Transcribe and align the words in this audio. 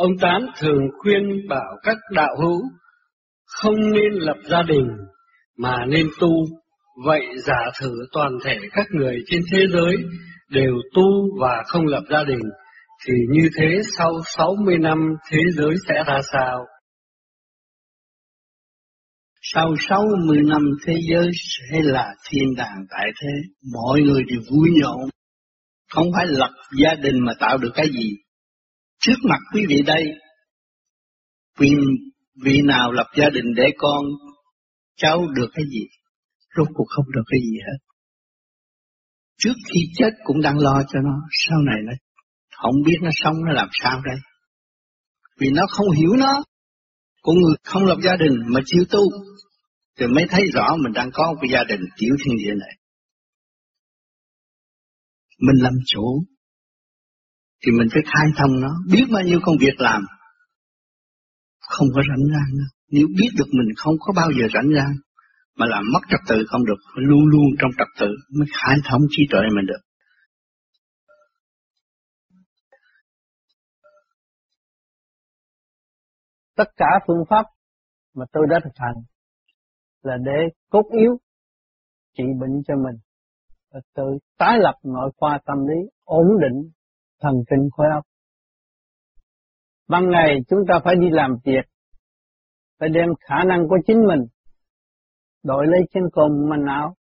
Ông 0.00 0.18
Tán 0.20 0.46
thường 0.58 0.82
khuyên 0.98 1.48
bảo 1.48 1.76
các 1.82 1.96
đạo 2.14 2.36
hữu 2.42 2.60
không 3.46 3.74
nên 3.92 4.12
lập 4.12 4.36
gia 4.50 4.62
đình 4.62 4.86
mà 5.58 5.84
nên 5.88 6.06
tu. 6.20 6.30
Vậy 7.04 7.26
giả 7.44 7.70
thử 7.80 7.90
toàn 8.12 8.32
thể 8.44 8.58
các 8.72 8.86
người 8.90 9.16
trên 9.26 9.42
thế 9.52 9.66
giới 9.72 9.96
đều 10.50 10.74
tu 10.94 11.38
và 11.40 11.62
không 11.66 11.86
lập 11.86 12.02
gia 12.10 12.24
đình, 12.24 12.40
thì 13.06 13.14
như 13.30 13.48
thế 13.58 13.80
sau 13.98 14.12
60 14.36 14.78
năm 14.78 14.98
thế 15.30 15.38
giới 15.56 15.74
sẽ 15.88 15.94
ra 16.06 16.20
sao? 16.32 16.66
Sau 19.42 19.74
60 19.88 20.42
năm 20.42 20.62
thế 20.86 20.94
giới 21.10 21.30
sẽ 21.34 21.80
là 21.82 22.14
thiên 22.30 22.54
đàng 22.56 22.86
tại 22.90 23.06
thế, 23.22 23.32
mọi 23.72 24.00
người 24.00 24.24
đều 24.24 24.40
vui 24.50 24.70
nhộn, 24.82 25.08
không 25.90 26.06
phải 26.16 26.26
lập 26.26 26.50
gia 26.82 26.94
đình 26.94 27.24
mà 27.24 27.32
tạo 27.40 27.58
được 27.58 27.70
cái 27.74 27.86
gì. 27.92 28.10
Trước 29.00 29.16
mặt 29.28 29.38
quý 29.54 29.62
vị 29.68 29.76
đây, 29.86 30.02
quý 31.58 31.68
vị 32.44 32.60
nào 32.64 32.92
lập 32.92 33.06
gia 33.16 33.30
đình 33.30 33.44
để 33.56 33.64
con 33.78 34.04
cháu 34.96 35.26
được 35.34 35.48
cái 35.54 35.64
gì? 35.70 35.86
Rốt 36.56 36.68
cuộc 36.74 36.86
không 36.88 37.04
được 37.14 37.22
cái 37.26 37.40
gì 37.40 37.56
hết. 37.66 37.78
Trước 39.38 39.54
khi 39.66 39.80
chết 39.94 40.10
cũng 40.24 40.40
đang 40.40 40.58
lo 40.58 40.82
cho 40.88 41.00
nó, 41.04 41.20
sau 41.48 41.58
này 41.58 41.76
nó 41.84 41.92
không 42.56 42.74
biết 42.86 42.96
nó 43.02 43.10
sống 43.12 43.34
nó 43.46 43.52
làm 43.52 43.68
sao 43.82 44.00
đây. 44.04 44.16
Vì 45.40 45.48
nó 45.50 45.62
không 45.70 45.90
hiểu 45.90 46.10
nó. 46.18 46.42
Con 47.22 47.36
người 47.36 47.56
không 47.64 47.84
lập 47.84 47.98
gia 48.04 48.16
đình 48.16 48.32
mà 48.46 48.60
chịu 48.64 48.84
tu, 48.90 49.00
thì 49.98 50.06
mới 50.06 50.24
thấy 50.30 50.42
rõ 50.54 50.76
mình 50.84 50.92
đang 50.92 51.10
có 51.12 51.32
một 51.32 51.38
cái 51.42 51.50
gia 51.52 51.64
đình 51.64 51.80
tiểu 51.98 52.14
thiên 52.24 52.36
địa 52.36 52.54
này. 52.54 52.76
Mình 55.38 55.62
làm 55.62 55.72
chủ, 55.86 56.24
thì 57.62 57.72
mình 57.78 57.88
phải 57.92 58.02
khai 58.04 58.26
thông 58.38 58.60
nó, 58.60 58.72
biết 58.92 59.04
bao 59.12 59.22
nhiêu 59.22 59.40
công 59.42 59.56
việc 59.60 59.76
làm, 59.78 60.02
không 61.60 61.88
có 61.94 62.02
rảnh 62.08 62.24
rang 62.34 62.50
nữa. 62.58 62.70
Nếu 62.88 63.06
biết 63.18 63.30
được 63.38 63.50
mình 63.52 63.68
không 63.76 63.94
có 64.00 64.12
bao 64.16 64.28
giờ 64.30 64.46
rảnh 64.54 64.70
rang, 64.76 64.94
mà 65.56 65.66
làm 65.66 65.84
mất 65.92 66.00
trật 66.10 66.20
tự 66.28 66.44
không 66.48 66.64
được, 66.66 66.80
luôn 66.94 67.26
luôn 67.26 67.46
trong 67.58 67.70
trật 67.78 67.88
tự 68.00 68.10
mới 68.38 68.46
khai 68.52 68.76
thông 68.90 69.00
trí 69.10 69.22
tuệ 69.30 69.40
mình 69.56 69.66
được. 69.66 69.82
Tất 76.56 76.70
cả 76.76 76.86
phương 77.06 77.24
pháp 77.30 77.46
mà 78.14 78.24
tôi 78.32 78.46
đã 78.50 78.60
thực 78.64 78.76
hành 78.76 78.96
là 80.02 80.16
để 80.24 80.38
cốt 80.70 80.84
yếu 81.00 81.18
trị 82.16 82.24
bệnh 82.40 82.62
cho 82.68 82.74
mình 82.74 83.00
và 83.72 83.80
tự 83.94 84.18
tái 84.38 84.58
lập 84.60 84.74
nội 84.84 85.10
khoa 85.16 85.38
tâm 85.46 85.58
lý 85.68 85.90
ổn 86.04 86.26
định 86.40 86.70
thần 87.20 87.34
kinh 87.50 87.68
khối 87.72 87.86
óc. 87.94 88.04
Ban 89.88 90.10
ngày 90.10 90.38
chúng 90.48 90.60
ta 90.68 90.80
phải 90.84 90.94
đi 91.00 91.10
làm 91.10 91.30
việc, 91.44 91.64
phải 92.78 92.88
đem 92.88 93.08
khả 93.20 93.44
năng 93.44 93.68
của 93.68 93.78
chính 93.86 93.98
mình 94.08 94.20
đội 95.44 95.66
lấy 95.66 95.80
trên 95.94 96.02
cùng 96.12 96.48
mình 96.50 96.64
áo, 96.68 96.94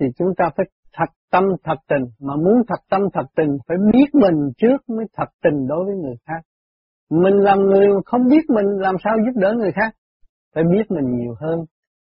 thì 0.00 0.06
chúng 0.18 0.28
ta 0.36 0.50
phải 0.56 0.66
thật 0.92 1.10
tâm 1.30 1.44
thật 1.64 1.78
tình, 1.88 2.04
mà 2.20 2.36
muốn 2.36 2.62
thật 2.68 2.80
tâm 2.90 3.00
thật 3.12 3.26
tình 3.36 3.58
phải 3.68 3.76
biết 3.92 4.08
mình 4.12 4.52
trước 4.58 4.76
mới 4.88 5.06
thật 5.12 5.28
tình 5.42 5.66
đối 5.68 5.84
với 5.84 5.94
người 5.94 6.16
khác. 6.26 6.40
Mình 7.10 7.34
làm 7.34 7.58
người 7.58 7.86
không 8.06 8.20
biết 8.30 8.44
mình 8.48 8.66
làm 8.78 8.94
sao 9.04 9.16
giúp 9.26 9.40
đỡ 9.40 9.52
người 9.58 9.72
khác, 9.72 9.94
phải 10.54 10.64
biết 10.72 10.84
mình 10.88 11.16
nhiều 11.16 11.34
hơn, 11.40 11.58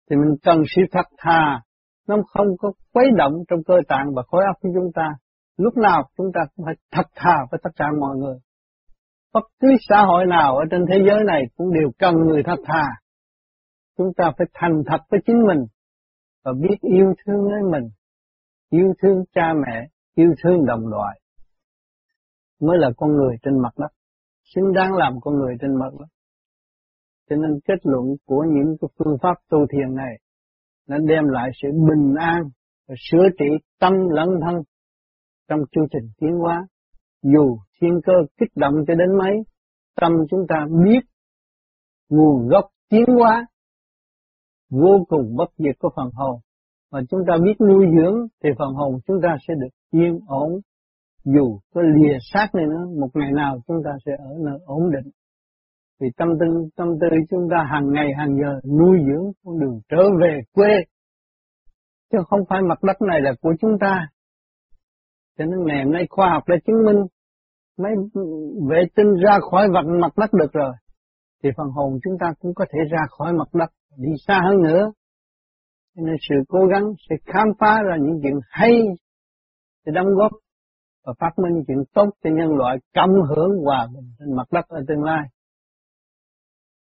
thì 0.09 0.15
mình 0.15 0.35
cần 0.43 0.57
sự 0.75 0.81
thật 0.91 1.05
thà, 1.17 1.61
nó 2.07 2.17
không 2.27 2.47
có 2.57 2.71
quấy 2.93 3.05
động 3.17 3.33
trong 3.47 3.59
cơ 3.65 3.75
tạng 3.87 4.05
và 4.15 4.23
khối 4.27 4.43
óc 4.47 4.55
của 4.61 4.69
chúng 4.75 4.91
ta. 4.95 5.07
Lúc 5.57 5.77
nào 5.77 6.09
chúng 6.17 6.27
ta 6.33 6.41
cũng 6.55 6.65
phải 6.65 6.75
thật 6.91 7.07
thà 7.15 7.35
với 7.51 7.59
tất 7.63 7.69
cả 7.75 7.85
mọi 7.99 8.17
người. 8.17 8.37
Bất 9.33 9.43
cứ 9.59 9.67
xã 9.89 10.01
hội 10.01 10.25
nào 10.25 10.57
ở 10.57 10.65
trên 10.71 10.85
thế 10.89 11.03
giới 11.07 11.23
này 11.27 11.41
cũng 11.55 11.73
đều 11.73 11.91
cần 11.99 12.15
người 12.15 12.43
thật 12.43 12.59
thà. 12.65 12.83
Chúng 13.97 14.13
ta 14.17 14.31
phải 14.37 14.47
thành 14.53 14.83
thật 14.85 15.01
với 15.09 15.19
chính 15.25 15.47
mình 15.47 15.65
và 16.43 16.51
biết 16.61 16.77
yêu 16.81 17.13
thương 17.25 17.51
lấy 17.51 17.61
mình, 17.71 17.89
yêu 18.69 18.93
thương 19.01 19.23
cha 19.35 19.53
mẹ, 19.53 19.87
yêu 20.15 20.33
thương 20.43 20.65
đồng 20.65 20.87
loại 20.87 21.19
mới 22.63 22.77
là 22.77 22.89
con 22.97 23.11
người 23.11 23.35
trên 23.43 23.61
mặt 23.61 23.73
đất, 23.77 23.91
xứng 24.55 24.73
đáng 24.73 24.93
làm 24.93 25.13
con 25.21 25.33
người 25.39 25.55
trên 25.61 25.79
mặt 25.79 25.89
đất. 25.99 26.05
Cho 27.29 27.35
nên 27.35 27.59
kết 27.65 27.79
luận 27.83 28.05
của 28.25 28.45
những 28.47 28.75
cái 28.81 28.89
phương 28.97 29.17
pháp 29.21 29.33
tu 29.49 29.57
thiền 29.71 29.95
này 29.95 30.13
nó 30.87 30.97
đem 30.97 31.23
lại 31.27 31.49
sự 31.61 31.69
bình 31.71 32.15
an 32.19 32.41
và 32.87 32.95
sửa 33.11 33.27
trị 33.39 33.45
tâm 33.79 33.93
lẫn 34.09 34.29
thân 34.41 34.55
trong 35.53 35.65
chương 35.71 35.87
trình 35.91 36.09
tiến 36.19 36.31
hóa. 36.39 36.67
Dù 37.23 37.57
thiên 37.81 38.01
cơ 38.05 38.13
kích 38.39 38.49
động 38.55 38.73
cho 38.87 38.95
đến 38.95 39.17
mấy, 39.17 39.33
tâm 40.01 40.11
chúng 40.29 40.45
ta 40.49 40.65
biết 40.83 40.99
nguồn 42.09 42.47
gốc 42.47 42.65
tiến 42.89 43.05
hóa 43.19 43.45
vô 44.69 45.05
cùng 45.09 45.35
bất 45.35 45.49
diệt 45.57 45.75
của 45.79 45.89
phần 45.95 46.09
hồn 46.13 46.39
mà 46.91 46.99
chúng 47.09 47.19
ta 47.27 47.33
biết 47.43 47.53
nuôi 47.67 47.85
dưỡng 47.97 48.27
thì 48.43 48.49
phần 48.59 48.73
hồn 48.73 48.99
chúng 49.07 49.17
ta 49.23 49.37
sẽ 49.47 49.53
được 49.61 49.67
yên 49.91 50.19
ổn. 50.27 50.51
Dù 51.25 51.59
có 51.73 51.81
lìa 51.81 52.17
xác 52.33 52.47
này 52.55 52.65
nữa 52.65 52.85
một 52.99 53.09
ngày 53.13 53.31
nào 53.31 53.57
chúng 53.67 53.77
ta 53.85 53.91
sẽ 54.05 54.11
ở 54.19 54.35
nơi 54.45 54.59
ổn 54.65 54.91
định. 54.91 55.11
Vì 55.99 56.07
tâm 56.17 56.27
tư 56.39 56.45
tâm 56.75 56.87
tư 57.01 57.07
chúng 57.29 57.47
ta 57.51 57.57
hàng 57.71 57.91
ngày 57.91 58.07
hàng 58.17 58.37
giờ 58.41 58.59
nuôi 58.79 58.97
dưỡng 59.07 59.31
con 59.43 59.59
đường 59.59 59.79
trở 59.89 60.03
về 60.21 60.39
quê. 60.53 60.69
Chứ 62.11 62.17
không 62.29 62.39
phải 62.49 62.61
mặt 62.61 62.83
đất 62.83 63.01
này 63.01 63.21
là 63.21 63.33
của 63.41 63.53
chúng 63.61 63.77
ta 63.79 64.07
cho 65.37 65.45
nên 65.45 65.65
ngày 65.65 65.83
hôm 65.83 65.93
nay 65.93 66.05
khoa 66.09 66.29
học 66.29 66.43
đã 66.47 66.55
chứng 66.65 66.85
minh 66.85 67.05
mấy 67.77 67.91
vệ 68.69 68.83
tinh 68.95 69.13
ra 69.23 69.39
khỏi 69.51 69.67
vật 69.73 69.85
mặt 70.01 70.17
đất 70.17 70.33
được 70.33 70.53
rồi. 70.53 70.73
Thì 71.43 71.49
phần 71.57 71.67
hồn 71.67 71.99
chúng 72.03 72.13
ta 72.19 72.33
cũng 72.39 72.53
có 72.53 72.65
thể 72.71 72.79
ra 72.91 73.01
khỏi 73.09 73.33
mặt 73.33 73.47
đất, 73.53 73.69
đi 73.97 74.11
xa 74.27 74.41
hơn 74.43 74.61
nữa. 74.61 74.91
Cho 75.95 76.01
nên 76.05 76.15
sự 76.29 76.35
cố 76.47 76.59
gắng 76.71 76.83
sẽ 77.09 77.15
khám 77.25 77.47
phá 77.59 77.81
ra 77.83 77.97
những 78.01 78.19
chuyện 78.21 78.33
hay 78.49 78.71
để 79.85 79.91
đóng 79.95 80.07
góp 80.15 80.31
và 81.05 81.13
phát 81.19 81.31
minh 81.43 81.63
chuyện 81.67 81.77
tốt 81.93 82.09
cho 82.23 82.29
nhân 82.29 82.49
loại 82.57 82.77
cộng 82.95 83.13
hưởng 83.29 83.49
hòa 83.63 83.87
bình 83.93 84.11
trên 84.19 84.35
mặt 84.35 84.47
đất 84.51 84.65
ở 84.67 84.81
tương 84.87 85.03
lai. 85.03 85.23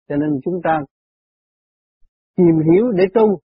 Cho 0.10 0.16
nên 0.16 0.30
chúng 0.46 0.62
ta 0.64 0.80
tìm 2.36 2.56
hiểu 2.72 2.92
để 2.92 3.06
tu. 3.14 3.40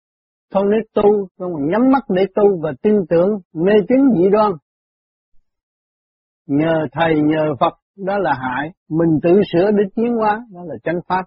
Không 0.53 0.71
nếu 0.71 0.81
tu 0.95 1.29
không 1.39 1.53
mà 1.53 1.61
nhắm 1.71 1.91
mắt 1.93 2.03
để 2.09 2.27
tu 2.35 2.61
và 2.63 2.73
tin 2.83 2.95
tưởng 3.09 3.29
mê 3.55 3.73
tín 3.89 3.99
dị 4.17 4.31
đoan 4.33 4.53
nhờ 6.47 6.87
thầy, 6.93 7.15
nhờ 7.15 7.55
Phật, 7.61 7.75
đó 7.97 8.19
là 8.19 8.35
hại. 8.35 8.71
Mình 8.89 9.19
tự 9.23 9.41
sửa 9.53 9.71
để 9.71 9.85
tiến 9.95 10.15
hóa, 10.21 10.47
đó 10.53 10.61
là 10.65 10.75
chánh 10.85 11.01
pháp. 11.09 11.25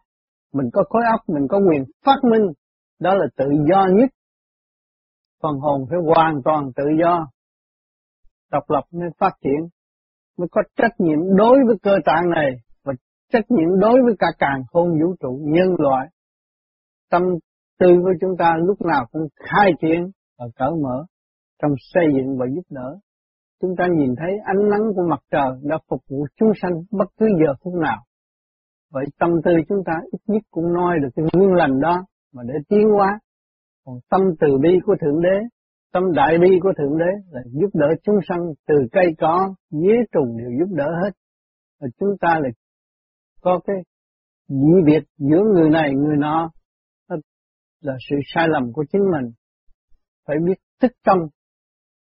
Mình 0.54 0.70
có 0.74 0.84
khối 0.90 1.02
óc, 1.12 1.20
mình 1.28 1.48
có 1.50 1.58
quyền 1.58 1.84
phát 2.06 2.20
minh, 2.32 2.52
đó 3.00 3.14
là 3.14 3.26
tự 3.38 3.46
do 3.70 3.86
nhất. 3.96 4.10
Phần 5.44 5.60
hồn 5.60 5.86
phải 5.90 6.00
hoàn 6.16 6.42
toàn 6.46 6.72
tự 6.76 6.84
do, 7.02 7.28
độc 8.52 8.64
lập 8.70 8.84
mới 8.92 9.10
phát 9.20 9.32
triển, 9.44 9.70
mới 10.38 10.48
có 10.52 10.62
trách 10.76 11.00
nhiệm 11.00 11.20
đối 11.36 11.58
với 11.68 11.76
cơ 11.84 11.96
tạng 12.06 12.30
này 12.30 12.52
và 12.84 12.94
trách 13.32 13.52
nhiệm 13.52 13.80
đối 13.80 14.02
với 14.06 14.14
cả 14.20 14.28
càng 14.40 14.64
khôn 14.72 14.90
vũ 14.90 15.16
trụ 15.20 15.40
nhân 15.42 15.68
loại. 15.78 16.08
Tâm 17.10 17.22
tư 17.80 17.88
của 18.04 18.14
chúng 18.22 18.38
ta 18.40 18.54
lúc 18.68 18.82
nào 18.82 19.06
cũng 19.12 19.28
khai 19.36 19.72
triển 19.82 20.12
và 20.40 20.46
cởi 20.56 20.72
mở 20.84 21.06
trong 21.62 21.72
xây 21.94 22.04
dựng 22.16 22.38
và 22.38 22.46
giúp 22.56 22.64
đỡ 22.70 23.00
chúng 23.62 23.76
ta 23.78 23.88
nhìn 23.98 24.16
thấy 24.18 24.32
ánh 24.46 24.70
nắng 24.70 24.94
của 24.96 25.04
mặt 25.10 25.20
trời 25.32 25.50
đã 25.64 25.78
phục 25.90 26.02
vụ 26.10 26.26
chúng 26.36 26.52
sanh 26.62 26.72
bất 26.92 27.08
cứ 27.18 27.28
giờ 27.40 27.54
phút 27.64 27.74
nào 27.74 27.98
Vậy 28.92 29.06
tâm 29.20 29.30
tư 29.46 29.52
chúng 29.70 29.84
ta 29.86 29.94
ít 30.12 30.20
nhất 30.28 30.42
cũng 30.52 30.74
noi 30.74 30.96
được 31.02 31.10
cái 31.16 31.26
nguyên 31.34 31.54
lành 31.54 31.80
đó 31.80 32.06
mà 32.34 32.44
để 32.48 32.54
tiến 32.70 32.88
hóa. 32.98 33.20
Còn 33.86 33.96
tâm 34.10 34.22
từ 34.40 34.48
bi 34.62 34.70
của 34.86 34.96
Thượng 35.02 35.22
Đế, 35.22 35.40
tâm 35.94 36.04
đại 36.16 36.38
bi 36.42 36.50
của 36.64 36.74
Thượng 36.78 36.98
Đế 36.98 37.12
là 37.32 37.42
giúp 37.52 37.70
đỡ 37.74 37.88
chúng 38.04 38.16
sanh 38.30 38.40
từ 38.68 38.76
cây 38.92 39.06
cỏ, 39.18 39.54
dế 39.70 39.96
trùng 40.12 40.38
đều 40.38 40.50
giúp 40.60 40.76
đỡ 40.76 40.92
hết. 41.04 41.12
Và 41.80 41.88
chúng 42.00 42.10
ta 42.22 42.40
là 42.40 42.50
có 43.42 43.60
cái 43.68 43.76
dị 44.48 44.84
biệt 44.86 45.04
giữa 45.18 45.44
người 45.56 45.70
này 45.70 45.94
người 45.94 46.18
nọ 46.18 46.52
là 47.82 47.94
sự 48.10 48.16
sai 48.34 48.48
lầm 48.50 48.74
của 48.74 48.86
chính 48.92 49.02
mình. 49.02 49.32
Phải 50.28 50.38
biết 50.46 50.58
thức 50.82 50.92
tâm, 51.06 51.18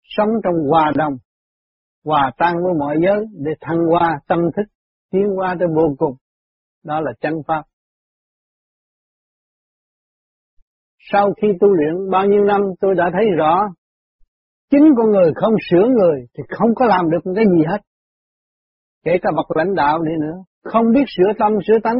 sống 0.02 0.28
trong 0.44 0.54
hòa 0.70 0.92
đồng, 0.96 1.12
hòa 2.04 2.30
tan 2.38 2.54
với 2.64 2.74
mọi 2.78 2.96
giới 3.02 3.26
để 3.32 3.52
thăng 3.60 3.78
hoa 3.90 4.20
tâm 4.28 4.38
thức, 4.56 4.72
tiến 5.10 5.26
qua 5.36 5.56
tới 5.58 5.68
vô 5.74 5.94
cùng 5.98 6.16
đó 6.84 7.00
là 7.00 7.12
chân 7.20 7.34
pháp. 7.46 7.62
Sau 11.12 11.32
khi 11.42 11.48
tu 11.60 11.68
luyện 11.68 12.10
bao 12.10 12.26
nhiêu 12.26 12.44
năm 12.44 12.60
tôi 12.80 12.94
đã 12.94 13.10
thấy 13.12 13.24
rõ, 13.36 13.68
chính 14.70 14.84
con 14.96 15.10
người 15.10 15.32
không 15.34 15.54
sửa 15.70 15.86
người 15.88 16.26
thì 16.34 16.42
không 16.58 16.68
có 16.74 16.86
làm 16.86 17.10
được 17.10 17.32
cái 17.34 17.44
gì 17.56 17.64
hết. 17.68 17.78
Kể 19.04 19.12
cả 19.22 19.30
bậc 19.36 19.56
lãnh 19.56 19.74
đạo 19.74 20.02
đi 20.02 20.12
nữa, 20.20 20.36
không 20.64 20.84
biết 20.94 21.04
sửa 21.16 21.32
tâm 21.38 21.52
sửa 21.66 21.78
tánh 21.84 21.98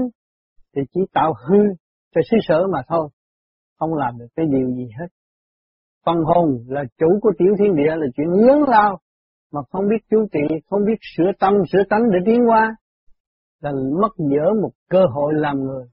thì 0.76 0.82
chỉ 0.94 1.00
tạo 1.12 1.34
hư 1.48 1.58
cho 2.14 2.20
xứ 2.30 2.36
sở 2.42 2.66
mà 2.72 2.82
thôi, 2.88 3.08
không 3.78 3.94
làm 3.94 4.18
được 4.18 4.26
cái 4.36 4.46
điều 4.50 4.68
gì 4.68 4.88
hết. 5.00 5.06
Phần 6.06 6.16
hồn 6.24 6.64
là 6.68 6.84
chủ 6.98 7.06
của 7.22 7.32
tiểu 7.38 7.54
thiên 7.58 7.76
địa 7.76 7.96
là 7.96 8.06
chuyện 8.16 8.28
lớn 8.28 8.62
lao, 8.68 8.98
mà 9.54 9.60
không 9.70 9.88
biết 9.90 10.02
chú 10.10 10.26
trị, 10.32 10.54
không 10.70 10.80
biết 10.86 10.98
sửa 11.16 11.30
tâm, 11.40 11.52
sửa 11.72 11.82
tánh 11.90 12.02
để 12.12 12.18
tiến 12.26 12.40
qua, 12.48 12.76
là 13.60 13.72
mất 14.00 14.12
dở 14.18 14.46
một 14.62 14.70
cơ 14.90 15.00
hội 15.14 15.32
làm 15.36 15.56
người. 15.56 15.86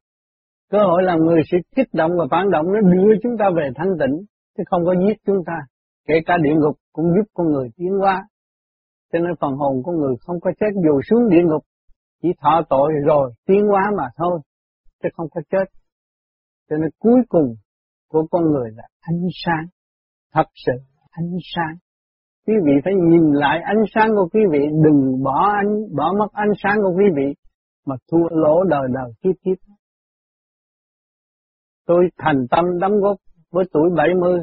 Cơ 0.72 0.78
hội 0.78 1.04
làm 1.04 1.20
người 1.20 1.42
sẽ 1.52 1.58
kích 1.76 1.88
động 1.94 2.12
và 2.20 2.26
phản 2.32 2.52
động 2.52 2.66
nó 2.74 2.80
đưa 2.82 3.14
chúng 3.24 3.38
ta 3.40 3.46
về 3.58 3.70
thanh 3.76 3.92
tịnh, 4.00 4.26
chứ 4.58 4.64
không 4.70 4.86
có 4.86 4.94
giết 5.02 5.18
chúng 5.26 5.44
ta. 5.46 5.54
Kể 6.08 6.14
cả 6.26 6.38
địa 6.44 6.56
ngục 6.56 6.76
cũng 6.94 7.06
giúp 7.06 7.28
con 7.34 7.48
người 7.48 7.70
tiến 7.78 7.92
qua, 8.02 8.24
Cho 9.14 9.20
nên 9.20 9.32
phần 9.42 9.54
hồn 9.54 9.84
con 9.86 9.96
người 9.96 10.16
không 10.22 10.40
có 10.40 10.52
chết 10.60 10.72
dù 10.86 11.02
xuống 11.10 11.30
địa 11.30 11.44
ngục, 11.44 11.64
chỉ 12.22 12.30
thọ 12.42 12.62
tội 12.70 12.92
rồi 13.06 13.34
tiến 13.46 13.68
hóa 13.68 13.92
mà 13.98 14.04
thôi, 14.18 14.40
chứ 15.04 15.10
không 15.14 15.28
có 15.32 15.42
chết. 15.52 15.66
Cho 16.70 16.78
nên 16.78 16.90
cuối 17.00 17.22
cùng 17.30 17.56
của 18.10 18.28
con 18.32 18.44
người 18.52 18.72
là 18.76 18.84
ánh 19.02 19.22
sáng, 19.46 19.66
thật 20.34 20.46
sự 20.66 20.74
ánh 21.12 21.32
sáng. 21.56 21.76
Quý 22.48 22.54
vị 22.66 22.72
phải 22.84 22.94
nhìn 22.94 23.32
lại 23.34 23.60
ánh 23.64 23.84
sáng 23.96 24.10
của 24.16 24.30
quý 24.34 24.42
vị, 24.52 24.60
đừng 24.84 25.24
bỏ 25.24 25.52
ánh, 25.62 25.96
bỏ 25.98 26.14
mất 26.20 26.28
ánh 26.34 26.52
sáng 26.64 26.78
của 26.82 26.94
quý 26.98 27.06
vị 27.16 27.34
mà 27.86 27.96
thua 28.12 28.28
lỗ 28.30 28.64
đời 28.64 28.88
đời 28.94 29.12
kiếp 29.22 29.36
kiếp. 29.44 29.58
Tôi 31.88 32.10
thành 32.18 32.46
tâm 32.52 32.66
đóng 32.80 33.00
góp 33.02 33.18
với 33.52 33.66
tuổi 33.74 33.90
70, 33.98 34.40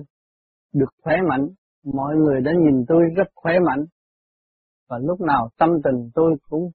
được 0.75 0.89
khỏe 1.03 1.17
mạnh, 1.29 1.49
mọi 1.95 2.17
người 2.17 2.41
đã 2.41 2.53
nhìn 2.53 2.85
tôi 2.89 3.03
rất 3.17 3.29
khỏe 3.35 3.59
mạnh. 3.67 3.85
Và 4.89 4.99
lúc 5.03 5.21
nào 5.21 5.49
tâm 5.59 5.71
tình 5.85 6.11
tôi 6.15 6.37
cũng 6.49 6.71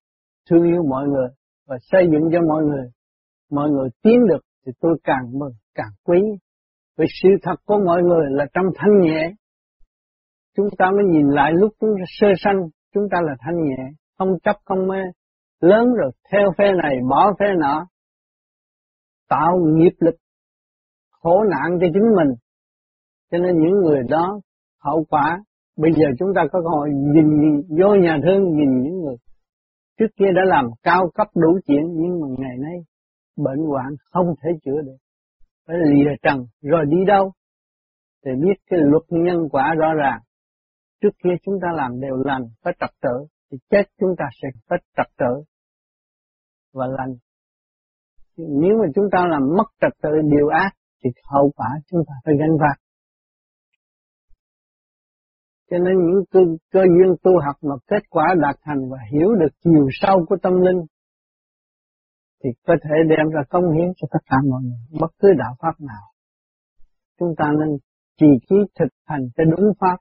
thương 0.50 0.64
yêu 0.64 0.84
mọi 0.90 1.08
người 1.08 1.28
và 1.68 1.78
xây 1.82 2.04
dựng 2.12 2.30
cho 2.32 2.40
mọi 2.48 2.64
người. 2.64 2.86
Mọi 3.52 3.70
người 3.70 3.90
tiến 4.02 4.28
được 4.30 4.42
thì 4.66 4.72
tôi 4.80 4.98
càng 5.04 5.40
mừng, 5.40 5.54
càng 5.76 5.92
quý. 6.04 6.22
Vì 6.98 7.06
sự 7.24 7.30
thật 7.44 7.56
của 7.66 7.78
mọi 7.86 8.02
người 8.02 8.26
là 8.30 8.46
trong 8.54 8.66
thanh 8.76 9.02
nhẹ. 9.02 9.34
Chúng 10.56 10.68
ta 10.78 10.92
mới 10.92 11.04
nhìn 11.10 11.28
lại 11.28 11.52
lúc 11.56 11.74
chúng 11.80 11.90
ta 12.00 12.04
sơ 12.08 12.28
sanh, 12.38 12.58
chúng 12.94 13.04
ta 13.12 13.18
là 13.22 13.36
thanh 13.40 13.64
nhẹ, 13.64 13.84
không 14.18 14.40
chấp 14.44 14.56
không 14.66 14.88
mê. 14.88 15.00
Lớn 15.62 15.88
rồi 15.94 16.12
theo 16.32 16.52
phe 16.58 16.72
này, 16.84 16.96
bỏ 17.10 17.34
phe 17.40 17.46
nọ. 17.60 17.88
Tạo 19.30 19.60
nghiệp 19.64 19.94
lực 20.00 20.16
khổ 21.12 21.44
nạn 21.44 21.78
cho 21.82 21.88
chính 21.94 22.16
mình. 22.18 22.36
Cho 23.32 23.38
nên 23.38 23.60
những 23.60 23.80
người 23.84 24.02
đó 24.10 24.40
hậu 24.84 25.06
quả 25.10 25.44
bây 25.78 25.92
giờ 25.94 26.06
chúng 26.20 26.30
ta 26.36 26.42
có 26.52 26.60
cơ 26.62 26.70
hội 26.70 26.90
nhìn, 26.90 27.40
nhìn 27.40 27.62
vô 27.80 27.96
nhà 27.96 28.18
thương 28.24 28.44
nhìn 28.44 28.82
những 28.82 29.00
người 29.02 29.16
trước 30.00 30.08
kia 30.16 30.32
đã 30.36 30.42
làm 30.46 30.66
cao 30.84 31.10
cấp 31.16 31.28
đủ 31.36 31.60
chuyện 31.68 31.84
nhưng 31.94 32.22
mà 32.22 32.28
ngày 32.38 32.58
nay 32.58 32.76
bệnh 33.38 33.66
hoạn 33.68 33.96
không 34.12 34.26
thể 34.42 34.50
chữa 34.66 34.82
được 34.82 34.98
phải 35.68 35.78
lìa 35.94 36.12
trần 36.24 36.46
rồi 36.62 36.86
đi 36.88 36.98
đâu 37.08 37.32
thì 38.26 38.32
biết 38.42 38.54
cái 38.70 38.80
luật 38.84 39.04
nhân 39.10 39.50
quả 39.52 39.74
rõ 39.78 39.94
ràng 39.94 40.20
trước 41.04 41.16
kia 41.24 41.36
chúng 41.46 41.56
ta 41.62 41.68
làm 41.76 42.00
đều 42.02 42.16
lành 42.26 42.44
phải 42.64 42.74
trật 42.80 42.90
tự 43.02 43.28
thì 43.52 43.58
chết 43.70 43.84
chúng 44.00 44.16
ta 44.18 44.26
sẽ 44.42 44.48
phải 44.70 44.80
trật 44.98 45.08
tự 45.18 45.44
và 46.74 46.86
lành. 46.88 47.14
Nếu 48.38 48.78
mà 48.82 48.88
chúng 48.96 49.06
ta 49.12 49.28
làm 49.28 49.42
mất 49.58 49.68
trật 49.82 49.94
tự 50.02 50.10
điều 50.32 50.48
ác 50.48 50.72
thì 51.04 51.10
hậu 51.32 51.52
quả 51.56 51.68
chúng 51.88 52.02
ta 52.08 52.14
phải 52.26 52.34
gánh 52.40 52.58
vác. 52.60 52.78
Cho 55.70 55.78
nên 55.78 55.96
những 55.98 56.24
cơ, 56.32 56.40
cơ 56.72 56.80
duyên 56.80 57.16
tu 57.24 57.32
học 57.46 57.56
mà 57.62 57.76
kết 57.88 58.04
quả 58.10 58.36
đạt 58.42 58.56
thành 58.64 58.90
và 58.92 58.98
hiểu 59.12 59.30
được 59.40 59.54
chiều 59.64 59.88
sâu 59.92 60.26
của 60.30 60.38
tâm 60.42 60.54
linh 60.62 60.86
thì 62.44 62.50
có 62.68 62.76
thể 62.84 62.96
đem 63.10 63.30
ra 63.30 63.42
công 63.50 63.72
hiến 63.72 63.88
cho 63.98 64.08
tất 64.12 64.20
cả 64.26 64.38
mọi 64.50 64.62
người, 64.64 65.00
bất 65.02 65.12
cứ 65.20 65.28
đạo 65.38 65.56
pháp 65.60 65.76
nào. 65.80 66.06
Chúng 67.20 67.34
ta 67.38 67.46
nên 67.60 67.78
trì 68.20 68.28
trí 68.50 68.56
thực 68.80 68.90
hành 69.06 69.22
cho 69.36 69.44
đúng 69.44 69.74
pháp, 69.80 69.98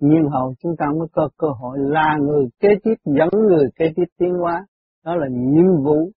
nhiên 0.00 0.28
hậu 0.32 0.54
chúng 0.60 0.72
ta 0.78 0.86
mới 0.98 1.08
có 1.12 1.28
cơ 1.38 1.48
hội 1.60 1.78
là 1.78 2.16
người 2.20 2.44
kế 2.60 2.68
tiếp 2.84 2.94
dẫn 3.04 3.28
người 3.48 3.66
kế 3.76 3.84
tiếp 3.96 4.04
tiến 4.18 4.32
hóa. 4.40 4.66
Đó 5.04 5.14
là 5.14 5.26
nhiệm 5.30 5.84
vụ 5.84 6.10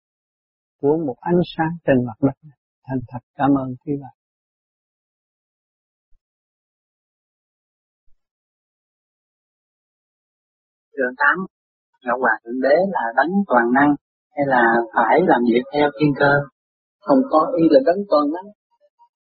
của 0.81 0.97
một 1.07 1.17
ánh 1.21 1.41
sáng 1.57 1.73
trên 1.85 1.97
mặt 2.07 2.19
đất 2.21 2.37
này. 2.43 2.59
Thành 2.87 2.99
thật 3.09 3.19
cảm 3.35 3.51
ơn 3.55 3.69
quý 3.85 3.93
bạn. 4.03 4.15
Trường 10.97 11.15
tám 11.17 11.37
Ngọc 12.05 12.19
Hoàng 12.21 12.41
Thượng 12.45 12.61
Đế 12.63 12.77
là 12.95 13.05
đấng 13.17 13.33
toàn 13.47 13.73
năng 13.73 13.95
hay 14.35 14.45
là 14.47 14.63
phải 14.95 15.21
làm 15.27 15.41
việc 15.53 15.65
theo 15.73 15.91
thiên 16.01 16.13
cơ? 16.21 16.33
Không 17.01 17.19
có 17.31 17.53
y 17.57 17.65
là 17.71 17.81
đấng 17.87 18.01
toàn 18.11 18.25
năng. 18.35 18.49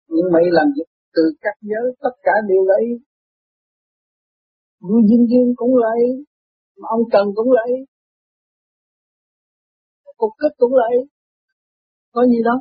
Nhưng 0.07 0.27
mà 0.33 0.39
y 0.45 0.49
làm 0.51 0.67
việc 0.75 0.89
từ 1.15 1.23
các 1.41 1.55
giới 1.61 1.95
tất 2.01 2.15
cả 2.23 2.31
đều 2.49 2.63
lấy. 2.71 2.83
Vua 4.81 5.01
duyên 5.07 5.27
duyên 5.29 5.53
cũng 5.55 5.75
lấy, 5.75 6.25
mà 6.77 6.87
ông 6.89 7.03
Trần 7.11 7.25
cũng 7.35 7.51
lấy, 7.51 7.71
cục 10.17 10.31
kích 10.39 10.55
cũng 10.57 10.75
lấy. 10.75 10.95
Có 12.11 12.25
gì 12.25 12.39
đó, 12.43 12.55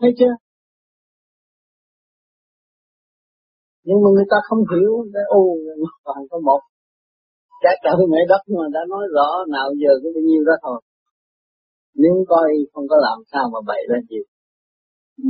Thấy 0.00 0.10
chưa? 0.18 0.34
Nhưng 3.84 3.98
mà 4.02 4.08
người 4.14 4.28
ta 4.30 4.36
không 4.48 4.62
hiểu, 4.72 4.92
ô, 5.28 5.42
toàn 6.04 6.18
có 6.30 6.38
một. 6.48 6.60
Trái 7.62 7.74
trời 7.84 8.06
mẹ 8.12 8.20
đất 8.28 8.42
mà 8.56 8.64
đã 8.72 8.80
nói 8.88 9.04
rõ 9.14 9.28
nào 9.48 9.68
giờ 9.82 9.92
có 10.02 10.08
bao 10.14 10.22
nhiêu 10.28 10.42
đó 10.48 10.52
thôi. 10.62 10.80
Nếu 11.94 12.14
coi 12.28 12.48
không 12.72 12.86
có 12.90 12.96
làm 13.06 13.18
sao 13.32 13.44
mà 13.52 13.60
bày 13.66 13.80
ra 13.90 13.98
gì. 14.10 14.20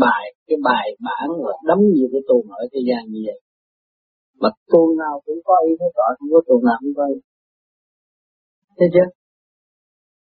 Bài 0.00 0.24
cái 0.46 0.58
bài 0.64 0.86
bản 1.06 1.26
là 1.46 1.56
đấm 1.68 1.78
nhiều 1.94 2.08
cái 2.12 2.20
tuồng 2.28 2.46
ở 2.50 2.62
thế 2.72 2.80
gian 2.88 3.02
như 3.12 3.20
vậy 3.26 3.40
mà 4.42 4.50
tuần 4.70 4.88
nào 5.02 5.14
cũng 5.26 5.40
có 5.48 5.54
ý 5.68 5.72
hết 5.80 5.90
rõ 5.98 6.06
không 6.18 6.30
có 6.34 6.40
tuần 6.48 6.60
nào 6.68 6.76
không 6.80 6.94
có 6.98 7.04
ý 7.14 7.18
thấy 8.78 8.88
chưa 8.94 9.08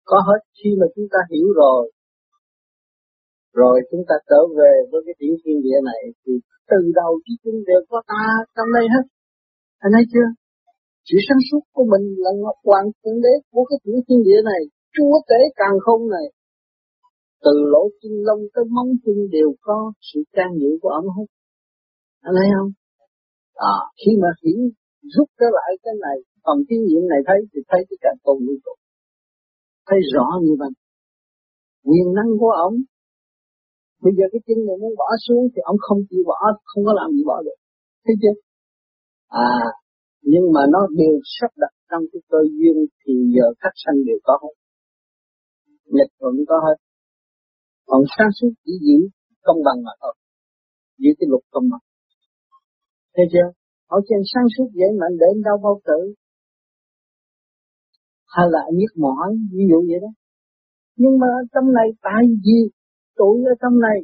có 0.10 0.18
hết 0.28 0.42
khi 0.58 0.70
mà 0.80 0.86
chúng 0.96 1.08
ta 1.14 1.20
hiểu 1.32 1.48
rồi 1.62 1.84
rồi 3.62 3.76
chúng 3.92 4.04
ta 4.10 4.16
trở 4.30 4.42
về 4.58 4.74
với 4.92 5.02
cái 5.06 5.16
tiểu 5.20 5.34
thiên 5.42 5.58
địa 5.66 5.80
này 5.90 6.02
thì 6.22 6.34
từ 6.70 6.80
đầu 7.00 7.12
chí 7.24 7.34
chung 7.44 7.60
đều 7.70 7.82
có 7.90 7.98
ta 8.12 8.24
trong 8.56 8.70
đây 8.78 8.86
hết 8.94 9.06
anh 9.84 9.92
thấy 9.96 10.06
chưa 10.14 10.30
sự 11.12 11.18
sáng 11.28 11.42
suốt 11.52 11.64
của 11.76 11.86
mình 11.94 12.06
là 12.24 12.32
ngọc 12.42 12.58
hoàng 12.68 12.88
thượng 13.00 13.22
đế 13.26 13.34
của 13.52 13.64
cái 13.70 13.78
tiểu 13.84 13.98
thiên 14.06 14.20
địa 14.28 14.42
này, 14.52 14.62
chúa 14.96 15.14
tể 15.30 15.42
càng 15.56 15.78
không 15.86 16.02
này. 16.16 16.28
Từ 17.46 17.54
lỗ 17.74 17.84
chân 18.02 18.14
lông 18.28 18.42
tới 18.54 18.66
móng 18.76 18.92
chân 19.04 19.18
đều 19.36 19.50
có 19.62 19.94
sự 20.10 20.20
can 20.36 20.50
dự 20.62 20.72
của 20.82 20.90
ông 20.90 21.08
hết. 21.18 21.28
Anh 22.22 22.34
thấy 22.38 22.48
không? 22.56 22.72
À, 23.74 23.76
khi 24.00 24.12
mà 24.22 24.30
hiển 24.42 24.60
rút 25.14 25.28
trở 25.40 25.48
lại 25.58 25.72
cái 25.84 25.96
này, 26.06 26.18
phần 26.46 26.58
thiên 26.68 26.82
nghiệm 26.84 27.04
này 27.12 27.22
thấy 27.28 27.40
thì 27.52 27.60
thấy 27.70 27.82
cái 27.90 27.98
cảnh 28.04 28.20
tồn 28.24 28.38
như 28.46 28.56
cũ 28.64 28.74
Thấy 29.88 30.00
rõ 30.14 30.28
như 30.46 30.54
vậy. 30.62 30.72
Quyền 31.88 32.08
năng 32.18 32.32
của 32.40 32.54
ông 32.68 32.76
Bây 34.04 34.14
giờ 34.18 34.26
cái 34.32 34.42
chân 34.48 34.60
này 34.68 34.76
muốn 34.82 34.94
bỏ 35.02 35.10
xuống 35.26 35.44
thì 35.52 35.60
ông 35.72 35.80
không 35.86 36.00
chịu 36.10 36.24
bỏ, 36.30 36.38
không 36.70 36.84
có 36.88 36.94
làm 37.00 37.10
gì 37.16 37.24
bỏ 37.30 37.38
được. 37.46 37.58
Thấy 38.06 38.16
chưa? 38.22 38.36
À, 39.28 39.52
nhưng 40.32 40.46
mà 40.54 40.62
nó 40.74 40.82
đều 41.02 41.16
sắp 41.36 41.52
đặt 41.58 41.74
trong 41.90 42.04
cái 42.12 42.22
cơ 42.30 42.38
duyên 42.56 42.76
thì 43.02 43.14
giờ 43.36 43.46
các 43.60 43.74
sanh 43.84 43.98
đều 44.08 44.20
có 44.24 44.34
hết 44.44 44.56
nghịch 45.94 46.14
thuận 46.20 46.36
có 46.48 46.58
hết 46.66 46.78
còn 47.86 48.02
sáng 48.18 48.32
suốt 48.42 48.52
chỉ 48.66 48.72
giữ 48.86 49.00
công 49.42 49.60
bằng 49.66 49.84
mà 49.86 49.92
thôi 50.02 50.14
giữ 50.98 51.10
cái 51.20 51.28
luật 51.32 51.44
công 51.52 51.70
bằng 51.72 51.84
thấy 53.20 53.28
chưa? 53.34 53.50
Họ 53.90 53.98
trên 54.08 54.22
sáng 54.32 54.48
suốt 54.54 54.68
dễ 54.78 54.88
mạnh 55.00 55.16
để 55.22 55.30
đâu 55.48 55.58
bao 55.66 55.76
tử. 55.88 56.00
Hay 58.34 58.46
là 58.54 58.62
nhức 58.80 58.92
mỏi, 59.04 59.30
ví 59.54 59.64
dụ 59.70 59.80
vậy 59.90 60.00
đó. 60.06 60.12
Nhưng 61.02 61.16
mà 61.22 61.32
trong 61.54 61.68
này, 61.78 61.88
tại 62.08 62.22
vì 62.46 62.60
tuổi 63.18 63.36
ở 63.52 63.54
trong 63.62 63.76
này, 63.88 64.00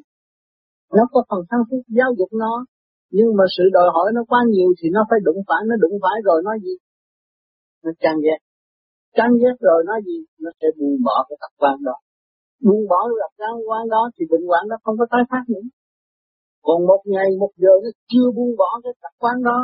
nó 0.98 1.03
có 1.12 1.19
phần 1.29 1.41
sáng 1.50 1.63
suốt 1.69 1.81
giáo 1.98 2.10
dục 2.17 2.31
nó. 2.43 2.53
Nhưng 3.17 3.29
mà 3.38 3.43
sự 3.57 3.63
đòi 3.75 3.88
hỏi 3.95 4.07
nó 4.15 4.22
quá 4.31 4.39
nhiều 4.53 4.69
thì 4.79 4.88
nó 4.95 5.01
phải 5.10 5.19
đụng 5.27 5.39
phải, 5.48 5.62
nó 5.69 5.75
đụng 5.84 5.95
phải 6.03 6.17
rồi 6.27 6.39
nó 6.48 6.51
gì? 6.65 6.75
Nó 7.84 7.91
chán 8.01 8.15
ghét. 8.25 8.39
Chán 9.17 9.29
ghét 9.41 9.55
rồi 9.67 9.79
nó 9.89 9.95
gì? 10.07 10.17
Nó 10.43 10.51
sẽ 10.60 10.67
buông 10.77 10.98
bỏ 11.05 11.15
cái 11.29 11.38
tập 11.41 11.53
quan 11.62 11.75
đó. 11.88 11.95
Buông 12.65 12.84
bỏ 12.91 13.00
cái 13.07 13.17
tập 13.24 13.34
quan 13.69 13.84
đó 13.95 14.01
thì 14.15 14.25
bệnh 14.31 14.45
hoạn 14.50 14.63
nó 14.72 14.75
không 14.84 14.95
có 15.00 15.05
tái 15.12 15.24
phát 15.31 15.43
nữa 15.53 15.65
còn 16.65 16.77
một 16.89 17.01
ngày, 17.13 17.29
một 17.39 17.51
giờ 17.63 17.74
nó 17.84 17.89
chưa 18.12 18.27
buông 18.36 18.53
bỏ 18.62 18.69
cái 18.84 18.93
tập 19.01 19.13
quán 19.22 19.36
đó, 19.50 19.60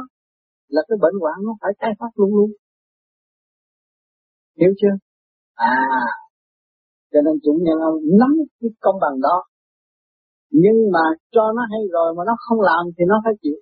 là 0.67 0.81
cái 0.87 0.97
bệnh 1.01 1.17
hoạn 1.21 1.37
nó 1.45 1.51
phải 1.61 1.71
tái 1.79 1.91
phát 1.99 2.11
luôn 2.15 2.31
luôn. 2.37 2.49
Hiểu 4.59 4.71
chưa? 4.81 4.95
À 5.53 5.75
cho 7.11 7.19
nên 7.25 7.35
chủ 7.43 7.53
nhân 7.65 7.77
ông 7.89 7.97
nắm 8.19 8.31
cái 8.59 8.69
công 8.85 8.97
bằng 9.03 9.17
đó. 9.27 9.37
Nhưng 10.61 10.77
mà 10.93 11.03
cho 11.33 11.43
nó 11.55 11.63
hay 11.71 11.81
rồi 11.95 12.09
mà 12.17 12.23
nó 12.29 12.35
không 12.45 12.61
làm 12.69 12.83
thì 12.95 13.03
nó 13.11 13.15
phải 13.25 13.33
chịu. 13.41 13.57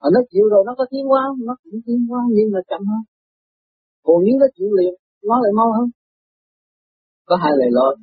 Mà 0.00 0.08
nó 0.14 0.20
chịu 0.30 0.44
rồi 0.52 0.62
nó 0.66 0.72
có 0.78 0.84
tiến 0.90 1.04
hóa 1.10 1.22
nó 1.48 1.54
cũng 1.62 1.80
tiến 1.86 2.00
hóa, 2.08 2.20
nhưng 2.36 2.48
mà 2.54 2.60
chậm 2.70 2.82
hơn. 2.90 3.02
Còn 4.04 4.16
nếu 4.24 4.36
nó 4.42 4.46
chịu 4.56 4.70
liền, 4.78 4.94
nó 5.28 5.36
lại 5.42 5.52
mau 5.58 5.68
hơn. 5.76 5.88
Có 7.28 7.36
hai 7.42 7.52
lời 7.58 7.70
lỗi 7.70 7.96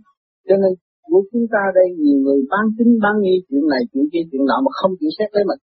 cho 0.47 0.55
nên 0.61 0.73
của 1.09 1.21
chúng 1.31 1.45
ta 1.53 1.61
đây 1.77 1.87
nhiều 2.03 2.19
người 2.23 2.39
ban 2.51 2.65
tính 2.77 2.91
ban 3.03 3.15
nghi 3.21 3.35
chuyện 3.47 3.63
này 3.73 3.81
chuyện 3.91 4.05
kia 4.11 4.23
chuyện 4.29 4.43
nọ 4.49 4.57
mà 4.65 4.71
không 4.79 4.91
chịu 4.99 5.11
xét 5.17 5.29
lấy 5.35 5.43
mình 5.49 5.61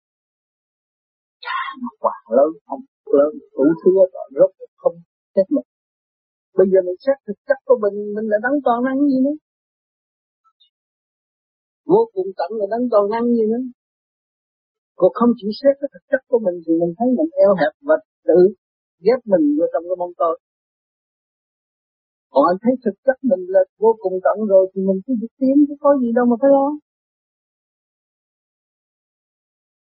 chà 1.45 1.63
nó 1.83 1.91
quả 2.03 2.17
lớn 2.37 2.51
không 2.67 2.83
lớn 3.17 3.33
đủ 3.55 3.65
thứ 3.81 3.91
rồi 4.15 4.27
rốt 4.37 4.51
không 4.83 4.97
xét 5.35 5.47
mình 5.55 5.69
Bây 6.59 6.67
giờ 6.73 6.79
mình 6.87 6.99
xét 7.05 7.17
thực 7.27 7.39
chất 7.49 7.59
của 7.67 7.79
mình, 7.85 7.97
mình 8.15 8.27
là 8.33 8.39
đấng 8.45 8.57
toàn 8.65 8.79
năng 8.87 8.99
gì 9.11 9.19
nữa. 9.27 9.37
Vô 11.91 12.01
cùng 12.15 12.29
tận 12.39 12.51
là 12.59 12.67
đấng 12.73 12.85
toàn 12.93 13.05
năng 13.13 13.27
gì 13.37 13.45
nữa. 13.53 13.63
Còn 14.99 15.11
không 15.19 15.31
chỉ 15.39 15.49
xét 15.61 15.75
cái 15.81 15.89
thực 15.93 16.05
chất 16.11 16.23
của 16.31 16.41
mình 16.47 16.57
thì 16.65 16.73
mình 16.81 16.93
thấy 16.99 17.09
mình 17.19 17.31
eo 17.45 17.53
hẹp 17.61 17.73
và 17.89 17.97
tự 18.29 18.39
ghép 19.05 19.21
mình 19.33 19.45
vô 19.57 19.65
trong 19.73 19.85
cái 19.89 19.97
mong 20.03 20.15
tôi. 20.21 20.35
Còn 22.33 22.43
anh 22.51 22.59
thấy 22.63 22.75
thực 22.85 22.97
chất 23.07 23.19
mình 23.31 23.43
là 23.55 23.63
vô 23.83 23.91
cùng 24.03 24.17
tận 24.25 24.37
rồi 24.53 24.65
thì 24.71 24.79
mình 24.89 24.99
cứ 25.05 25.13
việc 25.21 25.33
tiến 25.41 25.57
chứ 25.67 25.75
có 25.83 25.91
gì 26.01 26.09
đâu 26.19 26.25
mà 26.31 26.37
phải 26.41 26.51
lo. 26.57 26.67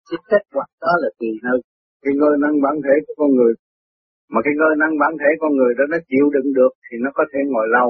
Cái 0.10 0.20
kết 0.32 0.44
quả 0.56 0.65
đó 0.84 0.94
là 1.04 1.10
tùy 1.20 1.32
hơn 1.46 1.60
cái 2.04 2.13
ngôi 2.20 2.36
năng 2.44 2.56
bản 2.65 2.75
thể 2.86 2.96
của 3.06 3.15
con 3.20 3.30
người. 3.38 3.54
Mà 4.34 4.39
cái 4.46 4.54
ngôi 4.60 4.74
năng 4.82 4.94
bản 5.01 5.13
thể 5.22 5.30
con 5.42 5.51
người 5.58 5.72
đó 5.77 5.84
nó 5.94 5.98
chịu 6.10 6.25
đựng 6.36 6.50
được 6.60 6.74
thì 6.86 6.96
nó 7.04 7.10
có 7.18 7.24
thể 7.32 7.39
ngồi 7.51 7.68
lâu. 7.77 7.89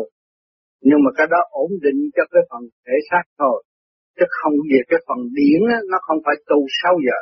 Nhưng 0.88 1.00
mà 1.04 1.10
cái 1.18 1.28
đó 1.34 1.40
ổn 1.64 1.72
định 1.86 2.00
cho 2.16 2.24
cái 2.34 2.44
phần 2.50 2.62
thể 2.86 2.96
xác 3.10 3.26
thôi. 3.40 3.58
Chứ 4.16 4.26
không 4.40 4.56
về 4.72 4.80
cái 4.90 5.00
phần 5.08 5.20
điển 5.40 5.60
á, 5.76 5.78
nó 5.92 5.98
không 6.06 6.20
phải 6.26 6.36
tu 6.50 6.60
6 6.82 6.94
giờ. 7.08 7.20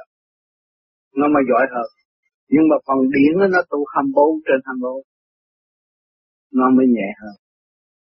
Nó 1.20 1.26
mà 1.34 1.42
giỏi 1.50 1.66
hơn. 1.74 1.90
Nhưng 2.54 2.66
mà 2.70 2.78
phần 2.88 3.00
điển 3.16 3.34
á, 3.44 3.48
nó 3.56 3.62
tu 3.72 3.80
24 3.94 4.42
trên 4.48 4.60
24 4.66 5.13
nó 6.60 6.66
mới 6.78 6.88
nhẹ 6.96 7.10
hơn. 7.22 7.36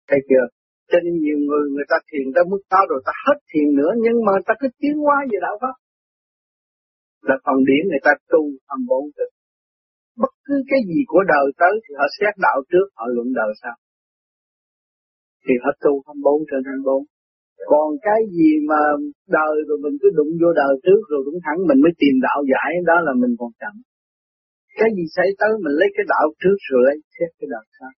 Thấy 0.09 0.21
chưa? 0.29 0.47
Cho 0.91 0.99
nên 1.05 1.15
nhiều 1.25 1.39
người 1.47 1.65
người 1.75 1.89
ta 1.91 1.97
thiền 2.09 2.27
tới 2.35 2.45
mức 2.51 2.63
cao 2.73 2.85
rồi 2.91 3.01
ta 3.09 3.15
hết 3.25 3.39
thiền 3.51 3.69
nữa 3.81 3.93
nhưng 4.05 4.19
mà 4.27 4.33
ta 4.47 4.53
cứ 4.61 4.69
tiến 4.81 4.95
hóa 5.05 5.17
về 5.31 5.39
đạo 5.47 5.57
Pháp. 5.63 5.77
Là 7.29 7.37
phần 7.45 7.59
điểm 7.69 7.83
người 7.91 8.03
ta 8.07 8.13
tu 8.33 8.43
âm 8.75 8.81
bốn 8.91 9.05
được. 9.17 9.33
Bất 10.23 10.33
cứ 10.47 10.55
cái 10.71 10.81
gì 10.91 11.01
của 11.11 11.23
đời 11.35 11.47
tới 11.61 11.75
thì 11.83 11.91
họ 11.99 12.07
xét 12.19 12.35
đạo 12.47 12.59
trước, 12.71 12.87
họ 12.99 13.05
luận 13.15 13.29
đời 13.41 13.51
sau. 13.63 13.77
Thì 15.45 15.55
họ 15.63 15.71
tu 15.85 15.93
24 16.07 16.49
trên 16.51 16.63
24. 16.65 17.05
Còn 17.73 17.89
cái 18.07 18.21
gì 18.37 18.51
mà 18.71 18.81
đời 19.39 19.55
rồi 19.67 19.79
mình 19.85 19.97
cứ 20.01 20.09
đụng 20.19 20.33
vô 20.41 20.51
đời 20.63 20.75
trước 20.85 21.01
rồi 21.11 21.21
đúng 21.27 21.39
thẳng 21.45 21.59
mình 21.69 21.81
mới 21.85 21.93
tìm 22.01 22.15
đạo 22.27 22.41
giải 22.53 22.71
đó 22.91 22.97
là 23.07 23.13
mình 23.23 23.33
còn 23.41 23.51
chậm. 23.61 23.75
Cái 24.79 24.89
gì 24.97 25.05
xảy 25.17 25.29
tới 25.41 25.51
mình 25.65 25.75
lấy 25.81 25.89
cái 25.97 26.05
đạo 26.15 26.27
trước 26.41 26.59
rồi 26.69 26.81
lấy 26.87 26.97
xét 27.15 27.31
cái 27.39 27.49
đạo 27.55 27.65
sau 27.79 27.93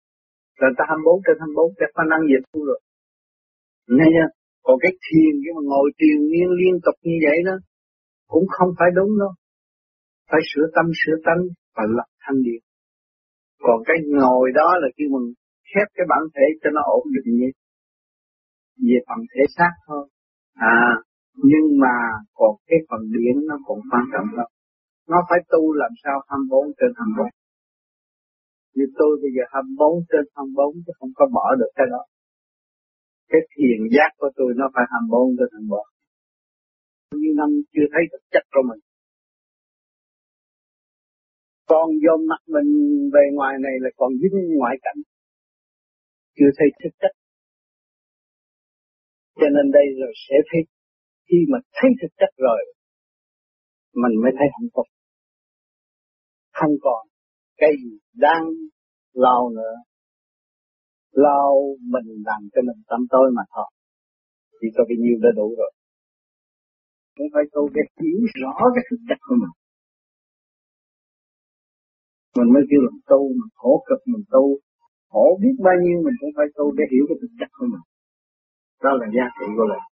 rồi 0.60 0.70
ta 0.78 0.84
24 0.88 1.22
trên 1.24 1.36
24 1.40 1.78
chắc 1.78 1.90
phải 1.94 2.06
năng 2.12 2.24
dịch 2.30 2.46
luôn. 2.52 2.64
rồi. 2.68 2.80
Nghe 3.96 4.08
chưa 4.14 4.28
còn 4.66 4.76
cái 4.84 4.92
thiền 5.04 5.32
cái 5.42 5.52
mà 5.56 5.62
ngồi 5.72 5.88
thiền 5.98 6.18
liên 6.32 6.48
liên 6.60 6.74
tục 6.84 6.96
như 7.08 7.16
vậy 7.26 7.38
đó, 7.48 7.56
cũng 8.32 8.46
không 8.56 8.70
phải 8.78 8.90
đúng 8.98 9.12
đâu. 9.22 9.32
Phải 10.30 10.40
sửa 10.50 10.66
tâm, 10.74 10.86
sửa 11.00 11.16
tánh 11.26 11.42
và 11.76 11.84
lập 11.96 12.08
thanh 12.22 12.38
điện 12.46 12.62
còn 13.66 13.78
cái 13.88 13.96
ngồi 14.20 14.46
đó 14.60 14.68
là 14.82 14.88
khi 14.96 15.04
mình 15.14 15.26
khép 15.70 15.86
cái 15.96 16.06
bản 16.12 16.22
thể 16.34 16.46
cho 16.60 16.70
nó 16.76 16.82
ổn 16.98 17.04
định 17.14 17.30
như 17.40 17.50
về 18.86 18.98
phần 19.08 19.20
thể 19.32 19.42
xác 19.56 19.72
thôi. 19.86 20.04
À 20.54 20.80
nhưng 21.50 21.66
mà 21.82 21.96
còn 22.38 22.52
cái 22.68 22.78
phần 22.88 23.00
điển 23.14 23.34
nó 23.48 23.56
còn 23.66 23.78
quan 23.90 24.04
trọng 24.12 24.28
lắm. 24.38 24.48
Nó 25.08 25.18
phải 25.28 25.40
tu 25.52 25.72
làm 25.72 25.92
sao 26.04 26.16
24 26.28 26.66
trên 26.78 26.90
24 26.96 27.26
như 28.76 28.84
tôi 28.98 29.12
bây 29.22 29.30
giờ 29.37 29.44
24 29.52 30.04
trên 30.10 30.25
24 30.34 30.75
chứ 30.84 30.92
không 30.98 31.12
có 31.18 31.25
bỏ 31.37 31.46
được 31.60 31.72
cái 31.78 31.87
đó. 31.94 32.02
Cái 33.30 33.40
thiền 33.52 33.80
giác 33.94 34.10
của 34.20 34.30
tôi 34.38 34.50
nó 34.60 34.66
phải 34.75 34.84
24 34.90 35.37
trên 35.38 35.48
24. 35.52 35.87
Như 37.20 37.30
năm 37.40 37.50
chưa 37.72 37.87
thấy 37.92 38.02
thực 38.12 38.25
chất 38.32 38.44
của 38.52 38.64
mình. 38.68 38.80
Còn 41.70 41.87
vô 42.04 42.14
mặt 42.30 42.42
mình 42.54 42.70
về 43.14 43.25
ngoài 43.37 43.54
này 43.66 43.75
là 43.84 43.90
còn 44.00 44.10
dính 44.20 44.38
ngoại 44.58 44.76
cảnh. 44.84 45.00
Chưa 46.37 46.50
thấy 46.58 46.68
thực 46.80 46.94
chất. 47.00 47.12
Cho 49.40 49.48
nên 49.54 49.66
đây 49.76 49.87
rồi 50.00 50.12
sẽ 50.26 50.37
thấy 50.48 50.60
khi 51.26 51.38
mà 51.52 51.58
thấy 51.76 51.90
thực 52.00 52.12
chất 52.20 52.32
rồi, 52.37 52.60
mình 54.02 54.14
mới 54.22 54.32
thấy 54.38 54.48
hạnh 54.56 54.70
phúc 54.75 54.87
không 56.60 56.75
còn 56.80 57.02
cái 57.58 57.70
gì 57.82 57.92
đang 58.24 58.42
lo 59.24 59.38
nữa. 59.58 59.74
Lo 61.24 61.40
mình 61.92 62.08
làm 62.28 62.40
cho 62.52 62.60
mình 62.68 62.80
tâm 62.90 63.00
tối 63.10 63.26
mà 63.36 63.42
thôi. 63.54 63.68
Chỉ 64.60 64.68
có 64.76 64.84
cái 64.88 64.96
nhiêu 65.02 65.16
đã 65.24 65.30
đủ 65.36 65.54
rồi. 65.58 65.72
Cũng 67.16 67.30
phải 67.34 67.44
tu 67.52 67.62
cái 67.74 67.84
hiểu 68.00 68.20
rõ 68.42 68.54
cái 68.74 68.84
thực 68.90 69.00
chất 69.08 69.18
của 69.26 69.36
mình. 69.42 69.54
Mình 72.36 72.48
mới 72.54 72.62
kêu 72.70 72.80
làm 72.86 72.98
tu, 73.10 73.20
mình 73.38 73.52
khổ 73.60 73.72
cực, 73.88 74.00
mình 74.12 74.24
tu. 74.34 74.44
Khổ 75.12 75.24
biết 75.42 75.56
bao 75.66 75.76
nhiêu 75.84 75.98
mình 76.06 76.16
cũng 76.20 76.32
phải 76.36 76.46
tu 76.56 76.64
để 76.78 76.84
hiểu 76.92 77.04
cái 77.08 77.16
thực 77.20 77.32
chất 77.40 77.50
của 77.56 77.66
mình. 77.72 77.84
Đó 78.84 78.90
là 79.00 79.06
giá 79.16 79.26
trị 79.36 79.46
của 79.56 79.66
mình. 79.72 79.84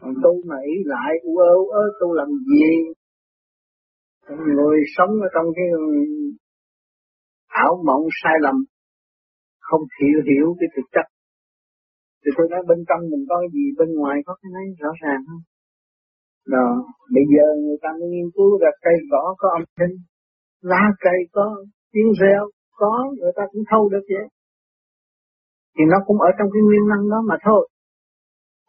Còn 0.00 0.14
tu 0.22 0.32
mà 0.48 0.56
ý 0.72 0.74
lại 0.92 1.12
u 1.22 1.32
ơ 1.50 1.52
u 1.62 1.66
ơ 1.82 1.84
tu 2.00 2.08
làm 2.12 2.28
gì? 2.50 2.66
Người 4.28 4.78
sống 4.96 5.10
ở 5.26 5.28
trong 5.34 5.46
cái 5.56 5.66
ừ, 5.70 5.84
ảo 7.46 7.82
mộng 7.86 8.04
sai 8.22 8.36
lầm, 8.40 8.56
không 9.60 9.80
hiểu 10.00 10.18
hiểu 10.28 10.56
cái 10.60 10.68
thực 10.76 10.86
chất. 10.92 11.06
Thì 12.24 12.30
tôi 12.36 12.46
nói 12.50 12.62
bên 12.68 12.78
trong 12.88 13.00
mình 13.10 13.24
có 13.28 13.36
cái 13.40 13.50
gì, 13.52 13.64
bên 13.78 13.88
ngoài 13.98 14.16
có 14.26 14.36
cái 14.42 14.50
này 14.56 14.66
rõ 14.82 14.90
ràng 15.02 15.20
không? 15.28 15.42
Đó, 16.54 16.68
bây 17.14 17.24
giờ 17.32 17.46
người 17.64 17.78
ta 17.82 17.88
mới 17.98 18.08
nghiên 18.08 18.28
cứu 18.34 18.58
ra 18.62 18.70
cây 18.84 18.96
cỏ 19.10 19.34
có 19.38 19.48
âm 19.58 19.64
thanh, 19.76 19.94
lá 20.60 20.82
cây 21.00 21.18
có 21.32 21.64
tiếng 21.92 22.10
reo, 22.20 22.42
có, 22.76 22.92
người 23.18 23.32
ta 23.36 23.42
cũng 23.52 23.62
thâu 23.70 23.88
được 23.88 24.04
vậy. 24.14 24.26
Thì 25.74 25.84
nó 25.92 25.98
cũng 26.06 26.20
ở 26.20 26.30
trong 26.38 26.48
cái 26.52 26.62
nguyên 26.62 26.84
năng 26.88 27.10
đó 27.10 27.18
mà 27.28 27.36
thôi. 27.44 27.68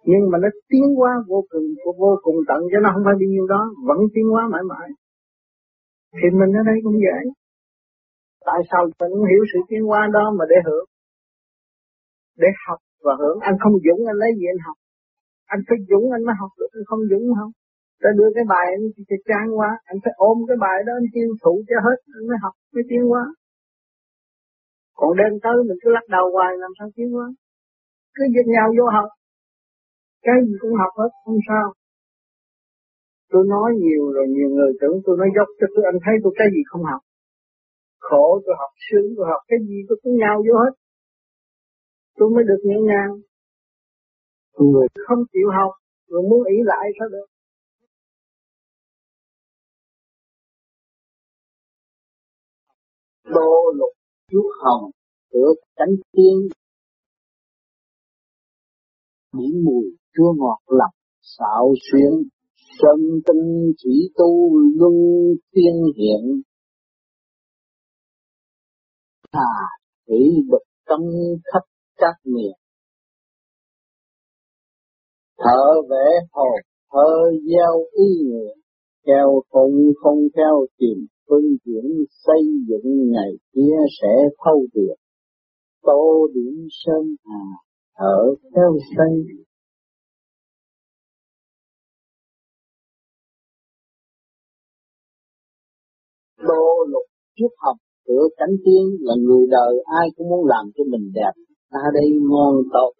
Nhưng 0.05 0.23
mà 0.31 0.37
nó 0.43 0.47
tiến 0.69 0.85
hóa 0.97 1.11
vô 1.27 1.43
cùng 1.49 1.65
vô 1.99 2.11
cùng 2.21 2.35
tận 2.47 2.61
cho 2.71 2.79
nó 2.83 2.89
không 2.93 3.03
phải 3.05 3.15
bao 3.19 3.29
nhiêu 3.33 3.45
đó, 3.47 3.61
vẫn 3.87 3.97
tiến 4.13 4.25
hóa 4.33 4.43
mãi 4.51 4.63
mãi 4.69 4.87
thì 6.17 6.27
mình 6.39 6.51
ở 6.59 6.63
đây 6.69 6.77
cũng 6.85 6.97
vậy. 7.07 7.23
Tại 8.47 8.59
sao 8.69 8.81
mình 8.99 9.11
không 9.13 9.27
hiểu 9.31 9.43
sự 9.51 9.59
tiến 9.69 9.83
hóa 9.89 10.01
đó 10.15 10.25
mà 10.37 10.43
để 10.51 10.57
hưởng? 10.67 10.85
Để 12.41 12.49
học 12.65 12.79
và 13.05 13.13
hưởng. 13.21 13.37
Anh 13.49 13.55
không 13.61 13.75
dũng, 13.85 14.01
anh 14.11 14.17
lấy 14.21 14.31
gì 14.39 14.45
anh 14.53 14.61
học? 14.65 14.77
Anh 15.53 15.61
phải 15.67 15.77
dũng, 15.89 16.05
anh 16.15 16.23
mới 16.27 16.35
học 16.41 16.51
được. 16.59 16.69
Anh 16.77 16.85
không 16.89 17.03
dũng 17.11 17.25
không? 17.37 17.51
Ta 18.01 18.09
đưa 18.17 18.29
cái 18.35 18.45
bài 18.53 18.65
anh 18.75 18.85
chỉ 19.09 19.15
trang 19.29 19.47
qua 19.57 19.69
anh 19.91 19.97
phải 20.03 20.13
ôm 20.29 20.37
cái 20.47 20.57
bài 20.65 20.77
đó, 20.87 20.93
anh 21.01 21.09
tiêu 21.13 21.29
thụ 21.43 21.53
cho 21.69 21.77
hết, 21.85 21.97
anh 22.17 22.25
mới 22.29 22.37
học, 22.43 22.53
mới 22.73 22.83
tiến 22.89 23.03
hóa. 23.09 23.23
Còn 24.99 25.11
đêm 25.19 25.33
tới 25.43 25.55
mình 25.67 25.79
cứ 25.81 25.89
lắc 25.95 26.05
đầu 26.15 26.25
hoài, 26.35 26.51
làm 26.63 26.71
sao 26.77 26.87
tiến 26.95 27.07
hóa? 27.15 27.27
Cứ 28.15 28.23
dịch 28.35 28.49
nhau 28.55 28.67
vô 28.77 28.85
học. 28.95 29.09
Cái 30.25 30.37
gì 30.45 30.53
cũng 30.61 30.73
học 30.81 30.93
hết, 30.99 31.11
không 31.25 31.39
sao 31.47 31.65
tôi 33.31 33.43
nói 33.53 33.69
nhiều 33.83 34.03
rồi, 34.15 34.25
nhiều 34.35 34.49
người 34.55 34.71
tưởng 34.81 34.97
tôi 35.05 35.15
nói 35.19 35.29
dốc 35.35 35.47
cho 35.59 35.67
tôi, 35.75 35.83
anh 35.91 35.99
thấy 36.05 36.15
tôi 36.23 36.33
cái 36.39 36.47
gì 36.55 36.61
không 36.69 36.83
học. 36.91 37.01
Khổ, 37.99 38.41
tôi 38.45 38.55
học 38.61 38.73
sướng, 38.85 39.07
tôi 39.17 39.25
học 39.31 39.41
cái 39.49 39.59
gì 39.67 39.77
tôi 39.87 39.97
cũng 40.03 40.15
nhau 40.23 40.35
vô 40.47 40.55
hết. 40.63 40.73
Tôi 42.17 42.29
mới 42.33 42.43
được 42.49 42.61
nhẹ 42.63 42.77
nhàng. 42.89 43.11
Người 44.71 44.87
không 45.07 45.21
chịu 45.33 45.47
học, 45.57 45.71
rồi 46.07 46.21
muốn 46.29 46.43
ý 46.55 46.57
lại 46.63 46.85
sao 46.99 47.07
được? 47.09 47.27
Đô 53.23 53.71
lục 53.75 53.93
chuốt 54.31 54.51
hồng 54.63 54.91
được 55.33 55.55
cánh 55.75 55.95
tiên. 56.11 56.35
Những 59.33 59.63
mùi 59.65 59.85
chua 60.13 60.33
ngọt 60.37 60.59
lọc 60.67 60.93
xạo 61.21 61.73
xuyên 61.91 62.29
chân 62.79 63.21
tinh 63.27 63.73
chỉ 63.77 64.11
tu 64.17 64.59
luân 64.79 64.93
tiên 65.51 65.73
hiện. 65.97 66.41
Thà 69.33 69.53
thủy 70.07 70.19
bực 70.49 70.63
trong 70.89 71.09
khắp 71.53 71.63
các 71.97 72.15
miền. 72.25 72.51
Thở 75.37 75.81
vẽ 75.89 76.27
hồn 76.31 76.61
thơ 76.91 77.31
gieo 77.49 77.85
ý 77.91 78.29
nguyện. 78.29 78.57
Theo 79.07 79.41
không 79.49 79.73
không 80.03 80.19
theo 80.35 80.65
tìm 80.77 81.07
phương 81.29 81.57
diễn 81.65 82.05
xây 82.25 82.41
dựng 82.67 83.09
ngày 83.11 83.31
kia 83.53 83.75
sẽ 84.01 84.15
thâu 84.45 84.65
được 84.73 84.95
tô 85.81 86.27
điểm 86.33 86.67
sơn 86.69 87.15
hà 87.25 87.43
ở 87.93 88.35
theo 88.55 88.77
xây. 88.97 89.25
Đô 96.49 96.63
lục 96.93 97.07
trước 97.37 97.53
học, 97.57 97.77
cửa 98.07 98.27
cánh 98.37 98.55
tiên 98.65 98.83
là 98.99 99.13
người 99.25 99.45
đời, 99.49 99.73
ai 99.99 100.07
cũng 100.15 100.29
muốn 100.29 100.45
làm 100.45 100.65
cho 100.75 100.83
mình 100.91 101.11
đẹp 101.13 101.33
ta 101.71 101.79
đây 101.93 102.07
ngon 102.29 102.55
tốt 102.73 102.91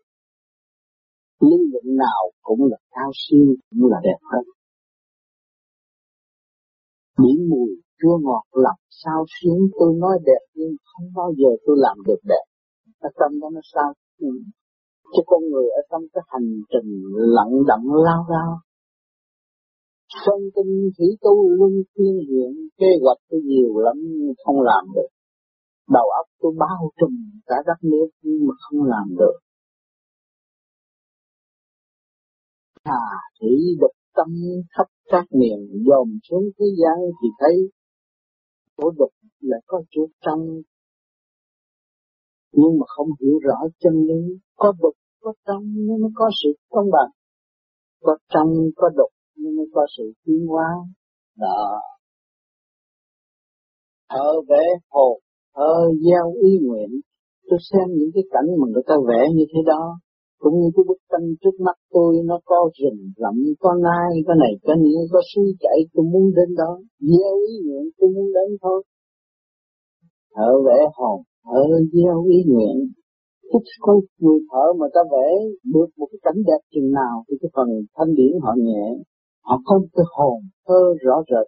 lý 1.41 1.57
luận 1.71 1.97
nào 1.97 2.21
cũng 2.41 2.61
là 2.71 2.77
cao 2.91 3.11
siêu, 3.21 3.55
cũng 3.69 3.91
là 3.91 3.97
đẹp 4.03 4.19
hết 4.31 4.43
biển 7.21 7.49
mùi 7.49 7.69
chua 8.01 8.17
ngọt 8.25 8.45
làm 8.51 8.77
sao 9.03 9.25
xuyến 9.35 9.59
tôi 9.79 9.93
nói 10.03 10.15
đẹp 10.25 10.43
nhưng 10.53 10.73
không 10.85 11.07
bao 11.15 11.29
giờ 11.37 11.49
tôi 11.65 11.75
làm 11.79 11.97
được 12.07 12.21
đẹp. 12.23 12.45
Ở 12.99 13.09
tâm 13.19 13.39
đó 13.41 13.47
nó 13.53 13.61
sao? 13.73 13.93
Ừ. 14.19 14.27
Chứ 15.13 15.21
con 15.25 15.41
người 15.51 15.67
ở 15.79 15.81
trong 15.91 16.01
cái 16.13 16.23
hành 16.27 16.49
trình 16.71 16.89
lặng 17.35 17.53
đặng, 17.67 17.85
lao 18.05 18.25
lao. 18.29 18.51
Sơn 20.19 20.41
tinh 20.55 20.91
thủy 20.97 21.07
tu 21.21 21.49
luân 21.49 21.71
phiên 21.93 22.15
hiện, 22.29 22.69
kế 22.77 22.87
hoạch 23.03 23.17
tôi 23.29 23.41
nhiều 23.43 23.77
lắm 23.77 23.97
nhưng 23.99 24.33
không 24.43 24.61
làm 24.61 24.85
được. 24.95 25.09
Đầu 25.89 26.07
óc 26.19 26.27
tôi 26.39 26.53
bao 26.59 26.91
trùm 26.97 27.13
cả 27.45 27.55
đất 27.65 27.79
nước 27.81 28.07
nhưng 28.21 28.47
mà 28.47 28.53
không 28.59 28.83
làm 28.83 29.07
được. 29.19 29.37
Thà 32.83 33.03
thủy 33.39 33.55
đục 33.79 33.91
tâm 34.15 34.27
khắp 34.77 34.87
các 35.05 35.25
miền 35.31 35.83
dồn 35.87 36.07
xuống 36.29 36.43
thế 36.59 36.65
gian 36.81 36.97
thì 37.21 37.27
thấy 37.39 37.55
của 38.75 38.91
đục 38.97 39.11
là 39.39 39.57
có 39.65 39.83
chỗ 39.91 40.01
trong 40.25 40.61
nhưng 42.51 42.79
mà 42.79 42.85
không 42.87 43.07
hiểu 43.21 43.39
rõ 43.39 43.57
chân 43.79 43.93
lý 43.93 44.39
có 44.55 44.73
đục 44.81 44.93
có 45.21 45.33
trong 45.47 45.63
nhưng 45.65 46.01
mới 46.01 46.11
có 46.15 46.29
sự 46.43 46.49
công 46.69 46.85
bằng 46.91 47.11
có 48.01 48.17
trong 48.29 48.47
có 48.75 48.89
đục 48.89 49.11
nhưng 49.35 49.55
mới 49.57 49.65
có 49.73 49.85
sự 49.97 50.13
tiến 50.25 50.47
hóa. 50.47 50.69
Đó. 51.37 51.81
Thở 54.09 54.41
vẽ 54.49 54.63
hồn 54.89 55.21
thở 55.55 55.73
gieo 56.03 56.27
ý 56.49 56.51
nguyện. 56.65 56.91
Tôi 57.49 57.59
xem 57.69 57.87
những 57.97 58.11
cái 58.13 58.23
cảnh 58.33 58.47
mà 58.59 58.65
người 58.71 58.83
ta 58.87 58.95
vẽ 59.07 59.21
như 59.35 59.45
thế 59.51 59.59
đó. 59.65 59.83
Cũng 60.39 60.55
như 60.59 60.69
cái 60.75 60.83
bức 60.87 60.99
tranh 61.11 61.25
trước 61.41 61.55
mắt 61.65 61.77
tôi, 61.89 62.15
nó 62.25 62.39
có 62.45 62.69
rừng 62.79 63.01
rậm, 63.17 63.35
có 63.59 63.71
nai, 63.85 64.11
có 64.27 64.33
này, 64.33 64.53
có 64.63 64.73
nĩa 64.75 65.01
có 65.11 65.21
suối 65.35 65.49
chảy. 65.59 65.77
Tôi 65.93 66.05
muốn 66.11 66.25
đến 66.37 66.55
đó. 66.61 66.71
Gieo 66.99 67.35
ý 67.49 67.53
nguyện, 67.65 67.85
tôi 67.97 68.09
muốn 68.15 68.27
đến 68.33 68.57
thôi. 68.61 68.83
Thở 70.35 70.51
vẽ 70.65 70.79
hồn 70.95 71.21
thở 71.45 71.61
gieo 71.93 72.25
ý 72.35 72.37
nguyện. 72.47 72.77
Thích 73.53 73.67
con 73.79 73.97
người 74.19 74.39
thở 74.51 74.65
mà 74.79 74.85
ta 74.93 75.01
vẽ 75.11 75.29
được 75.73 75.89
một 75.97 76.07
cái 76.11 76.19
cảnh 76.21 76.43
đẹp 76.47 76.61
chừng 76.73 76.91
nào 76.91 77.23
thì 77.27 77.37
cái 77.41 77.49
phần 77.55 77.67
thanh 77.95 78.15
điển 78.15 78.33
họ 78.41 78.53
nhẹ 78.57 78.83
họ 79.47 79.55
có 79.65 79.75
cái 79.93 80.05
hồn 80.15 80.37
thơ 80.67 80.81
rõ 81.05 81.15
rệt. 81.29 81.47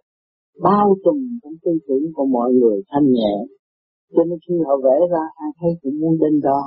Bao 0.62 0.96
trùm 1.04 1.18
trong 1.42 1.52
tư 1.64 1.72
tưởng 1.86 2.04
của 2.14 2.26
mọi 2.36 2.52
người 2.52 2.82
thanh 2.90 3.06
nhẹ. 3.12 3.34
Cho 4.14 4.22
nên 4.28 4.38
khi 4.48 4.54
họ 4.66 4.74
vẽ 4.84 4.96
ra, 5.12 5.24
ai 5.34 5.50
thấy 5.60 5.70
cũng 5.82 6.00
muốn 6.00 6.18
đến 6.22 6.40
đó. 6.42 6.62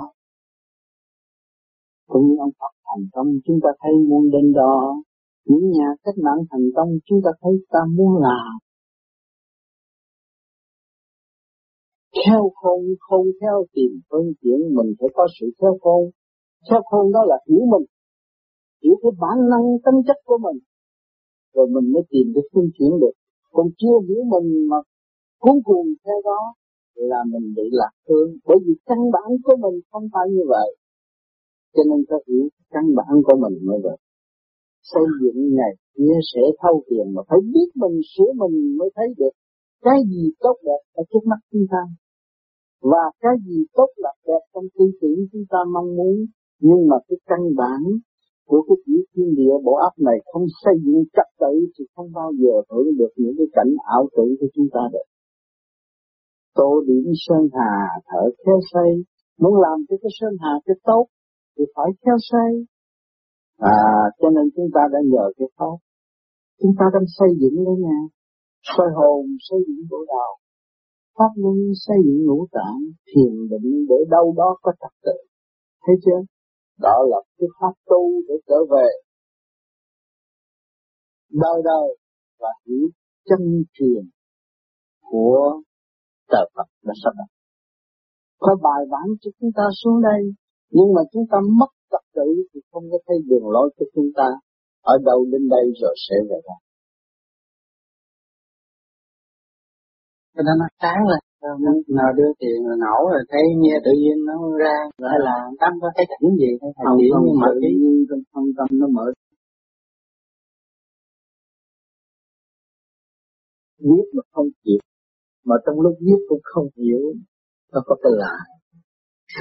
Cũng 2.08 2.28
như 2.28 2.36
ông 2.40 2.54
Phật 2.60 2.74
thành 2.88 3.06
công, 3.14 3.28
chúng 3.46 3.60
ta 3.64 3.70
thấy 3.82 3.94
muốn 4.10 4.24
đến 4.32 4.54
đó. 4.54 4.78
Những 5.46 5.72
nhà 5.72 5.88
cách 6.04 6.18
mạng 6.24 6.42
thành 6.52 6.68
công, 6.76 6.90
chúng 7.06 7.20
ta 7.26 7.32
thấy 7.42 7.54
ta 7.70 7.80
muốn 7.96 8.12
làm. 8.22 8.52
Theo 12.26 12.42
khôn 12.56 12.80
khôn 13.00 13.26
theo 13.42 13.66
tìm 13.74 13.92
phương 14.10 14.30
tiện 14.42 14.60
mình 14.76 14.90
phải 15.00 15.10
có 15.14 15.28
sự 15.40 15.46
theo 15.62 15.78
khôn. 15.82 16.02
Theo 16.70 16.82
khôn 16.90 17.12
đó 17.12 17.20
là 17.26 17.38
hiểu 17.50 17.64
mình. 17.74 17.86
Hiểu 18.84 18.96
cái 19.02 19.12
bản 19.22 19.38
năng 19.52 19.66
tính 19.86 20.00
chất 20.08 20.18
của 20.26 20.38
mình 20.38 20.58
rồi 21.58 21.68
mình 21.76 21.88
mới 21.94 22.04
tìm 22.12 22.26
được 22.36 22.48
phương 22.54 22.70
chuyển 22.76 22.94
được. 23.02 23.16
Còn 23.56 23.68
chưa 23.80 23.98
hiểu 24.08 24.22
mình 24.34 24.48
mà 24.70 24.80
cuốn 25.42 25.56
cuồng 25.66 25.88
theo 26.06 26.20
đó 26.30 26.42
là 26.96 27.20
mình 27.32 27.46
bị 27.58 27.66
lạc 27.80 27.94
thương 28.08 28.30
bởi 28.48 28.58
vì 28.66 28.74
căn 28.90 29.00
bản 29.16 29.30
của 29.44 29.56
mình 29.64 29.76
không 29.92 30.06
phải 30.14 30.26
như 30.36 30.44
vậy. 30.56 30.70
Cho 31.74 31.84
nên 31.90 32.00
phải 32.10 32.22
hiểu 32.28 32.46
căn 32.74 32.86
bản 32.98 33.14
của 33.26 33.38
mình 33.44 33.56
mới 33.68 33.80
được. 33.84 34.00
Xây 34.92 35.06
dựng 35.22 35.40
ngày 35.58 35.74
kia 35.96 36.18
sẽ 36.32 36.42
thâu 36.62 36.84
tiền 36.90 37.06
mà 37.16 37.22
phải 37.30 37.40
biết 37.54 37.70
mình, 37.76 37.96
sửa 38.14 38.32
mình 38.42 38.78
mới 38.78 38.90
thấy 38.96 39.08
được 39.18 39.34
cái 39.86 40.00
gì 40.12 40.24
tốt 40.40 40.56
đẹp 40.64 40.82
ở 40.94 41.04
trước 41.10 41.24
mắt 41.26 41.40
chúng 41.52 41.66
ta. 41.72 41.84
Và 42.82 43.04
cái 43.20 43.36
gì 43.48 43.66
tốt 43.74 43.90
là 43.96 44.14
đẹp 44.28 44.44
trong 44.54 44.66
tư 44.76 44.86
tưởng 45.02 45.20
chúng 45.32 45.46
ta 45.50 45.60
mong 45.74 45.96
muốn. 45.96 46.16
Nhưng 46.60 46.88
mà 46.90 46.96
cái 47.08 47.18
căn 47.26 47.40
bản 47.58 47.82
của 48.48 48.62
cái 48.68 48.78
chỉ 48.86 48.96
thiên 49.12 49.30
địa 49.40 49.56
bộ 49.66 49.74
óc 49.88 49.94
này 50.08 50.18
không 50.30 50.46
xây 50.64 50.76
dựng 50.84 51.04
trật 51.16 51.30
tự 51.42 51.54
thì 51.74 51.84
không 51.94 52.10
bao 52.20 52.30
giờ 52.42 52.56
hưởng 52.70 52.90
được 53.00 53.14
những 53.22 53.36
cái 53.38 53.48
cảnh 53.58 53.72
ảo 53.96 54.04
tưởng 54.16 54.32
của 54.40 54.50
chúng 54.56 54.70
ta 54.76 54.84
được. 54.94 55.08
Tô 56.58 56.70
điểm 56.88 57.06
sơn 57.26 57.44
hà 57.58 57.76
thở 58.08 58.24
khéo 58.42 58.60
xây 58.72 58.90
muốn 59.42 59.54
làm 59.66 59.78
cho 59.88 59.96
cái 60.02 60.12
sơn 60.20 60.34
hà 60.44 60.54
cái 60.66 60.76
tốt 60.90 61.06
thì 61.54 61.64
phải 61.76 61.90
theo 62.04 62.18
xây 62.32 62.52
à 63.58 63.80
cho 64.20 64.30
nên 64.36 64.46
chúng 64.56 64.70
ta 64.76 64.82
đã 64.94 65.00
nhờ 65.12 65.26
cái 65.38 65.48
pháp 65.58 65.78
chúng 66.62 66.74
ta 66.80 66.86
đang 66.94 67.08
xây 67.18 67.30
dựng 67.40 67.66
đấy 67.66 67.76
nha 67.86 68.00
soi 68.76 68.90
hồn, 68.96 69.22
xây 69.48 69.60
dựng 69.68 69.82
bộ 69.92 69.98
đạo. 70.08 70.32
Pháp 71.18 71.32
luân, 71.36 71.58
xây 71.86 71.98
dựng 72.06 72.26
ngũ 72.26 72.48
tạng, 72.52 72.82
thiền 73.08 73.34
định 73.52 73.86
để 73.90 74.00
đâu 74.10 74.34
đó 74.38 74.50
có 74.62 74.72
trật 74.82 74.94
tự. 75.06 75.18
Thấy 75.84 75.96
chưa? 76.06 76.20
Đó 76.80 76.96
là 77.12 77.18
cái 77.38 77.48
pháp 77.60 77.74
tu 77.86 78.22
để 78.28 78.36
trở 78.48 78.60
về. 78.72 78.88
Đời 81.30 81.62
đời 81.64 81.88
và 82.40 82.50
hiểu 82.66 82.88
chân 83.30 83.64
truyền 83.74 84.04
của 85.02 85.62
trời 86.32 86.50
Phật 86.56 86.68
đã 86.84 86.94
sắp 87.04 87.12
đặt. 87.18 87.30
Có 88.40 88.56
bài 88.64 88.82
bản 88.92 89.08
cho 89.22 89.32
chúng 89.40 89.52
ta 89.56 89.64
xuống 89.84 90.02
đây, 90.02 90.22
nhưng 90.70 90.94
mà 90.96 91.02
chúng 91.12 91.26
ta 91.32 91.38
mất 91.60 91.72
tập 91.92 92.02
tự 92.14 92.28
thì 92.54 92.60
không 92.72 92.84
có 92.92 92.98
thấy 93.08 93.18
đường 93.30 93.50
lối 93.50 93.70
cho 93.80 93.86
chúng 93.96 94.10
ta 94.16 94.28
ở 94.82 94.98
đâu 95.06 95.26
đến 95.32 95.50
đây 95.50 95.66
rồi 95.82 95.96
sẽ 96.10 96.16
về 96.30 96.40
đâu 96.48 96.58
cho 100.38 100.44
nên 100.48 100.56
nó 100.62 100.68
sáng 100.82 101.02
lên 101.10 101.22
nào 101.98 102.10
đưa 102.18 102.32
tiền 102.40 102.58
rồi 102.68 102.78
nổ 102.86 102.98
rồi 103.14 103.24
thấy 103.32 103.44
nghe 103.62 103.76
tự 103.86 103.92
nhiên 104.02 104.18
nó 104.28 104.34
ra. 104.64 104.76
Hay 105.12 105.20
là 105.28 105.36
tâm 105.62 105.74
có 105.82 105.88
thấy 105.96 106.06
cảnh 106.10 106.26
gì 106.40 106.52
hay 106.62 106.72
không, 106.76 106.98
chỉ 107.00 107.08
không, 107.14 107.26
mở 107.42 107.50
tự 107.62 107.70
nhiên 107.80 108.06
trong 108.10 108.22
không 108.32 108.48
tâm 108.58 108.68
nó 108.82 108.88
mở. 108.88 109.06
Viết 113.80 114.06
mà 114.16 114.24
không 114.34 114.50
chịu. 114.64 114.80
Mà 115.46 115.56
trong 115.66 115.82
lúc 115.82 115.94
viết 116.06 116.20
cũng 116.30 116.42
không 116.44 116.68
hiểu 116.78 117.02
nó 117.74 117.80
có 117.86 117.96
cái 118.04 118.12
lạ 118.22 118.36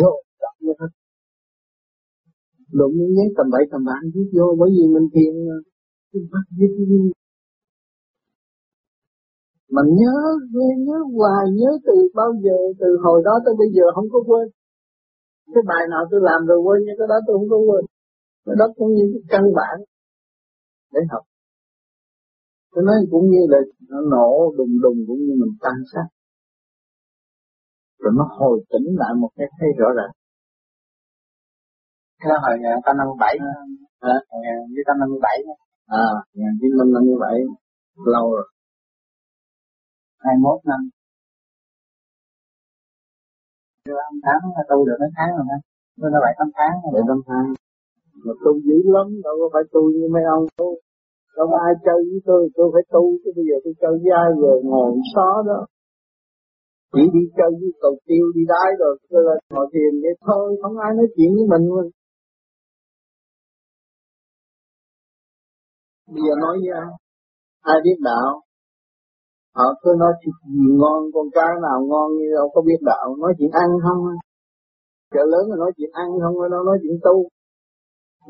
rồi 0.01 0.17
đọc 0.41 0.55
nó 0.61 0.73
thật 0.79 0.91
đụng 2.73 2.93
những 2.95 3.15
giấy 3.17 3.29
tầm 3.37 3.47
bậy 3.53 3.65
tầm 3.71 3.81
bạ 3.87 3.99
viết 4.15 4.29
vô 4.37 4.47
bởi 4.59 4.71
vì 4.77 4.85
mình 4.95 5.09
thiền 5.15 5.35
bắt 6.33 6.45
viết 6.59 6.73
mà 9.75 9.83
nhớ 10.01 10.17
nghe 10.55 10.71
nhớ 10.87 10.99
hoài 11.17 11.45
nhớ 11.59 11.71
từ 11.87 11.97
bao 12.15 12.31
giờ 12.45 12.57
từ 12.81 12.89
hồi 13.05 13.23
đó 13.25 13.35
tới 13.45 13.55
bây 13.59 13.69
giờ 13.77 13.85
không 13.95 14.09
có 14.13 14.19
quên. 14.27 14.47
Cái 15.55 15.63
bài 15.71 15.83
nào 15.91 16.03
tôi 16.11 16.21
làm 16.29 16.47
rồi 16.49 16.59
quên 16.65 16.79
nhưng 16.87 16.99
cái 16.99 17.09
đó 17.13 17.17
tôi 17.27 17.35
không 17.39 17.51
có 17.55 17.59
quên. 17.69 17.85
Cái 18.47 18.57
đó 18.61 18.67
cũng 18.77 18.91
như 18.95 19.05
cái 19.13 19.23
căn 19.33 19.45
bản 19.59 19.77
để 20.93 21.01
học. 21.13 21.25
Tôi 22.73 22.85
nói 22.85 22.97
cũng 23.11 23.25
như 23.33 23.43
là 23.53 23.59
nó 23.91 24.01
nổ 24.15 24.55
đùng 24.59 24.75
đùng 24.83 24.99
cũng 25.09 25.21
như 25.27 25.35
mình 25.43 25.55
tan 25.61 25.79
sát 25.93 26.07
rồi 27.99 28.13
nó 28.19 28.25
hồi 28.39 28.65
tỉnh 28.71 28.87
lại 29.01 29.13
một 29.21 29.31
cái 29.37 29.47
thấy 29.59 29.69
rõ 29.79 29.89
ràng. 29.97 30.13
Cái 32.21 32.29
đó 32.31 32.37
hồi 32.45 32.57
năm 32.85 32.97
năm 32.99 33.09
bảy. 33.21 33.37
Hả 34.03 34.17
với 34.75 34.83
năm 34.87 34.97
năm 35.01 35.11
bảy. 35.23 35.39
À 35.87 36.07
ngàn 36.35 36.53
chín 36.61 36.71
năm 36.79 36.93
năm 36.95 37.03
mươi 37.07 37.19
bảy 37.21 37.37
lâu 38.15 38.27
rồi 38.35 38.47
21 40.19 40.61
năm, 40.65 40.81
chưa 43.87 43.99
ăn 44.09 44.15
tháng 44.27 44.41
tu 44.71 44.79
được 44.87 44.99
mấy 45.03 45.11
tháng 45.17 45.31
rồi 45.37 45.47
hả? 45.51 45.59
tôi 46.01 46.11
là 46.15 46.19
bảy 46.25 46.35
tám 46.39 46.49
tháng. 46.59 46.75
Bảy 46.95 47.03
tám 47.09 47.21
tháng. 47.29 47.47
Mà 48.25 48.33
tu 48.45 48.53
dữ 48.67 48.79
lắm 48.97 49.07
đâu 49.25 49.35
có 49.41 49.47
phải 49.55 49.65
tu 49.73 49.83
như 49.95 50.07
mấy 50.15 50.25
ông 50.37 50.45
tu. 50.59 50.69
Đâu 51.37 51.47
có 51.51 51.57
ai 51.69 51.75
chơi 51.87 51.99
với 52.09 52.21
tôi 52.29 52.41
tôi 52.57 52.67
phải 52.75 52.85
tu 52.95 53.03
chứ 53.23 53.31
bây 53.37 53.45
giờ 53.49 53.57
tôi 53.65 53.75
chơi 53.83 53.95
với 54.03 54.13
ai 54.23 54.29
rồi 54.43 54.57
ngồi 54.71 54.91
xó 55.15 55.29
đó. 55.51 55.61
Chỉ 56.95 57.05
đi 57.15 57.23
chơi 57.37 57.51
với 57.61 57.71
cầu 57.83 57.95
tiêu 58.09 58.25
đi 58.37 58.43
đái 58.53 58.69
rồi 58.81 58.93
tôi 59.11 59.23
là 59.29 59.35
ngồi 59.53 59.67
thiền 59.73 59.93
vậy 60.03 60.15
thôi 60.27 60.57
không 60.63 60.77
ai 60.87 60.91
nói 60.99 61.07
chuyện 61.17 61.31
với 61.37 61.47
mình 61.53 61.65
luôn. 61.71 61.87
Bây 66.13 66.23
giờ 66.27 66.35
nói 66.45 66.55
với 66.63 66.73
ai? 66.83 66.91
Ai 67.61 67.77
biết 67.85 67.99
đạo? 68.09 68.46
Họ 69.57 69.67
cứ 69.83 69.91
nói 70.03 70.13
chuyện 70.21 70.37
ngon 70.81 71.01
con 71.15 71.27
cá 71.37 71.49
nào 71.65 71.79
ngon 71.89 72.09
như 72.19 72.27
đâu 72.39 72.47
có 72.55 72.61
biết 72.69 72.81
đạo. 72.91 73.07
Nói 73.23 73.33
chuyện 73.39 73.51
ăn 73.63 73.69
không? 73.85 74.01
Chợ 75.15 75.23
lớn 75.33 75.45
là 75.51 75.57
nói 75.63 75.73
chuyện 75.77 75.91
ăn 76.03 76.09
không? 76.23 76.35
Đâu 76.55 76.63
nói 76.69 76.79
chuyện 76.83 76.97
tu. 77.07 77.17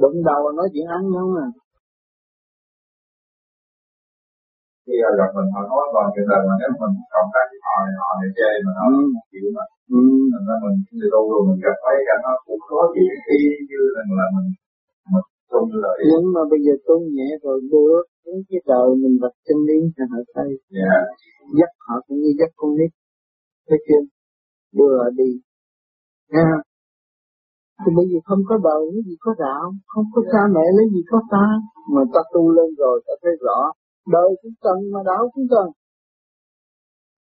Đụng 0.03 0.19
đầu 0.29 0.41
là 0.47 0.53
nói 0.59 0.69
chuyện 0.73 0.87
ăn 0.97 1.03
không 1.17 1.33
à? 1.45 1.49
Khi 4.87 4.97
gặp 5.21 5.31
mình 5.37 5.49
họ 5.55 5.61
nói 5.73 5.85
còn 5.95 6.07
chuyện 6.15 6.27
là 6.33 6.39
mà 6.47 6.55
nếu 6.61 6.71
mình 6.83 6.95
cộng 7.15 7.31
tác 7.35 7.47
với 7.51 7.61
họ 7.67 7.75
thì 7.87 7.93
họ 8.01 8.09
lại 8.19 8.31
chê 8.39 8.51
mà 8.65 8.73
họ 8.79 8.87
ừ. 8.99 9.05
chịu 9.33 9.47
mà. 9.57 9.65
Ừ. 9.99 10.03
ra 10.49 10.57
mình 10.63 10.77
người 10.97 11.11
tu 11.15 11.23
rồi 11.33 11.43
mình 11.49 11.61
gặp 11.65 11.77
thấy 11.85 11.97
cảnh 12.09 12.23
nó 12.27 12.33
cũng 12.47 12.63
có 12.71 12.81
chuyện 12.93 13.15
y 13.37 13.41
như 13.71 13.81
là 13.95 14.03
là 14.19 14.27
mình 14.37 14.49
nhưng 16.09 16.25
mà 16.35 16.41
bây 16.51 16.61
giờ 16.65 16.73
tu 16.87 16.97
nhẹ 17.17 17.29
rồi 17.43 17.61
được 17.73 18.05
những 18.25 18.43
cái 18.49 18.61
đời 18.67 18.89
mình 19.03 19.17
vật 19.23 19.35
chân 19.47 19.59
lý 19.69 19.79
cho 19.97 20.05
họ 20.11 20.21
thấy 20.35 20.49
dạ. 20.71 20.97
Dắt 21.59 21.71
họ 21.87 21.95
cũng 22.07 22.19
như 22.23 22.31
dắt 22.39 22.51
con 22.57 22.71
nít. 22.79 22.91
Thấy 23.69 23.79
chưa? 23.87 24.03
Đưa 24.77 24.93
họ 24.99 25.11
đi. 25.21 25.31
Nha. 26.33 26.51
Thì 27.81 27.91
bởi 27.97 28.07
vì 28.11 28.19
không 28.25 28.43
có 28.49 28.55
đời 28.69 28.83
cái 28.93 29.03
gì 29.09 29.17
có 29.25 29.33
đạo 29.39 29.65
không 29.87 30.07
có 30.15 30.23
cha 30.33 30.43
mẹ 30.55 30.65
lấy 30.77 30.87
gì 30.95 31.03
có 31.11 31.19
ta. 31.31 31.47
Mà 31.93 32.03
ta 32.15 32.21
tu 32.33 32.51
lên 32.57 32.71
rồi 32.79 32.97
ta 33.07 33.15
thấy 33.23 33.33
rõ 33.47 33.59
đời 34.07 34.29
cũng 34.43 34.57
cần 34.65 34.77
mà 34.93 35.01
đạo 35.11 35.23
cũng 35.35 35.47
cần. 35.51 35.67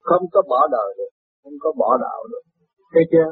Không 0.09 0.25
có 0.33 0.43
bỏ 0.51 0.61
đời 0.77 0.91
được 0.99 1.13
không 1.43 1.57
có 1.61 1.73
bỏ 1.81 1.99
đạo 2.01 2.21
được. 2.31 2.45
Thấy 2.93 3.05
chưa 3.13 3.29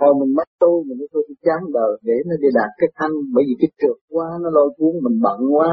hồi 0.00 0.12
mình 0.20 0.32
mất 0.38 0.48
tu, 0.62 0.72
mình 0.86 0.98
mới 1.00 1.08
tu 1.12 1.20
chán 1.46 1.60
đời. 1.76 1.92
Để 2.08 2.16
nó 2.28 2.34
đi 2.42 2.48
đạt 2.58 2.70
cái 2.80 2.88
thanh, 2.98 3.14
bởi 3.34 3.44
vì 3.48 3.54
cái 3.60 3.70
trượt 3.80 3.98
quá, 4.14 4.26
nó 4.42 4.48
lôi 4.56 4.68
cuốn, 4.76 4.92
mình 5.04 5.16
bận 5.26 5.38
quá. 5.56 5.70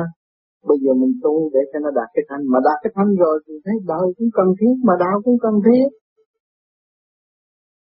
Bây 0.70 0.78
giờ 0.84 0.92
mình 1.02 1.14
tu 1.24 1.34
để 1.54 1.62
cho 1.72 1.78
nó 1.86 1.90
đạt 2.00 2.10
cái 2.16 2.26
thanh. 2.30 2.44
Mà 2.52 2.60
đạt 2.68 2.78
cái 2.84 2.92
thanh 2.96 3.12
rồi 3.24 3.36
thì 3.46 3.54
thấy 3.66 3.76
đời 3.92 4.08
cũng 4.18 4.30
cần 4.38 4.48
thiết, 4.60 4.76
mà 4.88 4.94
đạo 5.04 5.16
cũng 5.26 5.38
cần 5.46 5.56
thiết. 5.66 5.88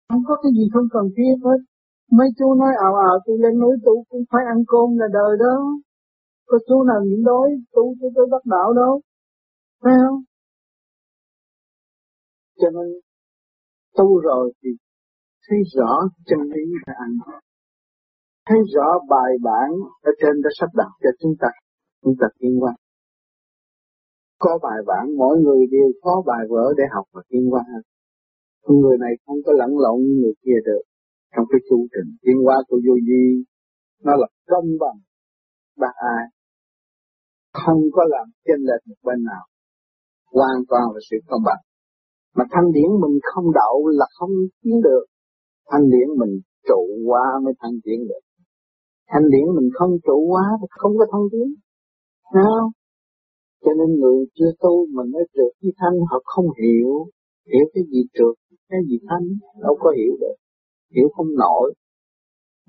Không 0.09 0.25
có 0.29 0.35
cái 0.43 0.53
gì 0.57 0.65
không 0.75 0.89
cần 0.95 1.07
thiết 1.17 1.35
hết. 1.47 1.61
Mấy 2.19 2.29
chú 2.39 2.55
nói 2.61 2.73
ảo 2.87 2.95
ảo 3.09 3.17
tôi 3.25 3.37
lên 3.45 3.55
núi 3.63 3.75
tu 3.85 3.95
cũng 4.11 4.25
phải 4.31 4.43
ăn 4.53 4.59
cơm 4.73 4.89
là 5.01 5.07
đời 5.19 5.33
đó. 5.45 5.55
Có 6.49 6.59
chú 6.69 6.77
nào 6.83 7.01
nhịn 7.05 7.23
đói, 7.31 7.49
tu 7.75 7.85
cho 8.01 8.09
tôi 8.15 8.27
bắt 8.31 8.43
đạo 8.45 8.73
đâu. 8.73 9.01
Phải 9.83 9.93
không? 10.03 10.19
Cho 12.61 12.69
nên, 12.71 12.89
tu 13.97 14.21
rồi 14.21 14.53
thì 14.63 14.71
thấy 15.49 15.59
rõ 15.77 15.93
chân 16.27 16.41
lý 16.41 16.65
là 16.87 16.95
ăn 16.99 17.11
thấy 18.49 18.59
rõ 18.75 18.89
bài 19.09 19.33
bản 19.43 19.71
ở 20.03 20.13
trên 20.21 20.43
đã 20.45 20.51
sắp 20.59 20.71
đặt 20.75 20.91
cho 21.03 21.11
chúng 21.21 21.35
ta. 21.41 21.49
Chúng 22.03 22.15
ta 22.21 22.27
tiến 22.39 22.63
qua. 22.63 22.73
Có 24.39 24.59
bài 24.63 24.79
bản, 24.87 25.17
mỗi 25.17 25.39
người 25.39 25.67
đều 25.71 25.89
có 26.03 26.23
bài 26.27 26.45
vở 26.51 26.75
để 26.77 26.85
học 26.95 27.07
và 27.13 27.23
tiến 27.29 27.53
qua. 27.53 27.63
Người 28.69 28.99
này 28.99 29.13
không 29.27 29.37
có 29.47 29.53
lẫn 29.53 29.71
lộn 29.79 30.01
người 30.21 30.35
kia 30.45 30.59
được 30.65 30.83
trong 31.37 31.45
cái 31.51 31.61
chu 31.69 31.87
trình. 31.93 32.17
Tiến 32.23 32.37
hóa 32.45 32.57
của 32.69 32.81
vô 32.87 32.95
vi, 33.09 33.45
nó 34.05 34.13
là 34.17 34.29
công 34.47 34.69
bằng. 34.81 34.99
Ba 35.77 35.89
ai 36.17 36.25
không 37.53 37.83
có 37.93 38.03
làm 38.09 38.27
chênh 38.47 38.63
lệch 38.69 38.83
một 38.89 39.01
bên 39.03 39.25
nào. 39.25 39.45
Hoàn 40.33 40.59
toàn 40.69 40.83
là 40.95 41.01
sự 41.11 41.17
công 41.27 41.43
bằng. 41.45 41.63
Mà 42.37 42.45
thanh 42.51 42.73
điển 42.73 42.91
mình 43.03 43.19
không 43.23 43.45
đậu 43.55 43.89
là 43.89 44.07
không 44.19 44.31
tiến 44.63 44.81
được 44.83 45.05
thanh 45.71 45.85
điển 45.93 46.09
mình 46.21 46.33
trụ 46.69 46.83
quá 47.09 47.25
mới 47.45 47.55
thanh 47.61 47.77
tiến 47.85 47.99
được. 48.09 48.23
Thanh 49.11 49.27
điển 49.33 49.47
mình 49.57 49.69
không 49.75 49.93
trụ 50.07 50.19
quá 50.33 50.45
thì 50.61 50.67
không 50.71 50.93
có 50.99 51.05
thanh 51.13 51.27
tiến. 51.33 51.49
Sao? 52.35 52.71
Cho 53.65 53.73
nên 53.79 54.01
người 54.01 54.19
chưa 54.35 54.53
tu 54.61 54.87
mình 54.87 55.11
nói 55.15 55.25
trượt 55.35 55.53
với 55.63 55.73
thanh 55.81 55.97
họ 56.11 56.23
không 56.25 56.47
hiểu. 56.63 56.91
Hiểu 57.51 57.65
cái 57.75 57.85
gì 57.93 58.01
trượt 58.15 58.35
cái 58.73 58.81
gì 58.89 58.97
thanh, 59.09 59.27
đâu 59.63 59.75
có 59.81 59.91
hiểu 59.99 60.13
được. 60.21 60.37
Hiểu 60.95 61.09
không 61.17 61.31
nổi. 61.45 61.75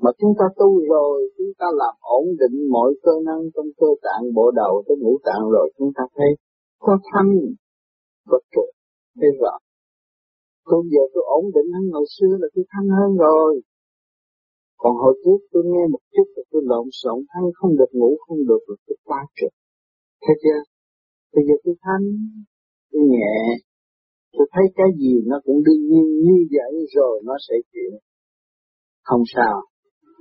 Mà 0.02 0.12
chúng 0.20 0.34
ta 0.40 0.46
tu 0.60 0.70
rồi, 0.90 1.32
chúng 1.38 1.54
ta 1.60 1.66
làm 1.82 1.94
ổn 2.02 2.26
định 2.42 2.58
mọi 2.72 2.94
cơ 3.04 3.12
năng 3.26 3.42
trong 3.54 3.66
cơ 3.78 3.88
tạng, 4.06 4.34
bộ 4.36 4.52
đầu 4.52 4.84
tới 4.88 4.98
ngũ 5.00 5.18
tạng 5.24 5.44
rồi, 5.54 5.72
chúng 5.78 5.92
ta 5.96 6.04
thấy 6.16 6.32
có 6.80 6.98
thanh, 7.12 7.32
có 8.30 8.40
trượt 8.52 8.70
thấy 9.20 9.30
rõ 9.42 9.58
tôi 10.70 10.82
giờ 10.94 11.04
tôi 11.14 11.24
ổn 11.38 11.46
định 11.56 11.70
hơn, 11.76 11.86
hồi 11.96 12.08
xưa 12.16 12.34
là 12.42 12.48
tôi 12.54 12.66
thanh 12.72 12.90
hơn 12.98 13.12
rồi. 13.26 13.52
Còn 14.82 14.94
hồi 15.04 15.14
trước 15.24 15.40
tôi 15.52 15.64
nghe 15.72 15.84
một 15.94 16.04
chút 16.14 16.28
là 16.36 16.44
tôi 16.52 16.62
lộn 16.72 16.88
xộn 17.02 17.20
thăng 17.32 17.48
không 17.58 17.72
được, 17.80 17.92
ngủ 17.92 18.12
không 18.28 18.42
được, 18.50 18.62
rồi 18.68 18.78
tôi 18.86 18.98
quá 19.08 19.22
trực. 19.38 19.54
thấy 20.24 20.36
chưa? 20.44 20.60
Bây 21.34 21.44
giờ 21.48 21.56
tôi 21.64 21.76
thanh, 21.84 22.06
tôi 22.92 23.02
nhẹ. 23.14 23.36
Tôi 24.36 24.46
thấy 24.54 24.66
cái 24.76 24.90
gì 25.00 25.14
nó 25.26 25.38
cũng 25.46 25.60
đương 25.66 25.84
nhiên 25.90 26.06
như 26.26 26.38
vậy 26.56 26.74
rồi 26.96 27.22
nó 27.28 27.36
sẽ 27.48 27.56
chuyển 27.72 27.94
không 29.04 29.24
sao. 29.36 29.56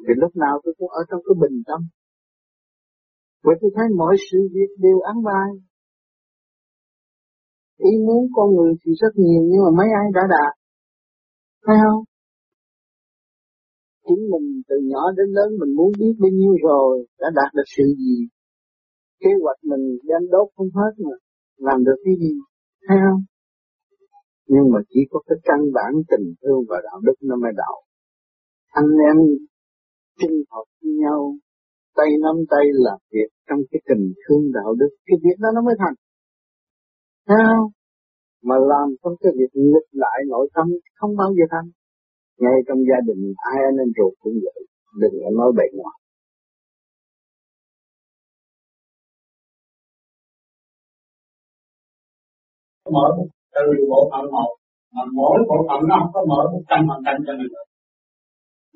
Thì 0.05 0.12
lúc 0.22 0.37
nào 0.37 0.61
tôi 0.64 0.74
cũng 0.78 0.88
ở 0.88 1.02
trong 1.11 1.20
cái 1.26 1.35
bình 1.42 1.62
tâm. 1.66 1.81
Vậy 3.44 3.55
tôi 3.61 3.70
thấy 3.76 3.87
mọi 3.96 4.16
sự 4.31 4.38
việc 4.55 4.70
đều 4.78 5.00
ăn 5.00 5.16
bài 5.24 5.50
ý 7.76 7.92
muốn 8.06 8.22
con 8.37 8.48
người 8.56 8.72
thì 8.80 8.92
rất 9.02 9.12
nhiều, 9.16 9.42
nhưng 9.50 9.62
mà 9.64 9.70
mấy 9.78 9.88
ai 10.00 10.06
đã 10.14 10.22
đạt? 10.35 10.52
Phải 11.66 11.76
không? 11.82 12.04
Chính 14.06 14.22
mình 14.32 14.46
từ 14.68 14.76
nhỏ 14.90 15.02
đến 15.16 15.28
lớn 15.37 15.48
mình 15.61 15.72
muốn 15.78 15.92
biết 15.98 16.14
bao 16.20 16.30
nhiêu 16.38 16.54
rồi 16.68 17.06
đã 17.20 17.28
đạt 17.38 17.50
được 17.54 17.68
sự 17.76 17.85
gì. 17.98 18.16
Kế 19.20 19.30
hoạch 19.42 19.61
mình 19.70 19.85
đang 20.08 20.24
đốt 20.30 20.48
không 20.56 20.70
hết 20.74 20.92
mà, 21.04 21.14
làm 21.56 21.85
được 21.85 21.98
cái 22.04 22.14
gì 22.22 22.35
thấy 22.88 22.98
không? 23.04 23.22
Nhưng 24.52 24.66
mà 24.72 24.78
chỉ 24.90 25.00
có 25.11 25.20
cái 25.26 25.38
căn 25.48 25.61
bản 25.76 25.92
tình 26.11 26.26
thương 26.42 26.61
và 26.68 26.76
đạo 26.85 27.00
đức 27.06 27.16
nó 27.28 27.37
mới 27.42 27.52
đạo. 27.56 27.76
Anh 28.80 28.90
em 29.08 29.16
chinh 30.18 30.37
hợp 30.50 30.66
với 30.80 30.92
nhau, 31.02 31.20
tay 31.96 32.11
nắm 32.22 32.37
tay 32.50 32.64
làm 32.72 32.98
việc 33.12 33.30
trong 33.48 33.61
cái 33.70 33.80
tình 33.88 34.04
thương 34.22 34.44
đạo 34.54 34.74
đức, 34.80 34.92
cái 35.06 35.16
việc 35.24 35.37
đó 35.42 35.48
nó 35.54 35.61
mới 35.62 35.74
thành 35.78 35.94
sao? 37.28 37.70
Mà 38.48 38.56
làm 38.70 38.87
trong 39.02 39.14
cái 39.20 39.32
việc 39.38 39.52
nghịch 39.54 39.88
lại 39.92 40.18
nội 40.28 40.48
tâm 40.54 40.66
không 40.98 41.16
bao 41.16 41.30
giờ 41.37 41.44
thành 41.50 41.68
ngay 42.42 42.58
trong 42.66 42.78
gia 42.88 42.98
đình 43.08 43.22
ai 43.52 43.58
anh 43.68 43.76
em 43.85 43.90
ruột 43.96 44.12
cũng 44.22 44.37
vậy. 44.44 44.61
Đừng 45.00 45.14
có 45.22 45.30
nói 45.38 45.50
bậy 45.58 45.68
ngoài. 45.76 45.98
Mở 52.94 53.06
từ 53.54 53.64
bộ 53.90 54.00
phận 54.11 54.24
một 54.35 54.50
mà 54.94 55.02
mỗi 55.18 55.38
bộ 55.48 55.58
phận 55.68 55.80
nó 55.88 55.96
không 56.00 56.12
có 56.14 56.20
mở 56.30 56.40
một 56.52 56.62
trăm 56.70 56.80
phần 56.88 57.00
trăm 57.06 57.16
cho 57.26 57.32
mình 57.38 57.52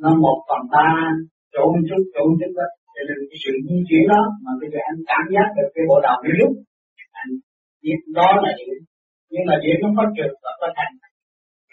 nó 0.03 0.11
một 0.25 0.39
phần 0.49 0.63
ba 0.75 0.89
chỗ 1.53 1.63
một 1.73 1.83
chút 1.89 2.03
chỗ 2.15 2.21
một 2.29 2.37
chút 2.41 2.53
đó. 2.59 2.69
Cho 2.95 3.03
nên 3.09 3.19
cái 3.31 3.39
sự 3.45 3.53
di 3.67 3.77
chuyển 3.89 4.05
đó 4.13 4.23
mà 4.45 4.53
bây 4.61 4.69
giờ 4.73 4.81
anh 4.91 4.99
cảm 5.11 5.25
giác 5.35 5.49
được 5.57 5.71
cái 5.75 5.85
bộ 5.91 5.97
đầu 6.07 6.17
nó 6.25 6.31
lúc. 6.41 6.53
anh 6.57 6.66
việc 7.87 8.01
đó 8.19 8.31
là 8.45 8.53
chuyện 8.61 8.79
nhưng 9.33 9.45
mà 9.49 9.55
chuyện 9.63 9.77
nó 9.83 9.89
phát 9.97 10.11
triển 10.17 10.31
và 10.45 10.53
phát 10.61 10.73
thành. 10.79 10.95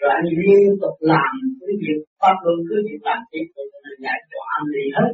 Rồi 0.00 0.10
anh 0.18 0.26
liên 0.42 0.70
tục 0.82 0.96
làm 1.12 1.32
cái 1.60 1.74
việc 1.82 1.98
pháp 2.20 2.36
luân 2.44 2.58
cứ 2.68 2.76
việc 2.88 3.02
làm 3.08 3.20
tiếp 3.32 3.46
tục 3.54 3.68
là 3.82 3.90
giải 4.04 4.18
tỏa 4.30 4.46
anh 4.58 4.68
đi 4.76 4.84
hết. 4.96 5.12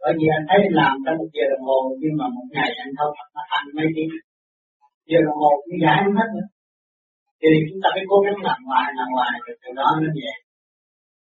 Bởi 0.00 0.12
vì 0.18 0.26
anh 0.36 0.44
thấy 0.50 0.60
làm 0.80 0.94
trong 1.04 1.16
một 1.20 1.30
giờ 1.36 1.44
đồng 1.52 1.64
hồ, 1.68 1.80
nhưng 2.00 2.14
mà 2.20 2.26
một 2.36 2.46
ngày 2.56 2.70
anh 2.84 2.92
thâu 2.98 3.08
thật 3.16 3.28
nó 3.36 3.42
thành 3.50 3.66
mấy 3.76 3.88
tiếng 3.96 4.10
giờ 5.10 5.18
đồng 5.26 5.40
hồ 5.42 5.50
cũng 5.62 5.78
giải 5.84 5.96
anh 6.04 6.14
hết 6.18 6.28
nữa. 6.36 6.48
Thì 7.40 7.48
chúng 7.68 7.80
ta 7.82 7.88
phải 7.94 8.04
cố 8.10 8.16
gắng 8.24 8.38
làm 8.48 8.58
hoài 8.68 8.86
làm 8.98 9.08
hoài, 9.16 9.34
rồi 9.44 9.54
từ 9.62 9.68
đó 9.80 9.88
nó 10.02 10.08
về. 10.18 10.32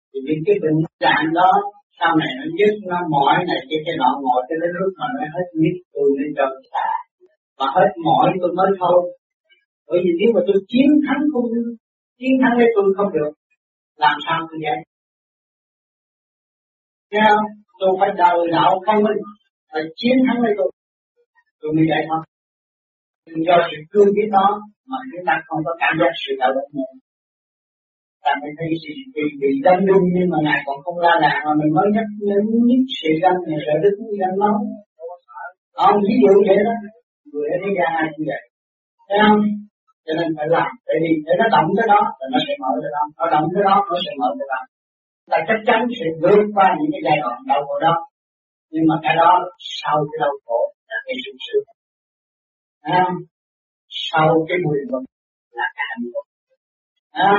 Thì 0.09 0.17
những 0.27 0.41
cái 0.45 0.55
bệnh 0.63 0.77
trạng 1.03 1.27
đó, 1.39 1.51
sau 1.99 2.11
này 2.21 2.31
nó 2.39 2.45
dứt 2.57 2.73
nó 2.91 2.97
mỏi 3.15 3.35
này, 3.49 3.59
cái 3.69 3.79
cái 3.85 3.95
nọ 4.01 4.11
mỏi 4.25 4.39
cho 4.47 4.55
đến 4.61 4.71
lúc 4.79 4.91
mà 4.99 5.07
nó 5.15 5.23
hết 5.35 5.47
nít 5.61 5.75
tôi 5.93 6.07
nên 6.17 6.29
cho 6.37 6.45
xả 6.73 6.87
mà 7.61 7.67
hết 7.75 7.91
mỏi 8.05 8.27
tôi 8.41 8.51
mới 8.59 8.69
thôi. 8.81 8.97
Bởi 9.87 9.99
vì 10.03 10.11
nếu 10.19 10.29
mà 10.35 10.41
tôi 10.47 10.57
chiến 10.71 10.89
thắng 11.05 11.21
không 11.31 11.45
chiến 12.19 12.33
thắng 12.41 12.53
cái 12.59 12.67
tôi 12.75 12.85
không 12.97 13.11
được 13.17 13.31
làm 14.03 14.17
sao 14.25 14.39
tôi 14.49 14.59
vậy 14.65 14.77
Thấy 17.11 17.21
không? 17.29 17.45
Tôi 17.79 17.89
phải 17.99 18.09
đào 18.21 18.35
đạo 18.55 18.71
không 18.85 19.03
minh 19.05 19.21
Phải 19.71 19.83
chiến 19.99 20.15
thắng 20.25 20.39
cái 20.43 20.53
tôi. 20.57 20.69
Tôi 21.61 21.69
mới 21.75 21.85
vậy 21.91 22.01
thôi. 22.09 22.21
Do 23.47 23.57
sự 23.69 23.77
cương 23.91 24.11
quyết 24.15 24.29
đó 24.37 24.47
Mà 24.89 24.97
chúng 25.09 25.25
ta 25.27 25.33
không 25.47 25.61
có 25.65 25.73
cảm 25.81 25.93
giác 25.99 26.13
sự 26.23 26.31
đạo 26.41 26.51
đức 26.55 26.67
nữa. 26.77 26.91
Ta 28.23 28.31
mới 28.41 28.51
thấy 28.57 28.69
sự 28.83 28.91
bị, 29.15 29.25
bị 29.41 29.49
đâm 29.65 29.77
đung 29.89 30.05
Nhưng 30.15 30.29
mà 30.33 30.37
Ngài 30.45 30.59
còn 30.65 30.77
không 30.83 30.97
la 31.05 31.13
làng 31.23 31.41
Mà 31.47 31.53
mình 31.61 31.71
mới 31.77 31.87
nhắc 31.95 32.07
nhấn 32.27 32.43
nhất 32.69 32.83
sự 32.99 33.11
đâm 33.23 33.35
Này 33.47 33.59
sợ 33.65 33.73
đức 33.83 33.95
đâm 34.21 34.33
nó 34.43 34.51
Ông 35.87 35.97
ví 36.07 36.15
dụ 36.23 36.33
vậy 36.47 36.59
đó. 36.67 36.75
Người 37.31 37.47
ở 37.53 37.57
thế 37.63 37.69
gian 37.77 37.89
ai 38.01 38.07
cũng 38.13 38.25
vậy. 38.31 38.43
Thấy 39.07 39.19
không? 39.23 39.41
cho 40.05 40.13
nên 40.19 40.27
phải 40.37 40.47
làm. 40.55 40.69
Tại 40.87 40.97
vì 41.01 41.11
để 41.25 41.33
nó 41.41 41.47
động 41.55 41.69
cái 41.77 41.87
đó 41.93 42.01
là 42.19 42.25
nó 42.33 42.39
sẽ 42.45 42.53
mở 42.63 42.71
cái 42.83 42.91
đó. 42.95 43.03
Nó 43.19 43.25
động 43.33 43.45
cái 43.53 43.63
đó 43.69 43.75
nó 43.89 43.97
sẽ 44.05 44.11
mở 44.21 44.29
cái 44.39 44.47
đó. 44.53 44.61
Là 45.31 45.37
chắc 45.47 45.59
chắn 45.67 45.79
sẽ 45.99 46.07
vượt 46.23 46.43
qua 46.55 46.67
những 46.77 46.91
cái 46.93 47.01
giai 47.05 47.17
đoạn 47.23 47.37
đau 47.49 47.61
khổ 47.67 47.75
đó. 47.87 47.95
Nhưng 48.73 48.85
mà 48.89 48.95
cái 49.05 49.15
đó 49.21 49.31
sau 49.79 49.97
cái 50.09 50.17
đau 50.23 50.33
khổ 50.45 50.59
là 50.89 50.97
cái 51.05 51.15
sự 51.23 51.31
sướng 51.45 51.67
à, 52.81 53.03
sau 54.09 54.27
cái 54.47 54.57
mùi 54.65 54.77
vật 54.91 55.03
là 55.57 55.67
cái 55.75 55.85
hạnh 55.91 56.05
phúc. 56.11 56.25
À, 57.29 57.31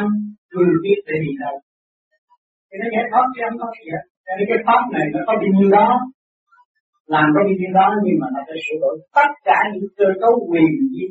cứ 0.51 0.63
biết 0.85 0.99
để 1.07 1.17
đi 1.25 1.33
đâu. 1.45 1.55
Thì 2.69 2.75
nó 2.81 2.87
giải 2.95 3.07
thoát 3.11 3.27
chứ 3.35 3.41
không 3.45 3.59
có 3.61 3.67
gì 3.77 3.87
hết. 3.95 4.05
Cái 4.51 4.59
pháp 4.67 4.83
này 4.95 5.05
nó 5.13 5.21
có 5.27 5.33
bao 5.41 5.51
nhiêu 5.57 5.71
đó 5.79 5.89
làm 7.15 7.27
cái 7.35 7.45
bao 7.77 7.89
đó 7.91 7.97
nhưng 8.05 8.19
mà 8.23 8.27
nó 8.35 8.41
phải 8.49 8.59
sửa 8.65 8.79
đổi 8.83 8.95
tất 9.17 9.31
cả 9.49 9.59
những 9.73 9.89
cơ 9.99 10.09
cấu 10.23 10.35
quyền 10.51 10.71
gì 10.95 11.05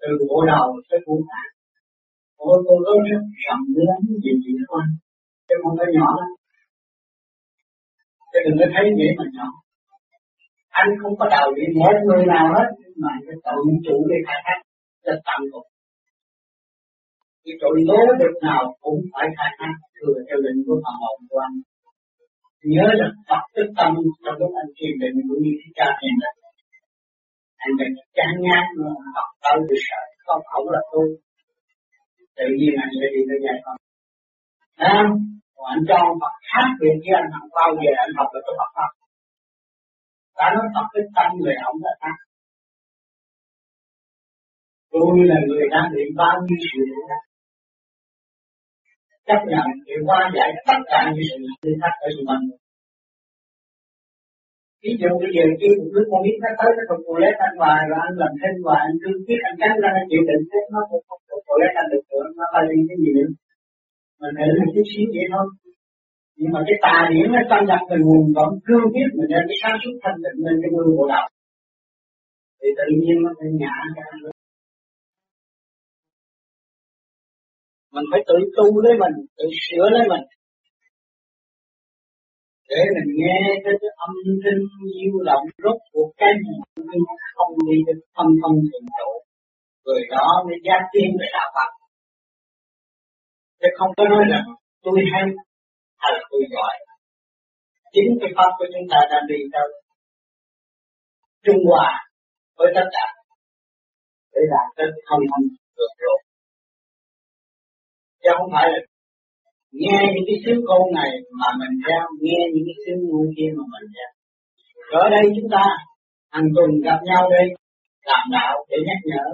từ 0.00 0.10
bộ 0.28 0.38
đầu 0.52 0.66
tới 0.88 1.00
bộ 1.06 1.16
tạng 1.30 1.52
ôi 2.48 2.58
cô 2.66 2.74
lớn 2.86 2.98
rất 3.10 3.24
rộng 3.44 3.64
lớn 3.78 3.98
gì 4.24 4.32
gì 4.44 4.54
thôi 4.68 4.82
chứ 5.46 5.54
không 5.62 5.74
phải 5.78 5.88
nhỏ 5.96 6.08
lắm. 6.20 6.30
Chứ 8.30 8.38
đừng 8.44 8.58
có 8.60 8.66
thấy 8.74 8.84
nghĩa 8.96 9.12
mà 9.18 9.26
nhỏ. 9.36 9.48
Anh 10.80 10.90
không 11.00 11.14
có 11.18 11.26
đầu 11.36 11.46
lý 11.56 11.64
một 11.80 11.96
người 12.06 12.24
nào 12.34 12.46
hết 12.56 12.68
mà 13.02 13.12
cái 13.26 13.36
tự 13.46 13.56
chủ 13.86 13.96
để 14.10 14.18
khai 14.26 14.40
thác 14.46 14.58
cho 15.04 15.12
tận 15.26 15.40
cùng 15.52 15.68
cái 17.44 17.54
chỗ 17.60 17.68
lố 17.88 18.00
được 18.20 18.34
nào 18.48 18.62
cũng 18.84 19.00
phải 19.12 19.26
khai 19.36 19.50
thác 19.58 19.74
thừa 19.96 20.16
theo 20.26 20.38
định 20.44 20.58
của 20.66 20.76
phần 20.84 20.94
hồn 21.02 21.18
của 21.30 21.40
anh 21.48 21.56
nhớ 22.74 22.86
rằng 23.00 23.14
Phật 23.28 23.42
tức 23.54 23.68
tâm 23.78 23.90
trong 24.24 24.36
lúc 24.40 24.50
anh 24.62 24.70
thiền 24.76 24.94
định 25.02 25.16
cũng 25.28 25.40
như 25.44 25.52
thích 25.60 25.74
ca 25.78 25.88
thiền 26.00 26.14
định 26.22 26.36
anh 27.64 27.72
đừng 27.78 27.94
chán 28.16 28.32
ngán 28.44 28.64
mà 28.80 28.90
học 29.16 29.30
tới 29.42 29.56
được 29.68 29.82
sợ 29.88 30.02
không 30.26 30.42
ổng 30.58 30.68
là 30.74 30.80
tôi. 30.92 31.06
Tự 32.38 32.46
nhiên 32.58 32.72
anh 32.84 32.92
sẽ 32.98 33.06
đi 33.14 33.20
tới 33.28 33.38
nhà 33.44 33.54
con. 33.64 33.76
À, 34.92 34.96
còn 35.54 35.66
anh 35.74 35.82
cho 35.88 35.98
Phật 36.20 36.34
khác 36.50 36.68
biệt 36.80 36.96
với 37.02 37.14
anh 37.20 37.28
học 37.34 37.46
bao 37.58 37.70
giờ 37.80 37.90
anh 38.04 38.12
học 38.18 38.28
được 38.34 38.42
cái 38.46 38.54
Phật 38.60 38.70
Phật. 38.76 38.92
Ta 40.38 40.46
nói 40.54 40.66
Phật 40.74 40.86
cái 40.94 41.04
tâm 41.16 41.30
người 41.42 41.56
ông 41.68 41.78
là 41.86 41.94
ta 42.02 42.12
tôi 44.92 45.12
là 45.30 45.38
người 45.48 45.64
đang 45.74 45.88
bị 45.94 46.04
bao 46.20 46.36
nhiêu 46.46 46.60
sự 46.68 46.82
đó 47.10 47.18
chấp 49.32 49.42
nhận 49.52 49.66
để 49.86 49.96
qua 50.06 50.20
giải 50.36 50.50
tất 50.68 50.80
cả 50.92 51.00
những 51.14 51.26
sự 51.30 51.36
thử 51.62 51.70
thách 51.80 51.96
ở 52.06 52.08
xung 52.14 52.28
quanh 52.28 52.44
ví 54.84 54.92
dụ 55.00 55.10
bây 55.22 55.30
giờ 55.36 55.44
khi 55.60 55.68
một 55.78 55.88
đứa 55.94 56.04
con 56.10 56.20
biết 56.26 56.36
nó 56.44 56.50
tới 56.58 56.70
nó 56.78 56.82
còn 56.88 56.98
lét 57.22 57.36
anh 57.46 57.56
hoài 57.60 57.80
rồi 57.88 57.98
anh 58.06 58.16
làm 58.22 58.32
thêm 58.40 58.54
hoài, 58.66 58.80
anh 58.88 58.96
cứ 59.02 59.10
biết 59.26 59.40
anh 59.48 59.56
cắn 59.60 59.72
ra 59.82 59.90
anh 59.98 60.08
chịu 60.10 60.22
định 60.28 60.44
thế 60.50 60.60
nó 60.74 60.80
cũng 60.90 61.02
không 61.08 61.22
được 61.28 61.40
phụ 61.46 61.54
lét 61.62 61.72
anh 61.80 61.88
được 61.92 62.04
nữa, 62.10 62.26
nó 62.38 62.44
phải 62.52 62.64
đi 62.70 62.78
cái 62.88 62.98
gì 63.02 63.10
nữa. 63.18 63.30
Mình 64.20 64.34
để 64.38 64.46
một 64.58 64.70
chút 64.74 64.86
xíu 64.92 65.06
vậy 65.16 65.26
thôi. 65.32 65.46
Nhưng 66.38 66.52
mà 66.54 66.60
cái 66.68 66.76
tà 66.84 66.96
điểm 67.12 67.26
nó 67.34 67.40
xâm 67.50 67.60
nhập 67.68 67.82
từ 67.88 67.96
nguồn 68.04 68.24
vẫn 68.36 68.50
cương 68.66 68.86
biết 68.94 69.08
mình 69.16 69.30
nên 69.32 69.42
cái 69.48 69.58
sáng 69.62 69.76
suốt 69.82 69.94
thanh 70.02 70.18
tịnh 70.22 70.38
lên 70.44 70.56
cái 70.62 70.70
người 70.72 70.88
bộ 70.96 71.04
đạo. 71.12 71.26
Thì 72.60 72.68
tự 72.78 72.86
nhiên 73.00 73.16
nó 73.24 73.30
phải 73.38 73.48
nhả 73.62 73.76
ra 73.96 74.31
mình 77.94 78.06
phải 78.10 78.20
tự 78.28 78.36
tu 78.56 78.66
lấy 78.84 78.94
mình 79.02 79.14
tự 79.38 79.46
sửa 79.64 79.86
lấy 79.94 80.04
mình. 80.12 80.24
Để 82.70 82.82
mình 82.94 83.08
nghe 83.20 83.40
cái, 83.64 83.74
cái 83.80 83.92
âm 84.06 84.14
thanh 84.42 84.62
yêu 85.00 85.14
động 85.28 85.44
rốt 85.62 85.78
cuộc 85.92 86.10
cái 86.20 86.32
gì 86.44 86.54
không 87.36 87.52
đi 87.66 87.76
được 87.86 88.00
thâm 88.14 88.28
thâm 88.40 88.52
thượng 88.68 88.88
trụ 88.98 89.10
người 89.84 90.02
đó 90.14 90.26
mới 90.46 90.58
giác 90.66 90.82
tiên 90.92 91.08
về 91.20 91.26
đạo 91.36 91.48
Phật. 91.54 91.70
Chứ 93.60 93.68
không 93.78 93.90
có 93.96 94.04
nói 94.12 94.24
là 94.32 94.40
tôi 94.84 94.98
hay 95.12 95.24
hay 96.02 96.10
là 96.14 96.22
tôi 96.30 96.42
giỏi. 96.54 96.74
Chính 97.94 98.10
cái 98.20 98.30
pháp 98.36 98.50
của 98.58 98.68
chúng 98.74 98.86
ta 98.90 98.98
đang 99.10 99.24
đi 99.30 99.38
tới 99.52 99.68
trung 101.44 101.62
hòa 101.68 101.90
với 102.58 102.68
tất 102.76 102.86
cả. 102.96 103.06
Để 104.34 104.42
đạt 104.52 104.66
tới 104.76 104.86
không 105.08 105.22
không 105.30 105.44
được 105.78 105.92
rồi 106.04 106.18
chứ 108.22 108.30
không 108.38 108.50
phải 108.54 108.66
là 108.72 108.80
nghe 109.80 109.98
những 110.14 110.26
cái 110.28 110.38
sướng 110.42 110.60
khôn 110.66 110.84
này 111.00 111.10
mà 111.40 111.48
mình 111.60 111.74
theo, 111.84 112.02
nghe 112.24 112.40
những 112.52 112.66
cái 112.68 112.76
sướng 112.82 113.00
ngu 113.08 113.22
kia 113.36 113.50
mà 113.56 113.64
mình 113.72 113.86
theo. 113.94 114.10
Ở 115.02 115.04
đây 115.14 115.24
chúng 115.36 115.50
ta 115.54 115.64
hàng 116.34 116.48
tuần 116.54 116.70
gặp 116.86 116.98
nhau 117.10 117.22
đây, 117.36 117.46
làm 118.10 118.24
đạo 118.36 118.54
để 118.70 118.78
nhắc 118.88 119.00
nhở. 119.10 119.26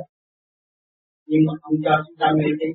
Nhưng 1.30 1.42
mà 1.46 1.54
không 1.62 1.76
cho 1.84 1.92
chúng 2.04 2.18
ta 2.22 2.28
mê 2.38 2.48
tín 2.60 2.72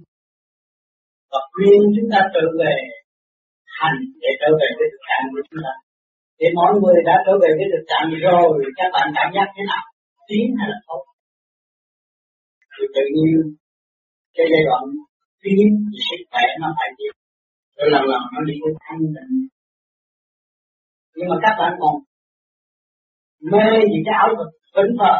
và 1.32 1.39
khuyên 1.54 1.80
chúng 1.95 2.10
ta 2.13 2.19
trở 2.34 2.45
về 2.62 2.76
hành 3.80 3.99
để 4.21 4.32
trở 4.41 4.49
về 4.60 4.67
với 4.78 4.88
thực 4.91 5.04
trạng 5.08 5.26
của 5.32 5.41
chúng 5.47 5.62
ta. 5.65 5.73
Để 6.39 6.47
mọi 6.60 6.71
người 6.80 6.97
đã 7.10 7.15
trở 7.26 7.34
về 7.41 7.49
với 7.58 7.67
thực 7.73 7.86
trạng 7.91 8.08
rồi, 8.28 8.52
các 8.80 8.89
bạn 8.95 9.08
cảm 9.17 9.30
giác 9.36 9.47
thế 9.56 9.63
nào? 9.71 9.84
Tiến 10.28 10.47
hay 10.60 10.67
là 10.73 10.80
không? 10.88 11.06
Thì 12.73 12.84
tự 12.95 13.06
nhiên 13.15 13.38
cái 14.36 14.45
giai 14.52 14.63
đoạn 14.69 14.84
tiến 15.43 15.67
thì 15.89 15.97
sức 16.08 16.21
khỏe 16.32 16.45
nó 16.62 16.69
phải 16.77 16.89
tiến 16.97 17.13
rồi 17.77 17.88
lần 17.93 18.03
lần 18.12 18.21
nó 18.34 18.39
đi 18.47 18.56
tới 18.62 18.73
thanh 18.86 19.03
tịnh 19.15 19.34
nhưng 21.15 21.27
mà 21.32 21.38
các 21.43 21.53
bạn 21.60 21.73
còn 21.82 21.95
mê 23.51 23.65
những 23.91 24.03
cái 24.06 24.15
áo 24.23 24.29
vật 24.38 24.49
vĩnh 24.75 24.93
thờ. 24.99 25.15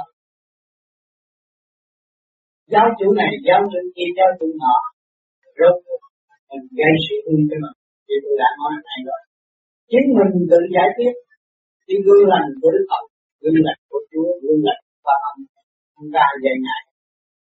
Giáo 2.74 2.88
chủ 2.98 3.08
này, 3.22 3.32
giáo 3.48 3.62
chủ 3.72 3.80
kia, 3.96 4.10
giáo 4.18 4.30
chủ 4.40 4.48
nọ. 4.62 4.76
Rốt 5.58 5.76
mình 6.50 6.66
gây 6.80 6.94
sự 7.06 7.16
hung 7.26 7.44
cho 7.50 7.58
mình. 7.64 7.78
Thì 8.06 8.16
tôi 8.24 8.36
đã 8.42 8.50
nói 8.60 8.74
này 8.88 9.00
rồi. 9.08 9.22
Chính 9.92 10.08
mình 10.18 10.34
tự 10.52 10.60
giải 10.76 10.90
quyết. 10.96 11.14
Cái 11.88 11.98
gương 12.06 12.26
lành 12.34 12.48
của 12.60 12.70
Đức 12.76 12.86
Phật, 12.90 13.04
gương 13.42 13.60
lành 13.68 13.82
của 13.90 14.02
Chúa, 14.12 14.30
gương 14.44 14.62
lành 14.68 14.84
của 15.04 15.16
âm 15.30 15.38
chúng 15.96 16.10
ta 16.16 16.26
dạy 16.44 16.56
ngài. 16.66 16.84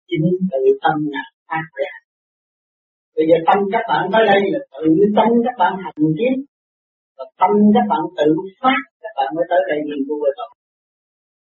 Chính 0.08 0.26
tự 0.50 0.62
tâm 0.82 0.96
ngài 1.12 1.28
phát 1.48 1.64
triển 1.76 1.94
bây 3.18 3.26
giờ 3.28 3.36
tâm 3.48 3.58
các 3.74 3.84
bạn 3.90 4.02
tới 4.12 4.22
đây 4.32 4.40
là 4.52 4.60
tự 4.74 4.88
tâm 5.16 5.28
các 5.46 5.56
bạn 5.60 5.72
hành 5.84 6.02
tiến 6.18 6.34
và 7.16 7.24
tâm 7.40 7.52
các 7.74 7.86
bạn 7.90 8.02
tự 8.18 8.28
phát, 8.60 8.80
các 9.02 9.12
bạn 9.18 9.28
mới 9.36 9.44
tới 9.50 9.60
đây 9.70 9.78
nhìn 9.86 10.00
vui 10.08 10.28
rồi 10.38 10.50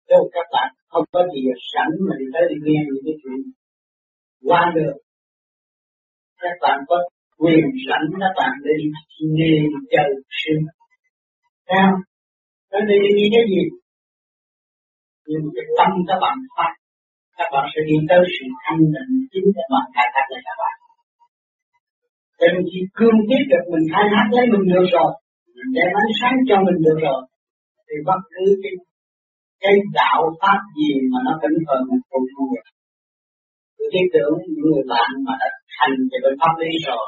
nếu 0.10 0.22
các 0.36 0.48
bạn 0.56 0.70
không 0.92 1.06
có 1.14 1.22
gì 1.34 1.42
sẵn 1.74 1.90
mà 2.08 2.14
đi 2.20 2.26
tới 2.34 2.44
đi 2.50 2.58
nghe 2.66 2.80
những 2.88 3.04
cái 3.06 3.16
chuyện 3.22 3.40
qua 4.48 4.64
được 4.78 4.96
các 6.44 6.58
bạn 6.64 6.78
có 6.90 6.98
quyền 7.42 7.66
sẵn 7.88 8.04
các 8.22 8.34
bạn 8.40 8.54
để 8.66 8.72
đi 8.82 8.88
nghe 9.36 9.54
chờ 9.94 10.06
sinh 10.42 10.62
sao 11.70 11.90
đến 12.72 12.84
đây 12.90 13.00
đi 13.18 13.26
cái 13.36 13.46
gì? 13.54 13.64
Nhưng 15.30 15.46
cái 15.56 15.66
tâm 15.78 15.92
các 16.10 16.20
bạn 16.24 16.36
phát, 16.56 16.74
các 17.38 17.50
bạn 17.54 17.66
sẽ 17.74 17.80
đi 17.90 17.96
tới 18.10 18.22
sự 18.36 18.46
thanh 18.64 18.84
định 18.96 19.14
chính 19.32 19.48
các 19.58 19.68
bạn 19.74 19.86
khai 19.96 20.08
thác 20.14 20.26
lại 20.32 20.42
các 20.48 20.58
bạn 20.62 20.76
để 22.40 22.48
mình 22.56 22.68
chỉ 22.72 22.80
cương 22.98 23.18
quyết 23.28 23.44
được 23.52 23.64
mình 23.74 23.86
khai 23.92 24.06
thác 24.12 24.28
lấy 24.36 24.46
mình 24.54 24.66
được 24.74 24.86
rồi. 24.96 25.10
Mình 25.56 25.72
đem 25.78 25.90
ánh 26.02 26.12
sáng 26.20 26.36
cho 26.50 26.56
mình 26.68 26.80
được 26.86 26.98
rồi. 27.06 27.20
Thì 27.88 27.96
bất 28.08 28.22
cứ 28.34 28.44
cái 28.64 28.74
cái 29.64 29.76
đạo 30.00 30.22
pháp 30.42 30.60
gì 30.78 30.92
mà 31.12 31.20
nó 31.28 31.34
tính 31.42 31.58
phần 31.68 31.80
mình 31.90 32.02
cũng 32.12 32.26
không 32.34 32.48
được. 32.54 32.68
Tôi 33.78 33.88
tin 33.94 34.06
tưởng 34.14 34.34
những 34.54 34.70
người 34.72 34.86
bạn 34.94 35.10
mà 35.26 35.34
đã 35.42 35.48
thành 35.78 35.96
về 36.10 36.18
bên 36.24 36.34
pháp 36.42 36.54
lý 36.62 36.72
rồi. 36.88 37.06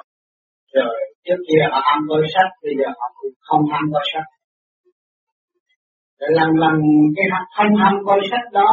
Rồi 0.75 0.95
trước 1.25 1.39
kia 1.47 1.61
họ 1.71 1.79
ăn 1.93 1.99
coi 2.09 2.23
sách, 2.33 2.51
bây 2.63 2.73
giờ 2.79 2.87
họ 2.99 3.07
cũng 3.17 3.33
không 3.47 3.63
ăn 3.79 3.83
coi 3.93 4.05
sách. 4.13 4.29
Rồi 6.19 6.31
lần 6.39 6.49
lần 6.63 6.75
cái 7.15 7.25
học 7.33 7.45
không 7.55 7.71
thanh 7.81 7.97
coi 8.07 8.19
sách 8.29 8.47
đó, 8.59 8.71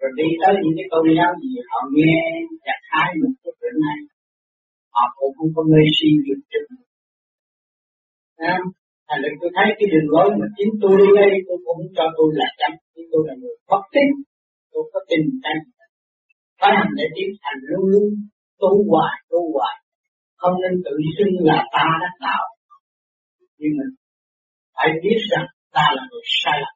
rồi 0.00 0.10
đi 0.20 0.28
tới 0.40 0.52
những 0.62 0.74
cái 0.78 0.86
câu 0.92 1.02
giáo 1.18 1.32
gì 1.42 1.52
họ 1.70 1.80
nghe 1.96 2.16
chặt 2.66 2.80
hai 2.92 3.08
một 3.20 3.32
chút 3.42 3.56
này 3.86 3.98
họ 4.96 5.04
cũng 5.18 5.32
không 5.36 5.50
có 5.56 5.62
mê 5.72 5.82
si 5.96 6.10
được 6.26 6.40
chừng 6.52 6.70
à, 8.52 8.56
thành 9.08 9.20
ra 9.22 9.30
tôi 9.40 9.50
thấy 9.56 9.68
cái 9.78 9.86
đường 9.92 10.08
lối 10.14 10.28
mà 10.40 10.46
chính 10.56 10.72
tôi 10.82 10.92
đi 11.00 11.08
đây 11.20 11.30
tôi 11.46 11.58
cũng 11.66 11.80
cho 11.96 12.04
tôi 12.16 12.28
là 12.40 12.48
chánh 12.60 12.76
nhưng 12.94 13.08
tôi 13.12 13.22
là 13.28 13.34
người 13.40 13.56
bất 13.70 13.82
tín. 13.94 14.08
Tôi 14.72 14.82
có 14.92 15.00
tình 15.10 15.26
chánh 15.44 15.60
phải 16.60 16.72
hành 16.78 16.92
để 16.98 17.06
tiến 17.16 17.30
thành 17.42 17.60
luôn 17.70 17.84
luôn 17.92 18.08
tu 18.60 18.70
hoài 18.90 19.16
tu 19.30 19.40
hoài. 19.54 19.76
Không 20.40 20.56
nên 20.62 20.74
tự 20.86 20.94
xưng 21.16 21.34
là 21.48 21.58
ta 21.76 21.86
đã 22.02 22.10
tạo. 22.24 22.44
Nhưng 23.58 23.74
mà 23.78 23.86
phải 24.76 24.88
biết 25.02 25.18
rằng 25.32 25.46
ta 25.76 25.86
là 25.96 26.02
người 26.10 26.26
sai 26.40 26.56
lầm. 26.64 26.74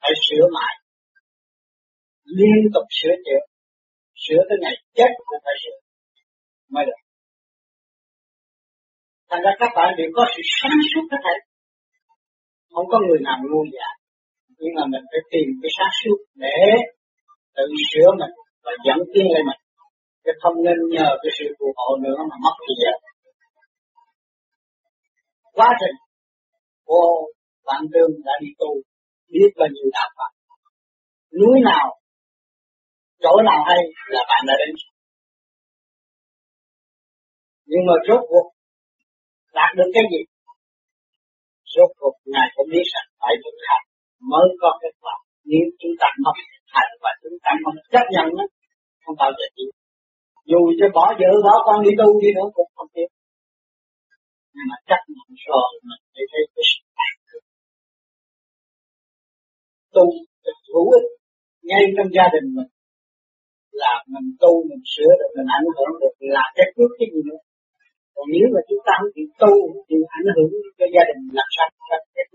Phải 0.00 0.12
sửa 0.24 0.46
lại. 0.58 0.74
Liên 2.38 2.60
tục 2.74 2.86
sửa 2.98 3.14
chữa. 3.24 3.42
Sửa 4.24 4.40
tới 4.48 4.58
ngày 4.62 4.74
chết 4.96 5.10
cũng 5.16 5.40
phải 5.44 5.56
sửa. 5.62 5.78
Mới 6.72 6.84
được 6.88 7.00
thành 9.30 9.42
ra 9.44 9.52
các 9.60 9.70
bạn 9.76 9.88
đều 9.98 10.10
có 10.16 10.22
sự 10.32 10.42
sáng 10.58 10.78
suốt 10.90 11.04
hết 11.12 11.20
thảy. 11.24 11.38
Không 12.74 12.88
có 12.92 12.98
người 13.06 13.20
nào 13.26 13.38
ngu 13.50 13.62
dạ 13.76 13.88
nhưng 14.60 14.72
mà 14.76 14.84
mình 14.92 15.04
phải 15.10 15.22
tìm 15.32 15.46
cái 15.62 15.70
sáng 15.76 15.92
suốt 16.00 16.18
để 16.44 16.58
tự 17.56 17.66
sửa 17.90 18.08
mình 18.20 18.34
và 18.64 18.72
dẫn 18.86 18.98
tiến 19.12 19.26
lên 19.34 19.42
mình. 19.48 19.60
Chứ 20.24 20.32
không 20.42 20.56
nên 20.66 20.78
nhờ 20.94 21.08
cái 21.22 21.32
sự 21.38 21.46
phù 21.58 21.68
hộ 21.76 21.88
nữa 22.04 22.18
mà 22.30 22.36
mất 22.44 22.54
thời 22.64 22.76
gian 22.82 22.96
quá 25.58 25.68
trình. 25.80 25.96
Cô 26.84 27.02
bạn 27.66 27.82
đương 27.94 28.12
đã 28.24 28.32
đi 28.40 28.48
tu, 28.58 28.70
biết 29.32 29.50
bao 29.58 29.68
nhiêu 29.74 29.88
đạo 29.96 30.08
Phật. 30.16 30.30
Núi 31.40 31.56
nào, 31.64 31.86
chỗ 33.22 33.34
nào 33.48 33.60
hay 33.68 33.78
là 34.14 34.22
bạn 34.30 34.42
đã 34.48 34.54
đến. 34.60 34.74
Nhưng 37.66 37.82
mà 37.88 37.94
rốt 38.08 38.20
cuộc 38.28 38.46
đạt 39.58 39.70
được 39.78 39.90
cái 39.94 40.04
gì? 40.12 40.20
Rốt 41.72 41.90
cuộc 41.98 42.14
ngài 42.32 42.48
cũng 42.54 42.68
biết 42.72 42.86
rằng 42.94 43.08
phải 43.20 43.34
thực 43.42 43.56
hành 43.68 43.84
mới 44.30 44.46
có 44.62 44.70
kết 44.82 44.94
quả. 45.02 45.16
Nếu 45.50 45.66
chúng 45.80 45.94
ta 46.00 46.08
không 46.24 46.38
thực 46.52 46.66
hành 46.76 46.90
và 47.02 47.10
chúng 47.22 47.36
ta 47.44 47.50
không 47.62 47.76
chấp 47.92 48.06
nhận 48.14 48.26
nó, 48.38 48.44
không 49.02 49.16
bao 49.22 49.30
giờ 49.38 49.46
đi 49.56 49.66
dù 50.50 50.60
cho 50.78 50.86
bỏ 50.96 51.04
vợ, 51.20 51.30
bỏ 51.46 51.54
con 51.66 51.78
đi 51.84 51.92
tu 52.00 52.08
đi 52.22 52.30
nữa 52.36 52.48
cũng 52.56 52.70
không 52.76 52.90
biết 52.94 53.08
nhưng 54.54 54.66
mà 54.70 54.76
chấp 54.88 55.02
nhận 55.14 55.28
rồi 55.46 55.68
mình 55.88 56.02
mới 56.12 56.24
thấy 56.30 56.42
cái 56.54 56.64
sự 56.70 56.78
tu 59.94 60.06
ngay 61.68 61.82
trong 61.96 62.08
gia 62.16 62.26
đình 62.34 62.46
mình. 62.56 62.70
Là 63.82 63.94
mình 64.12 64.28
tu, 64.42 64.52
mình 64.70 64.82
sửa 64.92 65.12
được 65.20 65.30
mình 65.36 65.48
ảnh 65.58 65.68
hưởng 65.74 65.92
được 66.02 66.14
là 66.34 66.44
cái 66.56 66.66
phước 66.74 66.90
cái 66.98 67.08
gì 67.12 67.20
nữa 67.28 67.40
còn 68.16 68.26
nếu 68.34 68.46
mà 68.54 68.60
chúng 68.68 68.82
ta 68.86 68.92
không 68.98 69.12
chịu 69.16 69.28
tu 69.42 69.54
thì 69.88 69.96
ảnh 70.18 70.28
hưởng 70.34 70.52
cho 70.78 70.86
gia 70.94 71.02
đình 71.08 71.20
làm 71.38 71.48
sao 71.56 71.66
cái 72.16 72.26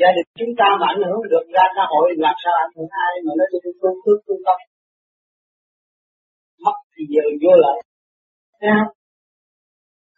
gia 0.00 0.10
đình 0.16 0.28
chúng 0.40 0.54
ta 0.60 0.68
mà 0.80 0.86
ảnh 0.94 1.02
hưởng 1.06 1.18
được 1.32 1.46
ra 1.56 1.64
xã 1.76 1.84
hội 1.92 2.06
làm 2.26 2.36
sao 2.42 2.54
ảnh 2.64 2.72
hưởng 2.76 2.90
ai 3.06 3.12
mà 3.24 3.32
nó 3.38 3.44
cho 3.50 3.58
tu 3.64 3.70
phước 4.02 4.18
tu 4.26 4.34
tâm 4.46 4.58
mất 6.64 6.76
thì 6.92 7.02
giờ 7.12 7.24
vô 7.42 7.52
lại 7.64 7.78
thấy 8.60 8.70
không? 8.76 8.92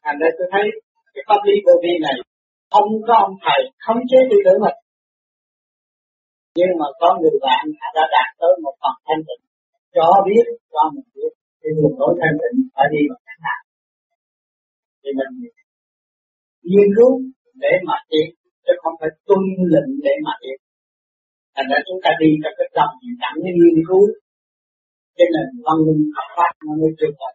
Thành 0.05 0.19
ra 0.21 0.29
tôi 0.39 0.47
thấy 0.53 0.65
cái 1.15 1.23
pháp 1.29 1.41
lý 1.49 1.55
vô 1.67 1.75
vi 1.83 1.95
này 2.07 2.17
không 2.75 2.91
có 3.07 3.15
ông 3.27 3.35
thầy 3.45 3.61
khống 3.85 4.03
chế 4.11 4.19
tư 4.31 4.37
tưởng 4.45 4.61
mình. 4.65 4.79
Nhưng 6.59 6.73
mà 6.81 6.89
có 7.01 7.09
người 7.21 7.37
bạn 7.47 7.65
đã 7.97 8.05
đạt 8.15 8.29
tới 8.41 8.53
một 8.65 8.75
phần 8.83 8.97
thanh 9.07 9.23
tịnh, 9.29 9.43
cho 9.97 10.07
biết, 10.27 10.45
cho 10.73 10.83
mình 10.95 11.09
biết, 11.15 11.33
thì 11.61 11.69
người 11.77 11.93
lối 12.01 12.13
thanh 12.21 12.37
tịnh 12.41 12.57
phải 12.75 12.87
đi 12.93 13.01
bằng 13.11 13.23
cách 13.27 13.41
nào? 13.47 13.61
Thì 15.07 15.13
mình 15.19 15.31
nghiên 16.71 16.89
cứu 16.97 17.13
để 17.63 17.73
mà 17.89 17.97
tiến 18.11 18.29
chứ 18.65 18.73
không 18.83 18.95
phải 19.01 19.11
tuân 19.27 19.43
lệnh 19.73 19.91
để 20.07 20.15
mà 20.27 20.33
tiến 20.43 20.59
thành 21.55 21.69
ra 21.71 21.79
chúng 21.87 22.01
ta 22.05 22.11
đi 22.21 22.31
trong 22.43 22.55
cái 22.59 22.69
tâm 22.77 22.89
thì 23.01 23.09
chẳng 23.23 23.37
như 23.43 23.53
nghiên 23.61 23.79
cứu 23.89 24.05
cho 25.17 25.27
nên 25.35 25.47
văn 25.67 25.79
minh 25.87 26.03
hợp 26.17 26.29
pháp 26.37 26.53
nó 26.65 26.73
mới 26.81 26.93
trường 26.99 27.17
tồn 27.21 27.35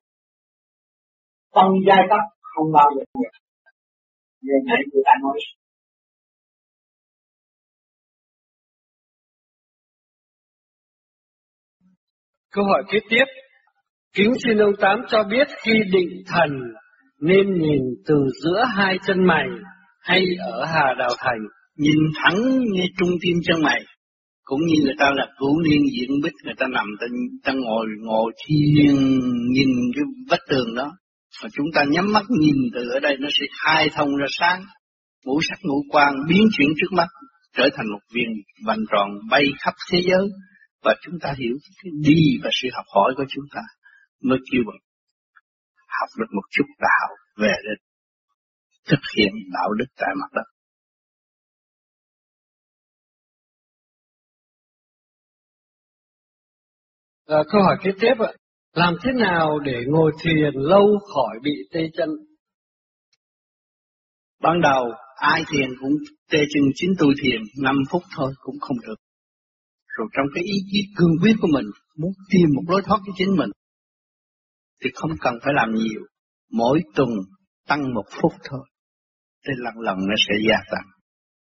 phân 1.56 1.70
giai 1.88 2.02
cấp 2.12 2.24
không 2.54 2.68
bao 2.78 2.88
giờ 2.96 3.04
được 3.20 3.34
như 4.42 4.54
nãy 4.68 4.82
người 4.94 5.04
ta 5.06 5.12
nói. 5.24 5.38
Câu 12.52 12.64
hỏi 12.66 12.84
kế 12.92 13.00
tiếp, 13.10 13.26
kính 14.14 14.34
xin 14.44 14.58
ông 14.58 14.74
Tám 14.82 15.00
cho 15.08 15.24
biết 15.24 15.48
khi 15.64 15.72
định 15.92 16.24
thần 16.28 16.50
nên 17.22 17.54
nhìn 17.62 17.82
từ 18.08 18.16
giữa 18.44 18.64
hai 18.78 18.98
chân 19.08 19.26
mày 19.26 19.48
hay 20.02 20.26
ở 20.40 20.66
Hà 20.66 20.94
Đào 21.00 21.12
Thành? 21.18 21.40
Nhìn 21.78 21.98
thẳng 22.16 22.60
như 22.74 22.84
trung 23.00 23.10
tim 23.22 23.38
chân 23.44 23.62
mày, 23.62 23.84
cũng 24.44 24.60
như 24.66 24.76
người 24.84 24.96
ta 25.00 25.12
là 25.16 25.28
cửu 25.40 25.62
niên 25.62 25.82
diễn 25.94 26.10
bích, 26.24 26.34
người 26.44 26.54
ta 26.58 26.66
nằm 26.68 26.86
ta, 27.00 27.08
ta 27.44 27.54
ngồi 27.54 27.88
ngồi 28.02 28.32
thiên 28.48 28.96
nhìn 29.50 29.70
cái 29.96 30.04
vách 30.30 30.46
tường 30.50 30.76
đó, 30.76 30.92
mà 31.44 31.50
chúng 31.54 31.68
ta 31.74 31.84
nhắm 31.90 32.14
mắt 32.14 32.24
nhìn 32.30 32.56
từ 32.74 32.90
ở 32.90 33.00
đây 33.00 33.18
nó 33.20 33.28
sẽ 33.40 33.46
khai 33.64 33.90
thông 33.96 34.16
ra 34.16 34.26
sáng, 34.30 34.64
ngũ 35.26 35.40
sắc 35.50 35.60
ngũ 35.64 35.84
quang 35.90 36.16
biến 36.30 36.48
chuyển 36.58 36.68
trước 36.82 36.96
mắt, 36.98 37.08
trở 37.58 37.70
thành 37.76 37.86
một 37.92 38.00
viên 38.14 38.28
vành 38.66 38.80
tròn 38.92 39.10
bay 39.30 39.44
khắp 39.60 39.74
thế 39.92 40.02
giới, 40.06 40.30
và 40.84 40.96
chúng 41.06 41.20
ta 41.20 41.34
hiểu 41.38 41.56
cái 41.84 41.92
đi 42.02 42.22
và 42.44 42.50
sự 42.62 42.68
học 42.74 42.86
hỏi 42.96 43.14
của 43.18 43.26
chúng 43.30 43.46
ta 43.56 43.62
mới 44.24 44.40
kêu 44.52 44.62
bằng 44.68 44.80
học 46.02 46.10
được 46.20 46.32
một 46.36 46.46
chút 46.52 46.68
đạo 46.80 47.10
về 47.42 47.54
để 47.66 47.74
thực 48.90 49.04
hiện 49.18 49.34
đạo 49.54 49.70
đức 49.80 49.86
tại 49.98 50.10
mặt 50.22 50.32
đất. 50.34 50.48
À, 57.26 57.40
câu 57.52 57.62
hỏi 57.62 57.78
kế 57.84 57.92
tiếp 58.00 58.16
ạ. 58.20 58.32
Làm 58.74 58.94
thế 59.04 59.12
nào 59.20 59.60
để 59.60 59.84
ngồi 59.88 60.12
thiền 60.24 60.54
lâu 60.54 61.00
khỏi 61.14 61.40
bị 61.44 61.52
tê 61.74 61.82
chân? 61.98 62.10
Ban 64.42 64.62
đầu 64.62 64.84
ai 65.16 65.44
thiền 65.52 65.70
cũng 65.80 65.92
tê 66.32 66.40
chân 66.54 66.64
chính 66.76 66.92
tôi 67.00 67.14
thiền 67.24 67.42
5 67.64 67.76
phút 67.92 68.04
thôi 68.16 68.34
cũng 68.44 68.60
không 68.60 68.78
được 68.88 68.96
rồi 69.98 70.08
trong 70.14 70.28
cái 70.36 70.44
ý 70.44 70.58
chí 70.72 70.80
cương 70.98 71.16
quyết 71.22 71.36
của 71.42 71.48
mình 71.54 71.66
muốn 71.98 72.12
tìm 72.32 72.48
một 72.56 72.64
lối 72.68 72.82
thoát 72.86 73.00
cho 73.06 73.14
chính 73.18 73.36
mình 73.38 73.50
thì 74.84 74.90
không 74.96 75.12
cần 75.22 75.34
phải 75.44 75.54
làm 75.54 75.74
nhiều. 75.74 76.02
Mỗi 76.52 76.82
tuần 76.96 77.10
tăng 77.68 77.94
một 77.94 78.06
phút 78.22 78.32
thôi. 78.50 78.66
Thì 79.48 79.54
lần 79.58 79.74
lần 79.80 79.98
nó 79.98 80.16
sẽ 80.28 80.36
gia 80.50 80.58
tăng. 80.72 80.88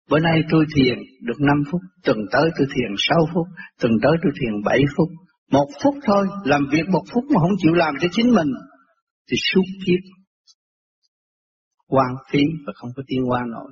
Bữa 0.10 0.20
nay 0.20 0.42
tôi 0.50 0.66
thiền 0.76 0.98
được 1.22 1.40
5 1.40 1.64
phút 1.72 1.82
tuần 2.04 2.18
tới 2.32 2.50
tôi 2.58 2.68
thiền 2.76 2.92
6 2.98 3.18
phút 3.34 3.48
tuần 3.82 3.92
tới 4.04 4.12
tôi 4.24 4.32
thiền 4.42 4.64
7 4.66 4.84
phút. 4.98 5.08
Một 5.52 5.68
phút 5.84 5.96
thôi 6.04 6.28
làm 6.44 6.66
việc 6.72 6.90
một 6.90 7.04
phút 7.14 7.24
mà 7.34 7.40
không 7.42 7.58
chịu 7.58 7.74
làm 7.74 7.94
cho 8.02 8.08
chính 8.12 8.36
mình 8.36 8.48
thì 9.32 9.38
suốt 9.54 9.64
kiếp 9.86 10.00
quan 11.88 12.16
phí 12.32 12.40
và 12.68 12.74
không 12.76 12.90
có 12.96 13.04
tiên 13.08 13.22
qua 13.30 13.42
nổi. 13.52 13.72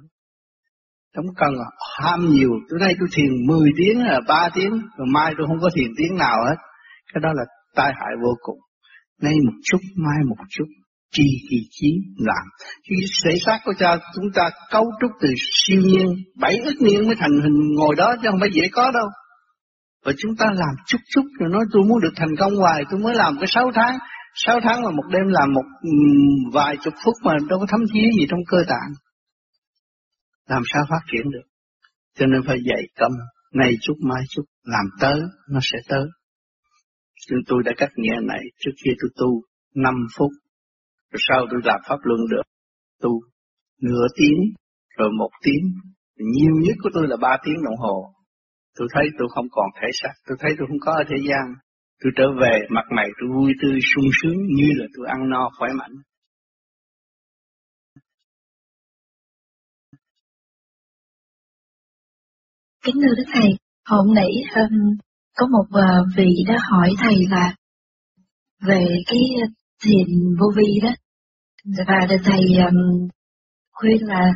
Không 1.15 1.25
cần 1.37 1.53
à, 1.53 1.69
ham 1.99 2.19
nhiều, 2.29 2.49
tối 2.69 2.79
nay 2.79 2.93
tôi 2.99 3.07
thiền 3.15 3.47
10 3.47 3.69
tiếng 3.77 4.03
là 4.03 4.19
3 4.27 4.49
tiếng, 4.53 4.71
rồi 4.71 5.07
mai 5.13 5.33
tôi 5.37 5.47
không 5.47 5.59
có 5.61 5.69
thiền 5.75 5.91
tiếng 5.97 6.17
nào 6.17 6.37
hết. 6.49 6.55
Cái 7.13 7.21
đó 7.23 7.29
là 7.33 7.43
tai 7.75 7.93
hại 7.95 8.11
vô 8.23 8.33
cùng. 8.41 8.59
Nay 9.21 9.34
một 9.45 9.57
chút, 9.63 9.77
mai 9.95 10.17
một 10.29 10.36
chút, 10.49 10.65
chi 11.12 11.23
kỳ 11.49 11.57
chí 11.69 11.89
làm. 12.17 12.45
Khi 12.89 12.95
thể 13.25 13.31
xác 13.45 13.60
của 13.65 13.73
cha 13.79 13.97
chúng 14.15 14.31
ta 14.36 14.49
cấu 14.71 14.86
trúc 15.01 15.12
từ 15.21 15.29
siêu 15.38 15.81
nhiên, 15.86 16.07
bảy 16.36 16.57
ức 16.57 16.75
niên 16.81 17.07
mới 17.07 17.15
thành 17.19 17.31
hình 17.43 17.75
ngồi 17.75 17.95
đó 17.95 18.15
chứ 18.21 18.27
không 18.31 18.39
phải 18.39 18.49
dễ 18.53 18.63
có 18.71 18.91
đâu. 18.91 19.07
Và 20.05 20.12
chúng 20.17 20.36
ta 20.36 20.45
làm 20.45 20.75
chút 20.88 20.97
chút 21.13 21.23
rồi 21.39 21.49
nói 21.49 21.65
tôi 21.71 21.84
muốn 21.84 21.99
được 22.01 22.13
thành 22.15 22.36
công 22.39 22.55
hoài, 22.55 22.84
tôi 22.91 22.99
mới 22.99 23.15
làm 23.15 23.38
cái 23.39 23.47
sáu 23.47 23.71
tháng. 23.75 23.97
sáu 24.36 24.60
tháng 24.63 24.81
mà 24.81 24.91
một 24.91 25.03
đêm 25.12 25.27
làm 25.27 25.53
một 25.53 25.65
ừ, 25.81 25.89
vài 26.53 26.77
chục 26.84 26.93
phút 27.05 27.15
mà 27.23 27.34
đâu 27.49 27.60
có 27.60 27.65
thấm 27.69 27.81
thía 27.93 28.07
gì 28.19 28.25
trong 28.29 28.39
cơ 28.47 28.57
tạng 28.67 28.91
làm 30.51 30.63
sao 30.73 30.84
phát 30.89 31.03
triển 31.12 31.31
được. 31.31 31.47
Cho 32.17 32.25
nên 32.25 32.41
phải 32.47 32.57
dạy 32.69 32.84
tâm, 32.99 33.12
nay 33.53 33.71
chút 33.81 33.93
mai 34.10 34.23
chút, 34.29 34.43
làm 34.63 34.86
tới, 34.99 35.19
nó 35.49 35.60
sẽ 35.63 35.79
tới. 35.88 36.05
Nhưng 37.29 37.39
tôi 37.47 37.63
đã 37.65 37.71
cắt 37.77 37.89
nghĩa 37.95 38.19
này 38.23 38.43
trước 38.60 38.71
khi 38.86 38.91
tôi 39.01 39.10
tu 39.15 39.41
5 39.75 39.93
phút, 40.17 40.31
rồi 41.12 41.21
sau 41.29 41.47
tôi 41.51 41.62
làm 41.63 41.79
pháp 41.88 41.97
luân 42.03 42.19
được, 42.31 42.43
tu 43.01 43.21
nửa 43.81 44.07
tiếng, 44.15 44.39
rồi 44.97 45.10
một 45.19 45.29
tiếng, 45.43 45.65
nhiều 46.17 46.55
nhất 46.63 46.75
của 46.84 46.89
tôi 46.93 47.07
là 47.07 47.17
3 47.21 47.38
tiếng 47.43 47.63
đồng 47.63 47.77
hồ. 47.77 48.13
Tôi 48.77 48.88
thấy 48.93 49.05
tôi 49.19 49.27
không 49.36 49.45
còn 49.51 49.69
thể 49.81 49.88
xác, 49.93 50.13
tôi 50.27 50.38
thấy 50.39 50.51
tôi 50.57 50.67
không 50.67 50.79
có 50.79 50.91
ở 50.91 51.03
thế 51.10 51.15
gian. 51.29 51.45
Tôi 52.03 52.12
trở 52.15 52.27
về, 52.41 52.60
mặt 52.69 52.86
mày 52.95 53.07
tôi 53.19 53.29
vui 53.36 53.51
tươi, 53.62 53.79
sung 53.95 54.10
sướng 54.21 54.38
như 54.55 54.67
là 54.75 54.86
tôi 54.97 55.07
ăn 55.07 55.29
no 55.29 55.49
khỏe 55.60 55.69
mạnh. 55.79 55.91
Kính 62.84 62.95
thưa 62.95 63.15
Đức 63.17 63.31
Thầy, 63.34 63.49
hôm 63.86 64.15
nãy 64.15 64.31
um, 64.55 64.97
có 65.36 65.48
một 65.48 65.65
ờ, 65.72 66.06
vị 66.17 66.30
đã 66.48 66.58
hỏi 66.72 66.89
Thầy 67.00 67.15
là 67.30 67.56
về 68.67 68.86
cái 69.06 69.20
thiền 69.84 70.08
vô 70.39 70.48
vi 70.58 70.80
đó. 70.84 70.89
Và 71.78 72.08
Thầy 72.24 72.41
um, 72.65 73.08
khuyên 73.72 74.08
là 74.08 74.34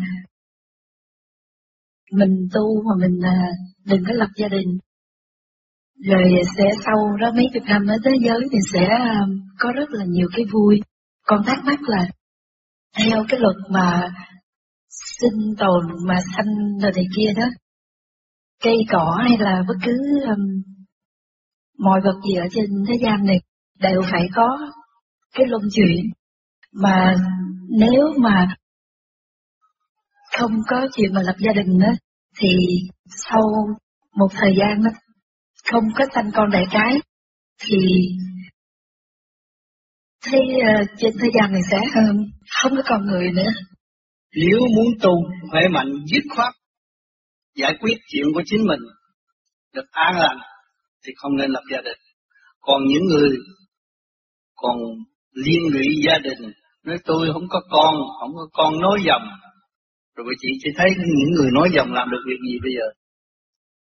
mình 2.12 2.48
tu 2.54 2.84
mà 2.84 3.08
mình 3.08 3.18
uh, 3.18 3.56
đừng 3.86 4.04
có 4.08 4.14
lập 4.14 4.30
gia 4.36 4.48
đình. 4.48 4.78
Rồi 6.04 6.24
sẽ 6.58 6.64
sau 6.86 7.18
đó 7.20 7.32
mấy 7.36 7.46
chục 7.54 7.64
năm 7.68 7.88
ở 7.88 7.96
thế 8.06 8.12
giới 8.26 8.40
thì 8.52 8.58
sẽ 8.74 8.88
um, 9.22 9.42
có 9.60 9.72
rất 9.72 9.90
là 9.90 10.06
nhiều 10.08 10.28
cái 10.36 10.46
vui. 10.54 10.82
Con 11.26 11.44
thắc 11.46 11.58
mắc 11.66 11.80
là 11.82 12.08
theo 12.98 13.24
cái 13.30 13.40
luật 13.40 13.56
mà 13.70 14.10
sinh 15.20 15.56
tồn 15.58 16.08
mà 16.08 16.16
sanh 16.36 16.78
rồi 16.82 16.92
này 16.96 17.06
kia 17.16 17.34
đó 17.38 17.46
cây 18.64 18.78
cỏ 18.92 19.18
hay 19.24 19.38
là 19.40 19.64
bất 19.68 19.76
cứ 19.86 19.94
um, 20.28 20.75
mọi 21.78 22.02
vật 22.04 22.20
gì 22.28 22.36
ở 22.36 22.46
trên 22.52 22.66
thế 22.88 22.94
gian 23.02 23.26
này 23.26 23.38
đều 23.80 24.02
phải 24.12 24.28
có 24.36 24.48
cái 25.34 25.48
luân 25.48 25.62
chuyển. 25.76 26.12
Mà 26.72 27.16
nếu 27.70 28.04
mà 28.18 28.56
không 30.38 30.52
có 30.68 30.88
chuyện 30.96 31.14
mà 31.14 31.22
lập 31.22 31.36
gia 31.40 31.54
đình 31.54 31.80
đó 31.80 31.92
thì 32.40 32.50
sau 33.30 33.42
một 34.16 34.28
thời 34.32 34.56
gian 34.60 34.84
đó, 34.84 34.92
không 35.72 35.84
có 35.96 36.06
sanh 36.16 36.32
con 36.34 36.50
đẻ 36.52 36.66
cái 36.72 36.94
thì 37.60 37.78
thấy 40.24 40.41
ờ, 40.68 40.84
trên 40.97 41.14
thế 41.22 41.30
gian 41.34 41.52
này 41.52 41.62
sẽ 41.72 41.78
không 41.93 42.18
không 42.62 42.72
có 42.78 42.84
con 42.86 43.06
người 43.06 43.32
nữa. 43.32 43.52
Nếu 44.36 44.60
muốn 44.76 44.86
tu 45.02 45.12
khỏe 45.52 45.68
mạnh 45.68 45.89
dứt 46.12 46.24
khoát 46.36 46.54
giải 47.56 47.76
quyết 47.80 47.97
chuyện 48.08 48.26
của 48.34 48.41
chính 48.45 48.66
mình 48.68 48.80
được 49.74 49.86
an 49.91 50.16
lành 50.18 50.38
thì 51.06 51.14
không 51.16 51.38
nên 51.38 51.49
lập 51.51 51.64
gia 51.72 51.82
đình. 51.82 51.97
Còn 52.60 52.82
những 52.88 53.06
người 53.06 53.30
còn 54.56 54.78
liên 55.34 55.62
lụy 55.74 55.88
gia 56.06 56.18
đình 56.24 56.51
nói 56.84 56.97
tôi 57.06 57.30
không 57.34 57.47
có 57.49 57.62
con, 57.70 57.95
không 58.20 58.32
có 58.36 58.47
con 58.53 58.82
nói 58.82 58.99
dòng. 59.08 59.28
Rồi 60.16 60.36
chị 60.41 60.47
chỉ 60.64 60.70
thấy 60.78 60.89
những 60.97 61.32
người 61.36 61.51
nói 61.51 61.70
dòng 61.76 61.93
làm 61.93 62.10
được 62.12 62.24
việc 62.28 62.39
gì 62.49 62.60
bây 62.64 62.72
giờ? 62.78 62.88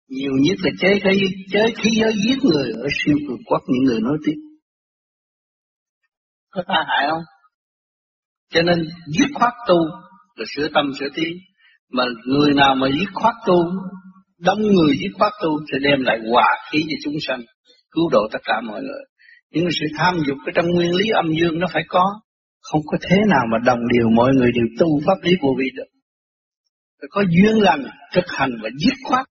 Nhiều 0.09 0.33
nhất 0.43 0.59
là 0.63 0.71
chế 0.81 1.01
khí, 1.03 1.27
chế 1.53 1.61
khí 1.77 1.91
giới 2.01 2.13
giết 2.25 2.39
người 2.43 2.71
ở 2.73 2.89
siêu 3.05 3.17
cường 3.29 3.45
quốc 3.47 3.63
những 3.69 3.85
người 3.85 4.01
nói 4.01 4.17
tiếp. 4.27 4.39
Có 6.51 6.63
tai 6.69 6.85
hại 6.87 7.07
không? 7.11 7.23
Cho 8.53 8.63
nên 8.63 8.79
dứt 9.19 9.29
khoát 9.35 9.53
tu 9.69 9.77
là 10.35 10.45
sửa 10.57 10.69
tâm 10.75 10.93
sửa 10.99 11.09
trí 11.17 11.25
mà 11.91 12.05
người 12.27 12.55
nào 12.55 12.75
mà 12.75 12.89
dứt 12.89 13.09
khoát 13.15 13.35
tu 13.47 13.59
đông 14.45 14.63
người 14.63 14.95
dứt 15.01 15.13
khoát 15.19 15.33
tu 15.43 15.51
sẽ 15.73 15.79
đem 15.83 16.01
lại 16.03 16.19
hòa 16.31 16.49
khí 16.71 16.79
cho 16.89 16.97
chúng 17.05 17.15
sanh, 17.27 17.41
cứu 17.91 18.09
độ 18.13 18.29
tất 18.33 18.39
cả 18.45 18.61
mọi 18.61 18.83
người. 18.83 19.05
Nhưng 19.51 19.65
sự 19.71 19.87
tham 19.99 20.15
dục 20.27 20.39
ở 20.47 20.53
trong 20.55 20.67
nguyên 20.67 20.95
lý 20.95 21.09
âm 21.09 21.27
dương 21.41 21.59
nó 21.59 21.67
phải 21.73 21.83
có, 21.89 22.05
không 22.61 22.81
có 22.87 22.99
thế 23.03 23.17
nào 23.29 23.45
mà 23.53 23.59
đồng 23.67 23.79
điều 23.93 24.11
mọi 24.17 24.33
người 24.35 24.51
đều 24.55 24.65
tu 24.79 25.01
pháp 25.07 25.19
lý 25.23 25.33
vô 25.43 25.49
vi 25.59 25.71
được. 25.77 25.91
Phải 27.01 27.09
có 27.11 27.23
duyên 27.23 27.63
lành, 27.63 27.85
thực 28.15 28.25
hành 28.29 28.51
và 28.63 28.69
dứt 28.79 28.95
khoát 29.05 29.27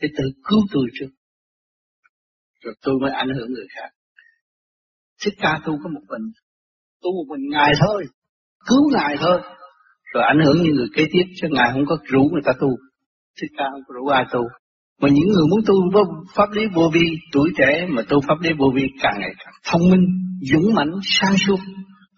để 0.00 0.08
tự 0.18 0.24
cứu 0.44 0.60
tôi 0.72 0.86
trước. 0.94 1.08
Rồi 2.62 2.74
tôi 2.82 2.94
mới 3.02 3.10
ảnh 3.10 3.28
hưởng 3.28 3.52
người 3.52 3.66
khác. 3.74 3.90
Thích 5.24 5.34
ca 5.38 5.60
tu 5.66 5.78
có 5.82 5.88
một 5.94 6.00
mình, 6.08 6.32
tu 7.02 7.10
một 7.12 7.36
mình 7.36 7.50
Ngài 7.50 7.72
thôi, 7.86 8.04
cứu 8.68 8.90
Ngài 8.92 9.16
thôi. 9.20 9.40
Rồi 10.14 10.24
ảnh 10.24 10.38
hưởng 10.44 10.62
những 10.62 10.74
người 10.74 10.88
kế 10.94 11.04
tiếp 11.12 11.24
cho 11.36 11.48
Ngài 11.50 11.70
không 11.72 11.86
có 11.86 11.96
rủ 12.04 12.22
người 12.32 12.42
ta 12.44 12.52
tu. 12.60 12.68
Thích 13.40 13.50
ca 13.58 13.64
không 13.70 13.94
rủ 13.94 14.06
ai 14.06 14.24
tu. 14.32 14.40
Mà 15.00 15.08
những 15.08 15.28
người 15.34 15.46
muốn 15.50 15.60
tu 15.66 15.74
pháp 16.34 16.50
lý 16.50 16.62
vô 16.74 16.90
vi, 16.94 17.06
tuổi 17.32 17.50
trẻ 17.56 17.86
mà 17.88 18.02
tu 18.08 18.20
pháp 18.20 18.40
lý 18.40 18.50
vô 18.58 18.72
vi 18.74 18.82
càng 19.02 19.16
ngày 19.20 19.34
càng 19.38 19.54
thông 19.64 19.80
minh, 19.90 20.06
dũng 20.52 20.74
mãnh, 20.74 20.90
sang 21.02 21.34
suốt, 21.46 21.58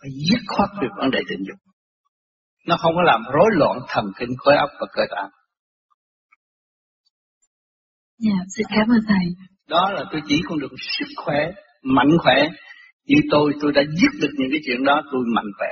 phải 0.00 0.10
dứt 0.30 0.40
khoát 0.46 0.68
về 0.82 0.88
vấn 0.96 1.10
đề 1.10 1.20
tình 1.28 1.40
dục. 1.48 1.58
Nó 2.66 2.76
không 2.76 2.94
có 2.94 3.02
làm 3.02 3.22
rối 3.34 3.50
loạn 3.52 3.78
thần 3.88 4.04
kinh 4.18 4.30
khối 4.38 4.56
óc 4.56 4.70
và 4.80 4.86
cơ 4.92 5.02
tạng. 5.10 5.30
Dạ, 8.18 8.38
xin 8.56 8.66
cảm 8.76 8.88
ơn 8.88 9.00
Thầy. 9.08 9.26
Đó 9.68 9.90
là 9.90 10.04
tôi 10.12 10.20
chỉ 10.28 10.40
con 10.48 10.58
được 10.58 10.72
sức 10.98 11.06
khỏe, 11.16 11.50
mạnh 11.82 12.10
khỏe. 12.18 12.48
Như 13.06 13.16
tôi, 13.30 13.52
tôi 13.60 13.72
đã 13.72 13.82
dứt 13.82 14.20
được 14.20 14.30
những 14.38 14.48
cái 14.50 14.60
chuyện 14.66 14.84
đó, 14.84 15.02
tôi 15.12 15.20
mạnh 15.34 15.50
khỏe. 15.58 15.68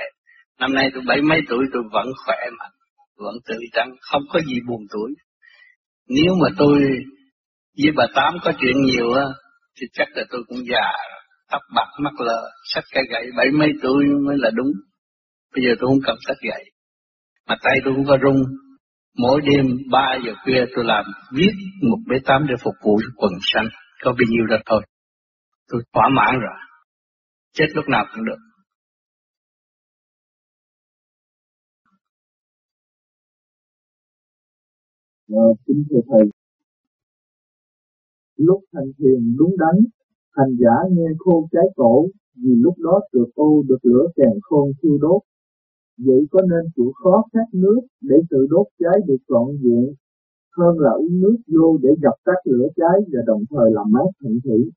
Năm 0.59 0.73
nay 0.73 0.89
tôi 0.93 1.03
bảy 1.07 1.21
mấy 1.21 1.41
tuổi 1.49 1.65
tôi 1.73 1.83
vẫn 1.91 2.07
khỏe 2.25 2.37
mạnh, 2.59 2.71
vẫn 3.17 3.35
tự 3.47 3.55
trắng, 3.73 3.89
không 4.01 4.21
có 4.29 4.39
gì 4.39 4.55
buồn 4.67 4.81
tuổi. 4.91 5.11
Nếu 6.09 6.33
mà 6.41 6.47
tôi 6.57 6.79
với 7.83 7.91
bà 7.95 8.05
Tám 8.15 8.33
có 8.43 8.51
chuyện 8.61 8.81
nhiều 8.85 9.13
á, 9.13 9.25
thì 9.79 9.87
chắc 9.93 10.07
là 10.13 10.23
tôi 10.29 10.43
cũng 10.47 10.57
già, 10.71 10.91
tóc 11.51 11.61
bạc 11.75 11.87
mắt 11.99 12.13
lờ, 12.19 12.41
sách 12.73 12.83
cây 12.93 13.03
gậy 13.09 13.25
bảy 13.37 13.51
mấy 13.51 13.69
tuổi 13.81 14.05
mới 14.25 14.35
là 14.39 14.49
đúng. 14.55 14.71
Bây 15.55 15.63
giờ 15.65 15.75
tôi 15.79 15.87
không 15.87 16.01
cầm 16.05 16.15
sách 16.27 16.37
gậy. 16.41 16.63
Mà 17.47 17.55
tay 17.63 17.73
tôi 17.85 17.93
cũng 17.95 18.05
có 18.05 18.17
rung, 18.23 18.43
mỗi 19.17 19.41
đêm 19.41 19.65
ba 19.91 20.17
giờ 20.25 20.33
khuya 20.43 20.65
tôi 20.75 20.85
làm 20.85 21.05
viết 21.33 21.51
một 21.89 21.97
bế 22.07 22.15
tám 22.25 22.45
để 22.49 22.55
phục 22.63 22.73
vụ 22.83 22.99
quần 23.15 23.31
sanh, 23.53 23.67
có 24.03 24.11
bao 24.11 24.25
nhiêu 24.29 24.45
đó 24.49 24.57
thôi. 24.65 24.81
Tôi 25.67 25.81
thỏa 25.93 26.09
mãn 26.09 26.39
rồi, 26.39 26.59
chết 27.53 27.65
lúc 27.75 27.85
nào 27.87 28.05
cũng 28.15 28.25
được. 28.25 28.37
Và 35.27 35.43
kính 35.65 35.83
thưa 35.89 35.99
Thầy, 36.09 36.29
lúc 38.37 38.63
thành 38.73 38.91
thiền 38.97 39.35
đúng 39.37 39.55
đắn, 39.57 39.75
hành 40.31 40.55
giả 40.59 40.75
nghe 40.91 41.07
khô 41.19 41.47
trái 41.51 41.65
cổ, 41.75 42.07
vì 42.35 42.55
lúc 42.55 42.73
đó 42.79 42.99
được 43.13 43.29
ô 43.35 43.63
được 43.67 43.85
lửa 43.85 44.07
càng 44.15 44.37
khôn 44.41 44.71
thiêu 44.81 44.97
đốt. 44.97 45.21
Vậy 45.97 46.21
có 46.31 46.41
nên 46.41 46.71
chịu 46.75 46.91
khó 47.03 47.23
khát 47.33 47.47
nước 47.53 47.79
để 48.01 48.15
tự 48.29 48.47
đốt 48.49 48.67
cháy 48.79 48.97
được 49.07 49.17
trọn 49.29 49.47
vẹn 49.63 49.93
hơn 50.57 50.79
là 50.79 50.91
uống 50.91 51.19
nước 51.19 51.37
vô 51.47 51.77
để 51.83 51.89
dập 52.01 52.13
tắt 52.25 52.39
lửa 52.45 52.67
cháy 52.75 52.97
và 53.11 53.19
đồng 53.25 53.43
thời 53.49 53.71
làm 53.71 53.91
mát 53.91 54.09
thận 54.21 54.39
thủy. 54.43 54.71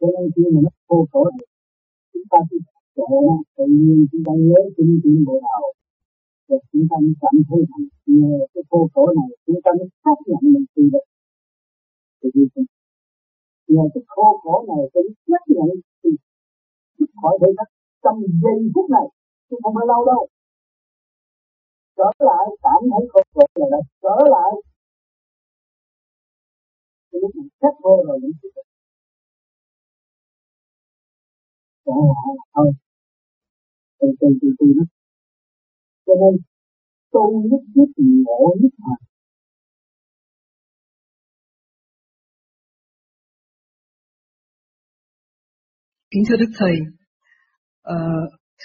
Cho 0.00 0.06
nên 0.06 0.30
khi 0.36 0.42
mà 0.54 0.60
nó 0.64 0.70
khô 0.88 1.06
cổ 1.12 1.24
chúng 2.12 2.22
ta 2.30 2.38
phải 2.50 2.58
tự 3.56 3.64
nhiên 3.68 4.06
chúng 4.12 4.22
ta 4.26 4.32
nhớ 4.36 4.60
kinh 4.76 5.00
nghiệm 5.04 5.24
bộ 5.24 5.40
nào 5.42 5.62
và 6.48 6.56
chúng 6.72 6.86
ta 6.90 6.96
mới 7.04 7.14
cảm 7.22 7.36
thấy 7.48 7.60
rằng 7.70 7.84
nhờ 8.06 8.34
cái 8.54 8.62
khô 8.70 8.80
cổ 8.94 9.04
này, 9.18 9.28
chúng 9.46 9.60
ta 9.64 9.70
mới 9.78 9.88
xác 10.04 10.16
nhận 10.26 10.42
mình 10.54 10.66
tu 10.74 10.82
được. 10.92 11.06
Thì 12.20 12.28
nhờ 13.68 13.82
cái 13.94 14.02
khô 14.06 14.40
cổ 14.44 14.54
này 14.70 14.82
tôi 14.92 15.04
xác 15.28 15.42
nhận 15.54 15.68
thì 16.00 16.10
xuất 16.98 17.10
khỏi 17.22 17.34
thể 17.40 17.50
chất 17.58 17.68
trong 18.02 18.18
giây 18.42 18.56
phút 18.74 18.86
này, 18.96 19.06
chứ 19.50 19.56
không 19.62 19.74
phải 19.76 19.86
lâu 19.92 20.00
đâu. 20.10 20.22
Trở 21.96 22.10
lại 22.28 22.44
cảm 22.62 22.80
thấy 22.92 23.04
khổ 23.12 23.20
khổ 23.34 23.44
là 23.60 23.66
đã 23.72 23.80
trở 24.02 24.16
lại. 24.34 24.52
Thì 27.08 27.18
lúc 27.22 27.30
mình 27.36 27.48
xét 27.60 27.74
vô 27.82 27.94
rồi 28.06 28.18
những 28.22 28.32
thứ 28.42 28.48
trở 31.86 31.92
lại 32.12 32.34
thôi. 32.54 32.72
Từ 34.00 34.06
từ 34.20 34.28
từ 34.40 34.48
từ 34.58 34.66
nó 34.76 34.84
cho 36.06 36.12
nên 36.20 36.42
tu 37.12 37.42
nhất 37.50 37.62
thiết 37.74 38.02
ngộ 38.24 38.56
nhất 38.60 38.72
hành 38.78 39.02
Kính 46.10 46.22
thưa 46.28 46.36
Đức 46.36 46.52
Thầy, 46.58 46.74
à, 47.82 47.96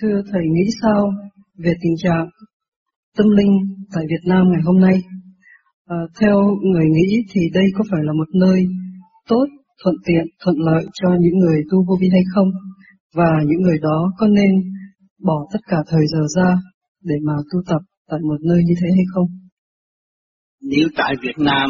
thưa 0.02 0.22
Thầy 0.32 0.42
nghĩ 0.52 0.70
sao 0.82 1.12
về 1.58 1.74
tình 1.82 1.94
trạng 2.04 2.30
tâm 3.18 3.28
linh 3.30 3.52
tại 3.94 4.04
Việt 4.10 4.24
Nam 4.30 4.44
ngày 4.52 4.62
hôm 4.66 4.80
nay? 4.80 5.02
à, 5.96 5.98
theo 6.20 6.36
người 6.62 6.86
nghĩ 6.96 7.10
thì 7.32 7.42
đây 7.54 7.66
có 7.78 7.84
phải 7.92 8.02
là 8.04 8.14
một 8.14 8.30
nơi 8.34 8.66
tốt, 9.30 9.46
thuận 9.84 9.96
tiện, 10.06 10.26
thuận 10.44 10.56
lợi 10.60 10.84
cho 10.94 11.10
những 11.20 11.38
người 11.38 11.64
tu 11.72 11.78
vô 11.88 11.98
vi 12.02 12.10
hay 12.12 12.22
không? 12.36 12.50
Và 13.16 13.32
những 13.48 13.62
người 13.62 13.78
đó 13.82 14.12
có 14.18 14.28
nên 14.28 14.52
bỏ 15.26 15.48
tất 15.54 15.60
cả 15.68 15.78
thời 15.88 16.06
giờ 16.08 16.22
ra 16.36 16.56
để 17.04 17.16
mà 17.26 17.34
tu 17.52 17.60
tập 17.68 17.82
tại 18.10 18.20
một 18.30 18.38
nơi 18.41 18.58
như 18.66 18.74
thế 18.82 18.88
hay 18.97 19.06
không? 19.14 19.28
Nếu 20.62 20.88
tại 20.95 21.16
Việt 21.22 21.38
Nam 21.38 21.70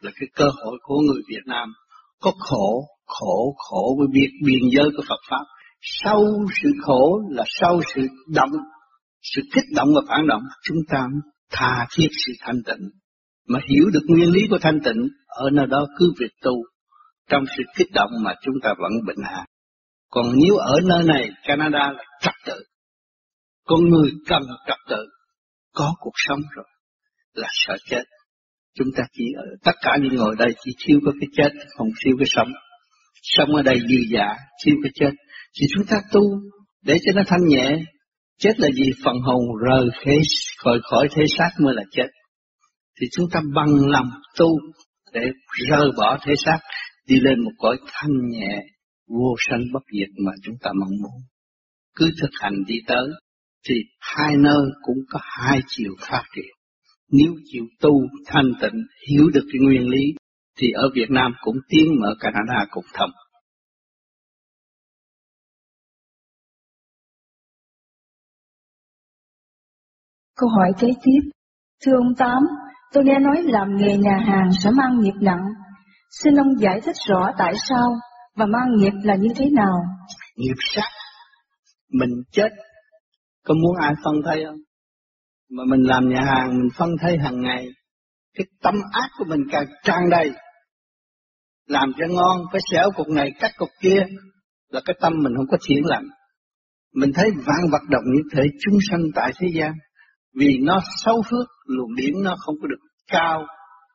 là 0.00 0.10
cái 0.20 0.28
cơ 0.34 0.44
hội 0.62 0.78
của 0.82 0.98
người 1.06 1.22
Việt 1.28 1.42
Nam 1.46 1.72
có 2.20 2.32
khổ 2.38 2.84
khổ 3.08 3.54
khổ 3.56 3.96
với 3.98 4.08
biết 4.12 4.30
biên 4.44 4.62
giới 4.76 4.90
của 4.96 5.02
Phật 5.08 5.20
Pháp. 5.30 5.44
Sau 5.80 6.24
sự 6.62 6.70
khổ 6.82 7.20
là 7.30 7.44
sau 7.60 7.80
sự 7.94 8.06
động, 8.34 8.50
sự 9.22 9.42
kích 9.54 9.64
động 9.76 9.88
và 9.94 10.00
phản 10.08 10.26
động, 10.26 10.42
chúng 10.64 10.78
ta 10.88 11.06
tha 11.52 11.86
thiết 11.96 12.08
sự 12.26 12.32
thanh 12.40 12.62
tịnh. 12.66 12.88
Mà 13.48 13.58
hiểu 13.68 13.84
được 13.92 14.02
nguyên 14.08 14.30
lý 14.30 14.40
của 14.50 14.58
thanh 14.60 14.80
tịnh, 14.84 15.08
ở 15.26 15.50
nơi 15.50 15.66
đó 15.66 15.86
cứ 15.98 16.12
việc 16.20 16.30
tu. 16.42 16.52
Trong 17.30 17.44
sự 17.56 17.62
kích 17.76 17.88
động 17.94 18.10
mà 18.22 18.34
chúng 18.42 18.54
ta 18.62 18.74
vẫn 18.78 18.92
bệnh 19.06 19.24
hạ. 19.24 19.44
Còn 20.10 20.26
nếu 20.26 20.56
ở 20.56 20.80
nơi 20.84 21.04
này, 21.04 21.30
Canada 21.46 21.92
là 21.92 22.04
trật 22.22 22.34
tự. 22.46 22.62
Con 23.68 23.80
người 23.90 24.10
cần 24.26 24.42
trật 24.66 24.78
tự. 24.90 25.02
Có 25.74 25.94
cuộc 26.00 26.14
sống 26.28 26.40
rồi. 26.56 26.66
Là 27.34 27.48
sợ 27.52 27.76
chết. 27.90 28.02
Chúng 28.74 28.88
ta 28.96 29.02
chỉ 29.12 29.24
ở, 29.36 29.46
tất 29.64 29.72
cả 29.82 29.96
những 30.02 30.14
ngồi 30.14 30.36
đây 30.38 30.48
chỉ 30.64 30.70
thiếu 30.84 30.98
có 31.04 31.12
cái 31.20 31.28
chết, 31.36 31.50
không 31.76 31.88
thiếu 32.04 32.16
cái 32.18 32.26
sống 32.28 32.48
sống 33.22 33.54
ở 33.54 33.62
đây 33.62 33.78
dư 33.88 33.96
giả, 34.12 34.36
thiếu 34.64 34.76
cái 34.82 34.92
chết. 34.94 35.10
Thì 35.60 35.66
chúng 35.74 35.86
ta 35.86 35.96
tu 36.12 36.22
để 36.84 36.98
cho 37.04 37.12
nó 37.14 37.22
thanh 37.26 37.46
nhẹ. 37.46 37.84
Chết 38.38 38.52
là 38.60 38.68
gì? 38.70 38.90
Phần 39.04 39.16
hồn 39.22 39.44
rời 39.68 39.88
thế, 40.04 40.12
khỏi 40.58 40.78
khỏi 40.82 41.08
thế 41.14 41.22
xác 41.38 41.50
mới 41.64 41.74
là 41.74 41.82
chết. 41.90 42.06
Thì 43.00 43.06
chúng 43.12 43.26
ta 43.32 43.40
bằng 43.54 43.88
lòng 43.88 44.10
tu 44.38 44.48
để 45.12 45.20
rời 45.68 45.90
bỏ 45.96 46.18
thế 46.26 46.32
xác, 46.44 46.58
đi 47.06 47.16
lên 47.20 47.40
một 47.44 47.50
cõi 47.58 47.76
thanh 47.86 48.28
nhẹ, 48.30 48.62
vô 49.08 49.34
sanh 49.48 49.60
bất 49.72 49.82
diệt 49.92 50.08
mà 50.24 50.32
chúng 50.42 50.54
ta 50.62 50.70
mong 50.80 50.90
muốn. 51.02 51.22
Cứ 51.94 52.10
thực 52.22 52.30
hành 52.40 52.54
đi 52.66 52.74
tới, 52.86 53.08
thì 53.68 53.74
hai 54.00 54.36
nơi 54.36 54.66
cũng 54.82 54.98
có 55.10 55.20
hai 55.22 55.60
chiều 55.66 55.92
phát 56.00 56.22
triển. 56.36 56.52
Nếu 57.10 57.32
chịu 57.44 57.64
tu 57.80 57.90
thanh 58.26 58.52
tịnh, 58.60 58.84
hiểu 59.08 59.30
được 59.34 59.44
cái 59.52 59.60
nguyên 59.60 59.88
lý, 59.88 60.14
thì 60.58 60.66
ở 60.70 60.90
Việt 60.94 61.10
Nam 61.10 61.32
cũng 61.40 61.56
tiến 61.68 61.86
mở 62.00 62.14
Canada 62.20 62.66
cũng 62.70 62.84
thầm. 62.94 63.10
Câu 70.36 70.48
hỏi 70.48 70.72
kế 70.80 70.88
tiếp. 71.02 71.30
Thưa 71.84 71.92
ông 71.92 72.14
Tám, 72.18 72.42
tôi 72.92 73.04
nghe 73.04 73.18
nói 73.18 73.42
làm 73.42 73.76
nghề 73.76 73.96
nhà 73.96 74.18
hàng 74.26 74.50
sẽ 74.64 74.70
mang 74.70 75.00
nghiệp 75.00 75.18
nặng. 75.20 75.44
Xin 76.22 76.34
ông 76.34 76.58
giải 76.60 76.80
thích 76.84 76.96
rõ 77.08 77.30
tại 77.38 77.54
sao 77.68 77.94
và 78.36 78.46
mang 78.46 78.76
nghiệp 78.76 78.92
là 79.02 79.16
như 79.16 79.28
thế 79.36 79.46
nào? 79.52 79.74
Nghiệp 80.36 80.56
sát. 80.58 80.88
Mình 81.92 82.10
chết. 82.32 82.48
Có 83.44 83.54
muốn 83.54 83.76
ai 83.82 83.94
phân 84.04 84.14
thay 84.26 84.44
không? 84.46 84.60
Mà 85.50 85.64
mình 85.66 85.82
làm 85.82 86.08
nhà 86.08 86.20
hàng 86.26 86.48
mình 86.48 86.68
phân 86.76 86.90
thay 87.00 87.18
hàng 87.18 87.40
ngày. 87.40 87.68
Cái 88.34 88.46
tâm 88.62 88.74
ác 88.92 89.08
của 89.18 89.24
mình 89.24 89.40
càng 89.52 89.64
tràn 89.82 90.10
đầy. 90.10 90.30
Làm 91.66 91.92
cho 91.98 92.06
ngon, 92.08 92.42
phải 92.52 92.60
xẻo 92.72 92.90
cục 92.96 93.08
này 93.08 93.32
cắt 93.40 93.50
cục 93.56 93.68
kia. 93.80 94.02
Là 94.68 94.80
cái 94.84 94.96
tâm 95.00 95.12
mình 95.22 95.32
không 95.36 95.46
có 95.50 95.56
thiện 95.68 95.84
lành. 95.84 96.04
Mình 96.94 97.10
thấy 97.14 97.30
vạn 97.46 97.70
vật 97.72 97.82
động 97.88 98.04
như 98.06 98.22
thể 98.34 98.42
chúng 98.60 98.78
sanh 98.90 99.00
tại 99.14 99.32
thế 99.40 99.48
gian 99.54 99.72
vì 100.34 100.58
nó 100.62 100.80
xấu 101.04 101.22
phước 101.30 101.46
luồng 101.66 101.94
điển 101.94 102.14
nó 102.24 102.34
không 102.38 102.54
có 102.62 102.68
được 102.68 102.80
cao 103.12 103.46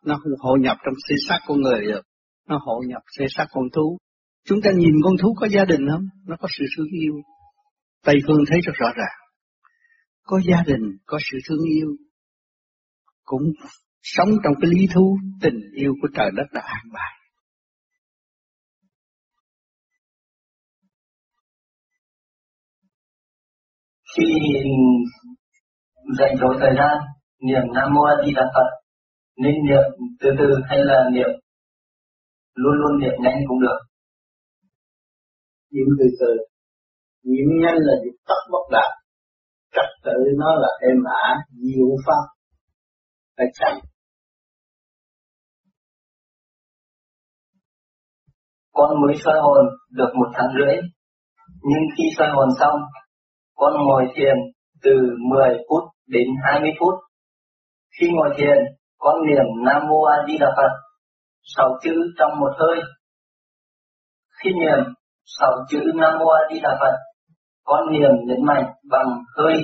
nó 0.06 0.16
không 0.24 0.34
hội 0.40 0.60
nhập 0.60 0.78
trong 0.86 0.94
thể 1.10 1.16
xác 1.30 1.40
con 1.48 1.62
người 1.62 1.82
được 1.82 2.02
nó 2.50 2.60
hội 2.66 2.86
nhập 2.88 3.02
thể 3.20 3.26
xác 3.30 3.46
con 3.52 3.64
thú 3.76 3.98
chúng 4.48 4.62
ta 4.62 4.72
nhìn 4.78 4.94
con 5.04 5.14
thú 5.22 5.34
có 5.40 5.48
gia 5.48 5.66
đình 5.66 5.82
không 5.92 6.06
nó 6.28 6.36
có 6.40 6.48
sự 6.58 6.66
thương 6.78 6.88
yêu 7.02 7.14
tây 8.06 8.16
phương 8.28 8.44
thấy 8.50 8.60
rất 8.66 8.74
rõ 8.76 8.88
ràng 8.96 9.23
có 10.24 10.40
gia 10.50 10.64
đình 10.68 10.98
có 11.06 11.18
sự 11.32 11.38
thương 11.50 11.66
yêu 11.78 11.88
cũng 13.24 13.44
sống 14.02 14.30
trong 14.44 14.54
cái 14.62 14.70
lý 14.76 14.88
thú 14.96 15.18
tình 15.42 15.60
yêu 15.76 15.94
của 16.02 16.08
trời 16.16 16.30
đất 16.36 16.46
đã 16.54 16.62
an 16.66 16.86
bài. 16.94 17.12
Khi 24.18 24.24
dành 26.20 26.36
dối 26.40 26.56
thời 26.60 26.74
gian, 26.78 26.98
niệm 27.40 27.74
Nam 27.76 27.94
Mô 27.94 28.02
A 28.02 28.14
Di 28.26 28.32
Đà 28.36 28.44
Phật, 28.54 28.70
nên 29.38 29.54
niệm 29.68 29.84
từ 30.20 30.30
từ 30.40 30.46
hay 30.70 30.80
là 30.84 31.10
niệm 31.14 31.30
luôn 32.56 32.74
luôn 32.82 33.00
niệm 33.02 33.14
nhanh 33.24 33.40
cũng 33.48 33.62
được. 33.62 33.80
Niệm 35.72 35.88
từ 36.00 36.06
từ, 36.20 36.32
niệm 37.24 37.48
nhanh 37.62 37.78
là 37.88 37.94
niệm 38.04 38.16
tắt 38.28 38.42
bất 38.52 38.66
đạt, 38.72 38.92
tự 40.04 40.14
nó 40.38 40.56
là 40.56 40.70
em 40.82 40.98
ả, 41.24 41.36
diệu 41.50 41.96
pháp, 42.06 42.24
phải 43.38 43.48
chậm 43.60 43.94
con 48.74 49.02
mới 49.02 49.16
soi 49.26 49.40
hồn 49.42 49.66
được 49.92 50.12
một 50.16 50.30
tháng 50.34 50.48
rưỡi, 50.58 50.76
nhưng 51.62 51.84
khi 51.98 52.04
soi 52.18 52.28
hồn 52.32 52.50
xong, 52.60 52.80
con 53.56 53.74
ngồi 53.88 54.04
thiền 54.16 54.36
từ 54.84 54.92
10 55.30 55.58
phút 55.70 55.84
đến 56.08 56.28
20 56.44 56.72
phút. 56.80 56.94
Khi 58.00 58.08
ngồi 58.12 58.30
thiền, 58.38 58.58
con 58.98 59.16
niệm 59.28 59.46
Nam 59.66 59.82
Mô 59.90 60.04
A 60.04 60.16
Di 60.28 60.38
Đà 60.38 60.48
Phật, 60.58 60.72
sáu 61.56 61.70
chữ 61.84 61.94
trong 62.20 62.40
một 62.40 62.52
hơi. 62.60 62.82
Khi 64.44 64.50
niệm 64.54 64.94
sáu 65.26 65.52
chữ 65.70 65.80
Nam 65.96 66.14
Mô 66.20 66.26
A 66.26 66.42
Di 66.54 66.60
Đà 66.60 66.78
Phật, 66.80 66.96
con 67.64 67.92
niệm 67.92 68.12
nhấn 68.28 68.46
mạnh 68.46 68.66
bằng 68.90 69.08
hơi 69.38 69.64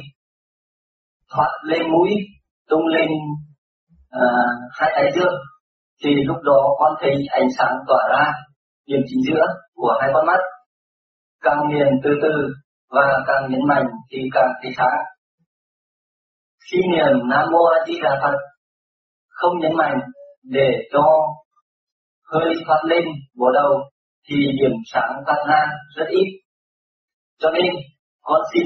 thoát 1.34 1.52
lên 1.64 1.82
mũi, 1.92 2.10
tung 2.70 2.88
lên 2.88 3.10
à, 4.10 4.26
hai 4.72 4.92
tay 4.96 5.12
dương 5.16 5.36
thì 6.04 6.10
lúc 6.26 6.38
đó 6.44 6.76
con 6.80 6.94
thấy 7.02 7.12
ánh 7.30 7.48
sáng 7.58 7.74
tỏa 7.88 8.00
ra 8.10 8.34
điểm 8.88 9.00
chính 9.08 9.20
giữa 9.28 9.46
của 9.76 9.98
hai 10.02 10.10
con 10.14 10.26
mắt. 10.26 10.40
Càng 11.42 11.58
nghiền 11.70 11.88
từ 12.04 12.10
từ 12.22 12.32
và 12.90 13.24
càng 13.28 13.52
nhấn 13.52 13.60
mạnh 13.68 13.86
thì 14.12 14.18
càng 14.34 14.50
thấy 14.62 14.72
sáng. 14.78 15.00
Khi 16.72 16.78
niệm 16.92 17.30
Nam 17.30 17.46
Mô 17.52 17.66
A 17.66 17.86
Di 17.88 17.94
Đà 18.04 18.20
Phật 18.22 18.38
không 19.30 19.60
nhấn 19.60 19.72
mạnh 19.78 19.98
để 20.44 20.70
cho 20.92 21.04
hơi 22.32 22.54
thoát 22.66 22.82
lên 22.86 23.04
bộ 23.38 23.46
đầu 23.54 23.74
thì 24.30 24.36
điểm 24.62 24.72
sáng 24.94 25.12
phát 25.28 25.44
ra 25.48 25.66
rất 25.96 26.06
ít. 26.10 26.28
Cho 27.40 27.50
nên 27.50 27.74
con 28.22 28.42
xin 28.54 28.64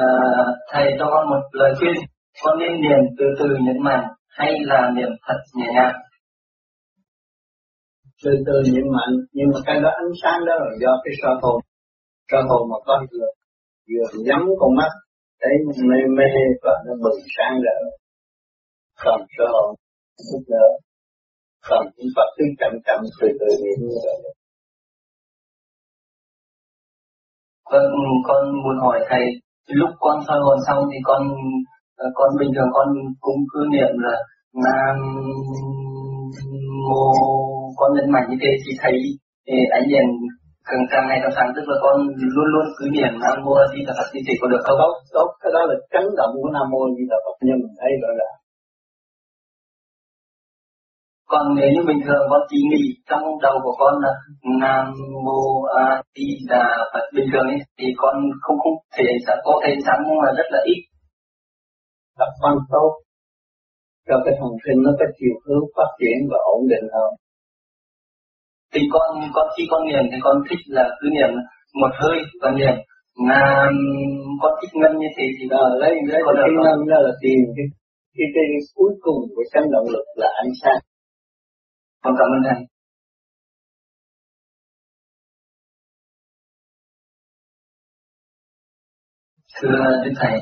uh, 0.00 0.48
thầy 0.72 0.86
cho 0.98 1.06
con 1.12 1.30
một 1.30 1.42
lời 1.52 1.72
khuyên. 1.78 1.96
Con 2.42 2.58
nên 2.58 2.80
niệm 2.80 3.00
từ 3.18 3.24
từ 3.38 3.46
nhấn 3.60 3.78
mạnh 3.82 4.04
hay 4.28 4.52
là 4.60 4.90
niệm 4.96 5.08
thật 5.26 5.38
nhẹ 5.54 5.66
nhàng? 5.74 5.94
Từ 8.24 8.30
từ 8.46 8.52
niệm 8.72 8.86
mạnh 8.96 9.14
nhưng 9.32 9.48
mà 9.54 9.60
cái 9.66 9.80
đó 9.80 9.88
ánh 9.88 10.12
sáng 10.22 10.40
đó 10.46 10.54
là 10.58 10.70
do 10.80 10.92
cái 11.04 11.14
soi 11.22 11.34
hồn. 11.42 11.60
Soi 12.30 12.42
hồn 12.48 12.62
mà 12.70 12.76
con 12.86 13.00
vừa 13.12 13.28
vừa 13.88 14.18
nhắm 14.26 14.40
con 14.60 14.70
mắt 14.76 14.92
thấy 15.40 15.52
mê 15.88 16.00
mê 16.18 16.30
và 16.62 16.72
nó 16.86 16.92
bừng 17.02 17.20
sáng 17.36 17.60
rỡ 17.64 17.78
còn 19.04 19.20
soi 19.38 19.46
hồn 19.52 19.74
giúp 20.16 20.42
đỡ 20.48 20.66
còn 21.68 21.86
chúng 21.96 22.06
Phật 22.16 22.28
cứ 22.36 22.44
chậm 22.60 22.72
chậm 22.86 23.00
từ 23.20 23.28
từ 23.40 23.46
niệm 23.62 23.78
như 23.88 23.96
vậy. 24.04 24.34
Vâng, 27.70 27.92
con 28.26 28.40
muốn 28.62 28.76
hỏi 28.80 29.00
thầy, 29.08 29.24
lúc 29.80 29.90
con 30.00 30.16
soi 30.26 30.38
hồn 30.44 30.58
xong 30.66 30.80
thì 30.92 30.98
con 31.04 31.22
ờ, 31.96 32.06
con 32.14 32.30
bình 32.40 32.50
thường 32.56 32.70
con 32.72 32.88
cũng 33.20 33.38
cứ 33.52 33.60
niệm 33.70 33.92
là 34.04 34.16
Nam 34.64 34.96
Mô 36.88 37.04
con 37.78 37.90
nhân 37.94 38.10
mạnh 38.14 38.26
như 38.30 38.36
thế 38.42 38.50
thì 38.62 38.72
thấy 38.82 38.94
ánh 39.76 39.86
đèn 39.92 40.06
càng 40.68 40.84
càng 40.92 41.04
ngày 41.08 41.18
càng 41.22 41.34
sáng 41.36 41.50
tức 41.56 41.64
là 41.70 41.76
con 41.84 41.96
luôn 42.34 42.48
luôn 42.54 42.66
cứ 42.78 42.84
niệm 42.96 43.12
nam 43.22 43.36
mô 43.44 43.52
a 43.62 43.66
di 43.72 43.80
đà 43.86 43.92
phật 43.98 44.08
thì 44.26 44.34
có 44.40 44.46
được 44.52 44.62
không? 44.66 44.78
Tốt, 44.82 44.92
tốt, 45.16 45.28
cái 45.42 45.50
đó 45.54 45.60
là 45.70 45.76
chấn 45.92 46.04
động 46.18 46.32
của 46.42 46.50
nam 46.56 46.66
mô 46.72 46.78
a 46.88 46.90
di 46.96 47.04
đà 47.12 47.18
phật 47.24 47.36
nhưng 47.46 47.58
mình 47.62 47.74
thấy 47.80 47.90
gọi 48.02 48.14
là 48.20 48.28
còn 51.32 51.44
nếu 51.58 51.68
như 51.74 51.82
bình 51.90 52.00
thường 52.06 52.24
con 52.30 52.42
chỉ 52.50 52.58
nghĩ 52.70 52.84
trong 53.08 53.24
đầu 53.44 53.56
của 53.64 53.74
con 53.80 53.94
là 54.04 54.12
Nam 54.62 54.84
Mô 55.24 55.42
A 55.84 56.02
Di 56.14 56.28
Đà 56.52 56.66
Phật 56.92 57.04
bình 57.14 57.28
thường 57.32 57.46
ấy, 57.54 57.60
thì 57.78 57.86
con 58.02 58.14
không 58.42 58.58
không 58.62 58.76
thể 58.96 59.08
sẽ 59.26 59.32
có 59.44 59.54
thể 59.62 59.70
sáng 59.86 60.00
nhưng 60.06 60.18
mà 60.22 60.30
rất 60.38 60.48
là 60.54 60.60
ít. 60.72 60.80
Tập 62.18 62.30
quan 62.40 62.54
tốt 62.72 62.90
cho 64.08 64.16
cái 64.24 64.34
thần 64.38 64.52
kinh 64.64 64.78
nó 64.84 64.90
có 64.98 65.06
chiều 65.18 65.34
hướng 65.44 65.64
phát 65.76 65.90
triển 65.98 66.18
và 66.30 66.38
ổn 66.54 66.62
định 66.72 66.86
hơn. 66.94 67.10
Thì 68.72 68.80
con 68.92 69.08
con 69.34 69.46
khi 69.54 69.64
con 69.70 69.82
niệm 69.88 70.04
thì 70.10 70.18
con 70.26 70.36
thích 70.48 70.62
là 70.76 70.84
cứ 70.98 71.06
niệm 71.16 71.32
một 71.80 71.92
hơi 72.00 72.18
và 72.42 72.50
niệm 72.58 72.76
nam 73.28 73.72
con 74.42 74.52
thích 74.60 74.74
ngân 74.80 74.92
như 74.98 75.10
thế 75.16 75.26
thì 75.36 75.44
đó, 75.54 75.62
lấy 75.80 75.92
lấy 76.10 76.20
con 76.26 76.36
cái 76.42 76.52
ngân 76.64 76.78
đó 76.90 76.98
là 77.06 77.12
tiền 77.22 77.40
cái 77.56 77.66
cái, 78.16 78.26
cái 78.34 78.46
cuối 78.76 78.92
cùng 79.04 79.20
của 79.34 79.44
chấn 79.52 79.64
động 79.74 79.88
lực 79.94 80.06
là 80.20 80.28
ánh 80.42 80.52
sáng 80.62 80.80
con 82.02 82.14
cảm 82.18 82.28
ơn 82.36 82.42
thầy. 82.48 82.66
Thưa 89.60 89.78
đức 90.04 90.12
thầy, 90.16 90.40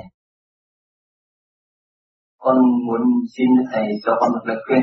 con 2.39 2.57
muốn 2.87 3.01
xin 3.37 3.47
đức 3.57 3.65
thầy 3.73 3.87
cho 4.05 4.13
con 4.21 4.33
một 4.33 4.41
lời 4.45 4.57
khuyên. 4.67 4.81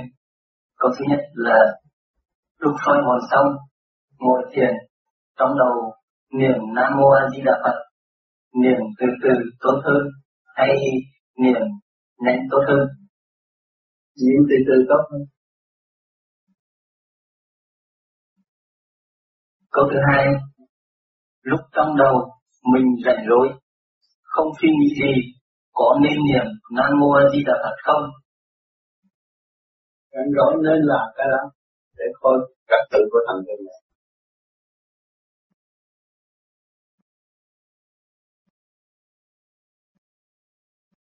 Câu 0.76 0.92
thứ 1.00 1.06
nhất 1.10 1.20
là 1.34 1.60
lúc 2.58 2.76
soi 2.86 2.98
hồn 3.06 3.20
xong, 3.32 3.46
ngồi 4.20 4.44
thiền, 4.54 4.74
trong 5.38 5.50
đầu 5.58 5.94
niệm 6.32 6.58
nam 6.76 6.92
mô 6.98 7.10
a 7.10 7.30
di 7.32 7.42
đà 7.46 7.52
phật, 7.64 7.78
niệm 8.62 8.80
từ 9.00 9.06
từ 9.24 9.30
tốt 9.60 9.82
hơn 9.84 10.04
hay 10.56 10.70
niệm 11.38 11.62
nhanh 12.18 12.40
tốt 12.52 12.62
hơn? 12.68 12.88
Niệm 14.26 14.42
từ 14.50 14.56
từ 14.68 14.86
tốt 14.90 15.04
hơn. 15.12 15.22
Câu 19.78 19.86
thứ 19.92 20.00
hai, 20.10 20.26
lúc 21.42 21.60
trong 21.76 21.98
đầu 21.98 22.16
mình 22.74 22.86
rảnh 23.06 23.22
rỗi, 23.30 23.48
không 24.24 24.48
suy 24.62 24.70
nghĩ 24.70 24.90
gì, 25.02 25.14
có 25.74 26.00
nên 26.04 26.18
niệm, 26.28 26.46
nam 26.78 26.92
mô 27.00 27.10
a 27.12 27.24
di 27.34 27.40
đà 27.48 27.54
phật 27.64 27.76
không? 27.84 28.06
Rảnh 30.14 30.30
rỗi 30.38 30.54
nên 30.66 30.80
làm 30.92 31.08
cái 31.18 31.28
đó, 31.34 31.44
để 31.98 32.06
coi 32.22 32.38
các 32.68 32.82
tự 32.92 33.00
của 33.12 33.20
thần 33.28 33.38
kinh 33.48 33.66
này. 33.68 33.77